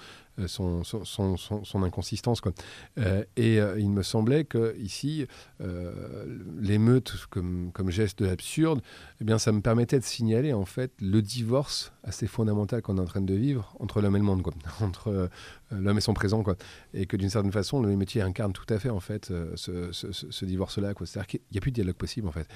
son, 0.47 0.85
son, 0.85 1.37
son, 1.37 1.83
inconsistance. 1.83 2.41
Quoi. 2.41 2.53
Euh, 2.99 3.25
et 3.37 3.61
euh, 3.61 3.79
il 3.79 3.91
me 3.91 4.03
semblait 4.03 4.45
que 4.45 4.77
ici, 4.79 5.27
euh, 5.61 6.27
l'émeute 6.61 7.15
comme, 7.31 7.71
comme 7.73 7.91
geste 7.91 8.21
de 8.21 8.27
l'absurde, 8.27 8.81
eh 9.21 9.25
bien, 9.25 9.39
ça 9.39 9.53
me 9.53 9.61
permettait 9.61 9.99
de 9.99 10.05
signaler 10.05 10.53
en 10.53 10.65
fait 10.65 10.93
le 11.01 11.23
divorce 11.23 11.93
assez 12.05 12.27
fondamental 12.27 12.83
qu'on 12.83 12.97
est 12.97 13.01
en 13.01 13.07
train 13.07 13.21
de 13.21 13.35
vivre 13.35 13.75
entre 13.79 14.01
l'homme 14.01 14.17
et 14.17 14.19
le 14.19 14.25
monde, 14.25 14.43
quoi. 14.43 14.55
entre 14.81 15.09
euh, 15.09 15.29
l'homme 15.71 15.99
et 15.99 16.01
son 16.01 16.15
présent, 16.15 16.43
quoi. 16.43 16.57
Et 16.95 17.07
que 17.07 17.17
d'une 17.17 17.31
certaine 17.31 17.53
façon, 17.53 17.81
le 17.81 17.95
métier 17.97 18.23
incarne 18.23 18.53
tout 18.53 18.67
à 18.69 18.79
fait 18.79 18.91
en 18.91 19.01
fait 19.01 19.31
euh, 19.31 19.53
ce, 19.57 19.93
ce- 19.93 20.13
ce- 20.13 20.31
ce 20.31 20.45
divorce-là, 20.45 20.95
quoi. 20.95 21.07
C'est-à-dire 21.07 21.27
qu'il 21.29 21.41
n'y 21.53 21.59
a 21.59 21.61
plus 21.61 21.71
de 21.71 21.77
dialogue 21.77 21.95
possible 21.97 22.29
en 22.29 22.33
fait. 22.33 22.47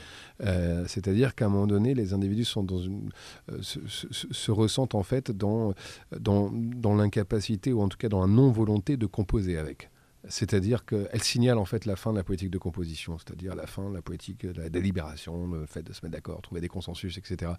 Euh, 0.43 0.85
C'est-à-dire 0.89 1.35
qu'à 1.35 1.47
un 1.47 1.49
moment 1.49 1.67
donné, 1.67 1.95
les 1.95 2.13
individus 2.13 2.47
euh, 2.57 3.59
se, 3.63 3.79
se- 3.87 4.07
se- 4.13 4.27
se 4.33 4.51
ressentent 4.51 4.95
en 4.95 5.03
fait 5.03 5.31
dans, 5.31 6.51
dans 6.51 6.95
l'incapacité 6.95 7.73
ou 7.73 7.81
en 7.81 7.89
tout 7.89 7.99
cas 7.99 8.09
dans 8.09 8.21
la 8.21 8.27
non-volonté 8.27 8.97
de 8.97 9.07
composer 9.07 9.59
avec. 9.59 9.91
C'est-à-dire 10.29 10.85
qu'elle 10.85 11.23
signale 11.23 11.59
en 11.59 11.65
fait 11.65 11.85
la 11.85 11.97
fin 11.97 12.13
de 12.13 12.17
la 12.17 12.25
politique 12.25 12.51
de 12.51 12.59
composition, 12.59 13.19
c'est-à-dire 13.19 13.55
la 13.55 13.67
fin 13.67 13.89
de 13.89 13.95
la 13.95 14.03
politique 14.03 14.47
de 14.47 14.61
la 14.63 14.71
délibération, 14.71 15.47
le 15.53 15.67
fait 15.67 15.83
de 15.83 15.93
se 15.93 16.01
mettre 16.05 16.15
d'accord, 16.15 16.41
trouver 16.41 16.61
des 16.61 16.69
consensus, 16.69 17.19
etc. 17.19 17.53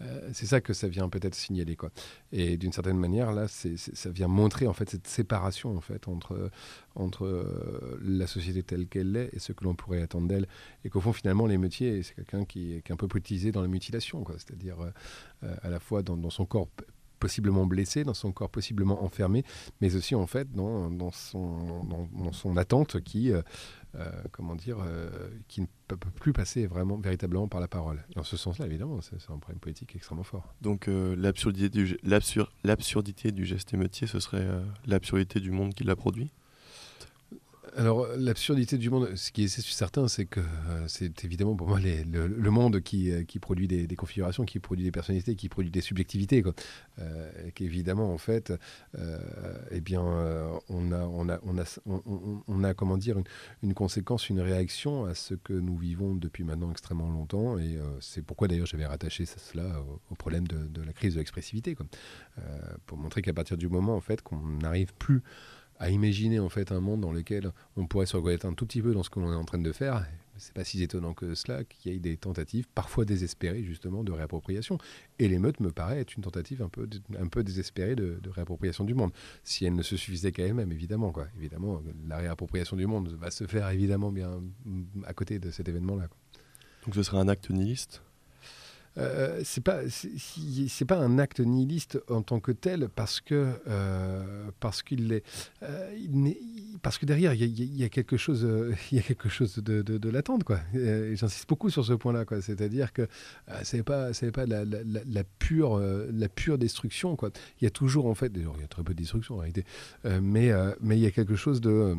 Euh, 0.00 0.30
c'est 0.32 0.46
ça 0.46 0.60
que 0.60 0.72
ça 0.72 0.86
vient 0.88 1.08
peut-être 1.08 1.34
signaler, 1.34 1.76
quoi. 1.76 1.90
Et 2.32 2.56
d'une 2.56 2.72
certaine 2.72 2.98
manière, 2.98 3.32
là, 3.32 3.46
ça 3.48 4.10
vient 4.10 4.28
montrer 4.28 4.66
en 4.66 4.72
fait 4.72 4.88
cette 4.90 5.06
séparation 5.08 5.76
en 5.76 5.80
fait 5.80 6.06
entre 6.08 6.50
entre 6.94 7.24
euh, 7.26 7.98
la 8.04 8.26
société 8.28 8.62
telle 8.62 8.86
qu'elle 8.86 9.16
est 9.16 9.30
et 9.32 9.38
ce 9.40 9.52
que 9.52 9.64
l'on 9.64 9.74
pourrait 9.74 10.02
attendre 10.02 10.28
d'elle, 10.28 10.46
et 10.84 10.90
qu'au 10.90 11.00
fond 11.00 11.12
finalement 11.12 11.46
les 11.46 11.58
métiers, 11.58 12.02
c'est 12.04 12.14
quelqu'un 12.14 12.44
qui, 12.44 12.74
est- 12.74 12.90
un 12.90 12.96
peu 12.96 13.08
politisé 13.08 13.50
dans 13.50 13.62
la 13.62 13.68
mutilation. 13.68 14.24
C'est-à-dire 14.36 14.76
euh, 15.42 15.54
à 15.62 15.68
la 15.70 15.80
fois 15.80 16.02
dans, 16.02 16.30
son 16.30 16.46
corps 16.46 16.68
possiblement 17.18 17.66
blessé, 17.66 18.04
dans 18.04 18.14
son 18.14 18.32
corps 18.32 18.50
possiblement 18.50 19.02
enfermé, 19.02 19.44
mais 19.80 19.96
aussi 19.96 20.14
en 20.14 20.26
fait 20.26 20.52
dans, 20.52 20.90
dans, 20.90 21.10
son, 21.10 21.84
dans, 21.84 22.32
son 22.32 22.56
attente 22.56 23.00
qui, 23.00 23.32
euh, 23.32 23.42
euh, 23.94 24.10
comment 24.32 24.54
dire, 24.54 24.78
euh, 24.80 25.28
qui 25.48 25.62
ne 25.62 25.66
peut 25.88 25.96
plus 25.96 26.32
passer 26.32 26.66
vraiment 26.66 26.96
véritablement 26.98 27.48
par 27.48 27.60
la 27.60 27.68
parole. 27.68 28.04
Dans 28.14 28.24
ce 28.24 28.36
sens-là, 28.36 28.66
évidemment, 28.66 29.00
c'est 29.00 29.16
un 29.30 29.38
problème 29.38 29.60
politique 29.60 29.94
extrêmement 29.94 30.24
fort. 30.24 30.54
Donc, 30.60 30.86
l'absurdité, 30.86 31.68
du, 31.68 31.98
l'absurdité 32.02 33.32
du 33.32 33.44
geste 33.44 33.72
émeutier, 33.74 34.06
ce 34.06 34.20
serait 34.20 34.46
l'absurdité 34.86 35.40
du 35.40 35.50
monde 35.50 35.74
qui 35.74 35.84
l'a 35.84 35.96
produit? 35.96 36.32
Alors, 37.76 38.06
l'absurdité 38.16 38.78
du 38.78 38.88
monde, 38.88 39.16
ce 39.16 39.32
qui 39.32 39.44
est 39.44 39.48
certain, 39.48 40.06
c'est 40.06 40.26
que 40.26 40.38
euh, 40.40 40.84
c'est 40.86 41.24
évidemment 41.24 41.56
pour 41.56 41.66
moi 41.66 41.80
le, 41.80 42.50
monde 42.50 42.80
qui, 42.80 43.10
euh, 43.10 43.24
produit 43.40 43.66
des, 43.66 43.96
configurations, 43.96 44.44
qui 44.44 44.60
produit 44.60 44.84
des 44.84 44.92
personnalités, 44.92 45.34
qui 45.34 45.48
produit 45.48 45.72
des 45.72 45.80
subjectivités. 45.80 46.42
Quoi. 46.42 46.54
Euh, 47.00 47.50
qu'évidemment, 47.54 48.12
en 48.12 48.18
fait, 48.18 48.52
eh 49.70 49.80
bien, 49.80 50.02
on, 50.02 50.92
a, 50.92 50.98
on, 50.98 51.28
a, 51.28 51.40
on, 51.42 51.58
a, 51.58 51.64
on, 52.46 52.64
a, 52.64 52.74
comment 52.74 52.96
dire, 52.96 53.16
une, 53.62 53.74
conséquence, 53.74 54.28
une 54.28 54.40
réaction 54.40 55.06
à 55.06 55.14
ce 55.14 55.34
que 55.34 55.52
nous 55.52 55.76
vivons 55.76 56.14
depuis 56.14 56.44
maintenant 56.44 56.70
extrêmement 56.70 57.10
longtemps. 57.10 57.58
Et 57.58 57.78
c'est 58.00 58.22
pourquoi 58.22 58.46
d'ailleurs 58.46 58.66
j'avais 58.66 58.86
rattaché 58.86 59.26
cela 59.26 59.64
au, 60.10 60.14
problème 60.14 60.46
de, 60.46 60.58
de 60.66 60.82
la 60.82 60.92
crise 60.92 61.14
de 61.14 61.18
l'expressivité. 61.18 61.76
pour 62.86 62.98
montrer 62.98 63.20
qu'à 63.20 63.32
partir 63.32 63.56
du 63.56 63.68
moment 63.68 63.96
en 63.96 64.00
fait, 64.00 64.22
qu'on 64.22 64.38
n'arrive 64.38 64.94
plus 64.94 65.22
à 65.78 65.90
imaginer 65.90 66.38
en 66.38 66.48
fait 66.48 66.72
un 66.72 66.80
monde 66.80 67.00
dans 67.00 67.12
lequel 67.12 67.52
on 67.76 67.86
pourrait 67.86 68.06
se 68.06 68.16
reconnaître 68.16 68.46
un 68.46 68.54
tout 68.54 68.66
petit 68.66 68.82
peu 68.82 68.92
dans 68.92 69.02
ce 69.02 69.10
que 69.10 69.20
l'on 69.20 69.32
est 69.32 69.36
en 69.36 69.44
train 69.44 69.58
de 69.58 69.72
faire. 69.72 70.06
C'est 70.36 70.52
pas 70.52 70.64
si 70.64 70.82
étonnant 70.82 71.14
que 71.14 71.34
cela 71.34 71.62
qu'il 71.64 71.92
y 71.92 71.94
ait 71.94 71.98
des 71.98 72.16
tentatives, 72.16 72.66
parfois 72.74 73.04
désespérées 73.04 73.62
justement, 73.62 74.02
de 74.02 74.10
réappropriation. 74.10 74.78
Et 75.18 75.28
l'émeute 75.28 75.60
me 75.60 75.70
paraît 75.70 76.00
être 76.00 76.16
une 76.16 76.22
tentative 76.22 76.62
un 76.62 76.68
peu, 76.68 76.88
un 77.18 77.28
peu 77.28 77.44
désespérée 77.44 77.94
de, 77.94 78.18
réappropriation 78.28 78.84
du 78.84 78.94
monde. 78.94 79.12
Si 79.44 79.64
elle 79.64 79.74
ne 79.74 79.82
se 79.82 79.96
suffisait 79.96 80.32
qu'à 80.32 80.44
elle-même, 80.44 80.72
évidemment, 80.72 81.12
quoi. 81.12 81.28
Évidemment, 81.36 81.80
la 82.08 82.18
réappropriation 82.18 82.76
du 82.76 82.86
monde 82.86 83.08
va 83.20 83.30
se 83.30 83.46
faire 83.46 83.68
évidemment 83.68 84.10
bien 84.10 84.42
à 85.06 85.12
côté 85.12 85.38
de 85.38 85.50
cet 85.50 85.68
événement-là. 85.68 86.08
Donc, 86.84 86.94
ce 86.94 87.02
serait 87.02 87.18
un 87.18 87.28
acte 87.28 87.50
nihiliste? 87.50 88.02
Euh, 88.96 89.40
c'est 89.44 89.62
pas 89.62 89.80
c'est- 89.88 90.84
pas 90.84 90.98
un 90.98 91.18
acte 91.18 91.40
nihiliste 91.40 91.98
en 92.08 92.22
tant 92.22 92.38
que 92.38 92.52
tel 92.52 92.88
parce 92.88 93.20
que 93.20 93.52
euh, 93.66 94.50
parce 94.60 94.82
qu'il 94.82 95.12
est 95.12 95.24
euh, 95.62 95.90
parce 96.82 96.98
que 96.98 97.06
derrière 97.06 97.34
il 97.34 97.76
y 97.76 97.84
a, 97.84 97.88
quelque 97.88 98.16
chose 98.16 98.46
il 98.92 98.98
y 98.98 99.02
quelque 99.02 99.28
chose 99.28 99.56
de, 99.58 99.82
de, 99.82 99.98
de 99.98 100.10
latente 100.10 100.44
quoi. 100.44 100.60
J'insiste 100.74 101.48
beaucoup 101.48 101.70
sur 101.70 101.84
ce 101.84 101.94
point-là 101.94 102.24
quoi. 102.24 102.40
C'est-à-dire 102.40 102.92
que 102.92 103.08
c'est 103.62 103.82
pas 103.82 104.12
c'est 104.12 104.30
pas 104.30 104.46
la, 104.46 104.64
pure 105.38 105.78
la 105.80 106.28
pure 106.28 106.58
destruction 106.58 107.16
quoi. 107.16 107.30
Il 107.60 107.64
y 107.64 107.66
a 107.66 107.70
toujours 107.70 108.06
en 108.06 108.14
fait 108.14 108.32
il 108.34 108.42
y 108.42 108.64
a 108.64 108.68
très 108.68 108.84
peu 108.84 108.92
de 108.94 108.98
destruction 108.98 109.36
en 109.36 109.38
réalité 109.38 109.64
mais 110.04 110.52
mais 110.80 110.96
il 110.96 111.02
y 111.02 111.06
a 111.06 111.10
quelque 111.10 111.36
chose 111.36 111.60
de 111.60 111.96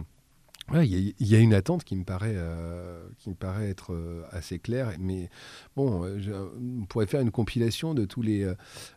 Il 0.73 1.13
y, 1.19 1.35
a- 1.35 1.39
une 1.39 1.53
attente 1.53 1.83
qui 1.83 1.95
me 1.95 2.03
paraît, 2.03 2.33
euh, 2.35 3.07
qui 3.19 3.29
me 3.29 3.35
paraît 3.35 3.69
être 3.69 3.93
euh, 3.93 4.23
assez 4.31 4.57
claire, 4.57 4.93
mais 4.99 5.29
bon, 5.75 6.03
euh, 6.05 6.49
on 6.81 6.85
pourrait 6.85 7.05
faire 7.05 7.21
une 7.21 7.29
compilation 7.29 7.93
de 7.93 8.05
tous 8.05 8.23
les, 8.23 8.51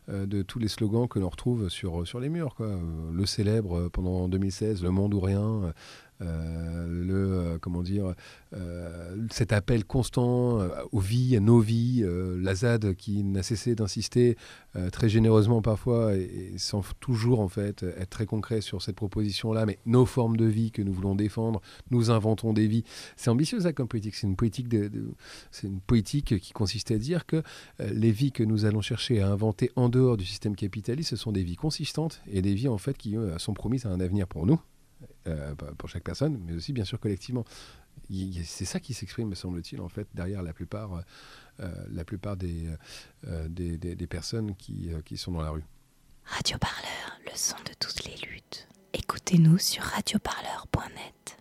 de 0.07 0.41
tous 0.41 0.57
les 0.57 0.67
slogans 0.67 1.07
que 1.07 1.19
l'on 1.19 1.29
retrouve 1.29 1.69
sur, 1.69 2.07
sur 2.07 2.19
les 2.19 2.29
murs. 2.29 2.55
Quoi. 2.55 2.71
Le 3.13 3.25
célèbre 3.27 3.87
pendant 3.89 4.27
2016, 4.27 4.81
Le 4.81 4.89
monde 4.89 5.13
ou 5.13 5.19
rien, 5.19 5.73
le 6.19 7.57
comment 7.61 7.81
dire 7.81 8.13
cet 9.31 9.53
appel 9.53 9.85
constant 9.85 10.59
aux 10.91 10.99
vies, 10.99 11.35
à 11.35 11.39
nos 11.39 11.59
vies, 11.59 12.03
la 12.41 12.55
ZAD 12.55 12.95
qui 12.95 13.23
n'a 13.23 13.43
cessé 13.43 13.75
d'insister 13.75 14.37
très 14.91 15.09
généreusement 15.09 15.61
parfois 15.61 16.15
et, 16.15 16.53
sans 16.57 16.83
toujours 16.99 17.39
en 17.39 17.47
fait 17.47 17.83
être 17.83 18.09
très 18.09 18.25
concret 18.25 18.61
sur 18.61 18.81
cette 18.81 18.95
proposition-là, 18.95 19.65
mais 19.65 19.79
nos 19.85 20.05
formes 20.05 20.37
de 20.37 20.45
vie 20.45 20.71
que 20.71 20.81
nous 20.81 20.93
voulons 20.93 21.15
défendre, 21.15 21.61
nous 21.91 22.11
inventons 22.11 22.53
des 22.53 22.67
vies. 22.67 22.83
C'est 23.15 23.29
ambitieux 23.29 23.61
ça 23.61 23.73
comme 23.73 23.87
politique. 23.87 24.15
C'est 24.15 24.27
une 24.27 24.35
politique 24.35 24.67
c'est 25.51 25.67
une 25.67 25.79
politique 25.79 26.39
qui 26.39 26.53
consiste 26.53 26.91
à 26.91 26.97
dire 26.97 27.25
que 27.25 27.43
les 27.79 28.11
vies 28.11 28.31
que 28.31 28.43
nous 28.43 28.65
allons 28.65 28.81
chercher 28.81 29.21
à 29.21 29.29
inventer 29.29 29.71
en 29.75 29.89
dehors 29.89 30.17
du 30.17 30.25
système 30.25 30.55
capitaliste, 30.55 31.11
ce 31.11 31.15
sont 31.15 31.31
des 31.31 31.43
vies 31.43 31.55
consistantes 31.55 32.21
et 32.31 32.41
des 32.41 32.53
vies 32.53 32.67
en 32.67 32.77
fait 32.77 32.97
qui 32.97 33.15
sont 33.37 33.53
promises 33.53 33.85
à 33.85 33.89
un 33.89 33.99
avenir 33.99 34.27
pour 34.27 34.45
nous, 34.45 34.59
euh, 35.29 35.55
pour 35.77 35.89
chaque 35.89 36.03
personne, 36.03 36.39
mais 36.45 36.53
aussi 36.53 36.73
bien 36.73 36.85
sûr 36.85 36.99
collectivement. 36.99 37.45
C'est 38.43 38.65
ça 38.65 38.79
qui 38.79 38.93
s'exprime, 38.93 39.29
me 39.29 39.35
semble-t-il, 39.35 39.81
en 39.81 39.89
fait, 39.89 40.07
derrière 40.15 40.41
la 40.41 40.53
plupart, 40.53 41.03
euh, 41.59 41.71
la 41.91 42.03
plupart 42.03 42.37
des, 42.37 42.67
euh, 43.27 43.47
des, 43.47 43.77
des, 43.77 44.07
personnes 44.07 44.55
qui, 44.55 44.89
qui 45.05 45.17
sont 45.17 45.31
dans 45.31 45.41
la 45.41 45.51
rue. 45.51 45.63
Radio 46.23 46.57
Parleur, 46.57 47.19
le 47.25 47.31
son 47.35 47.57
de 47.57 47.73
toutes 47.79 48.05
les 48.05 48.15
luttes. 48.27 48.67
Écoutez-nous 48.93 49.59
sur 49.59 49.83
radioparleur.net. 49.83 51.38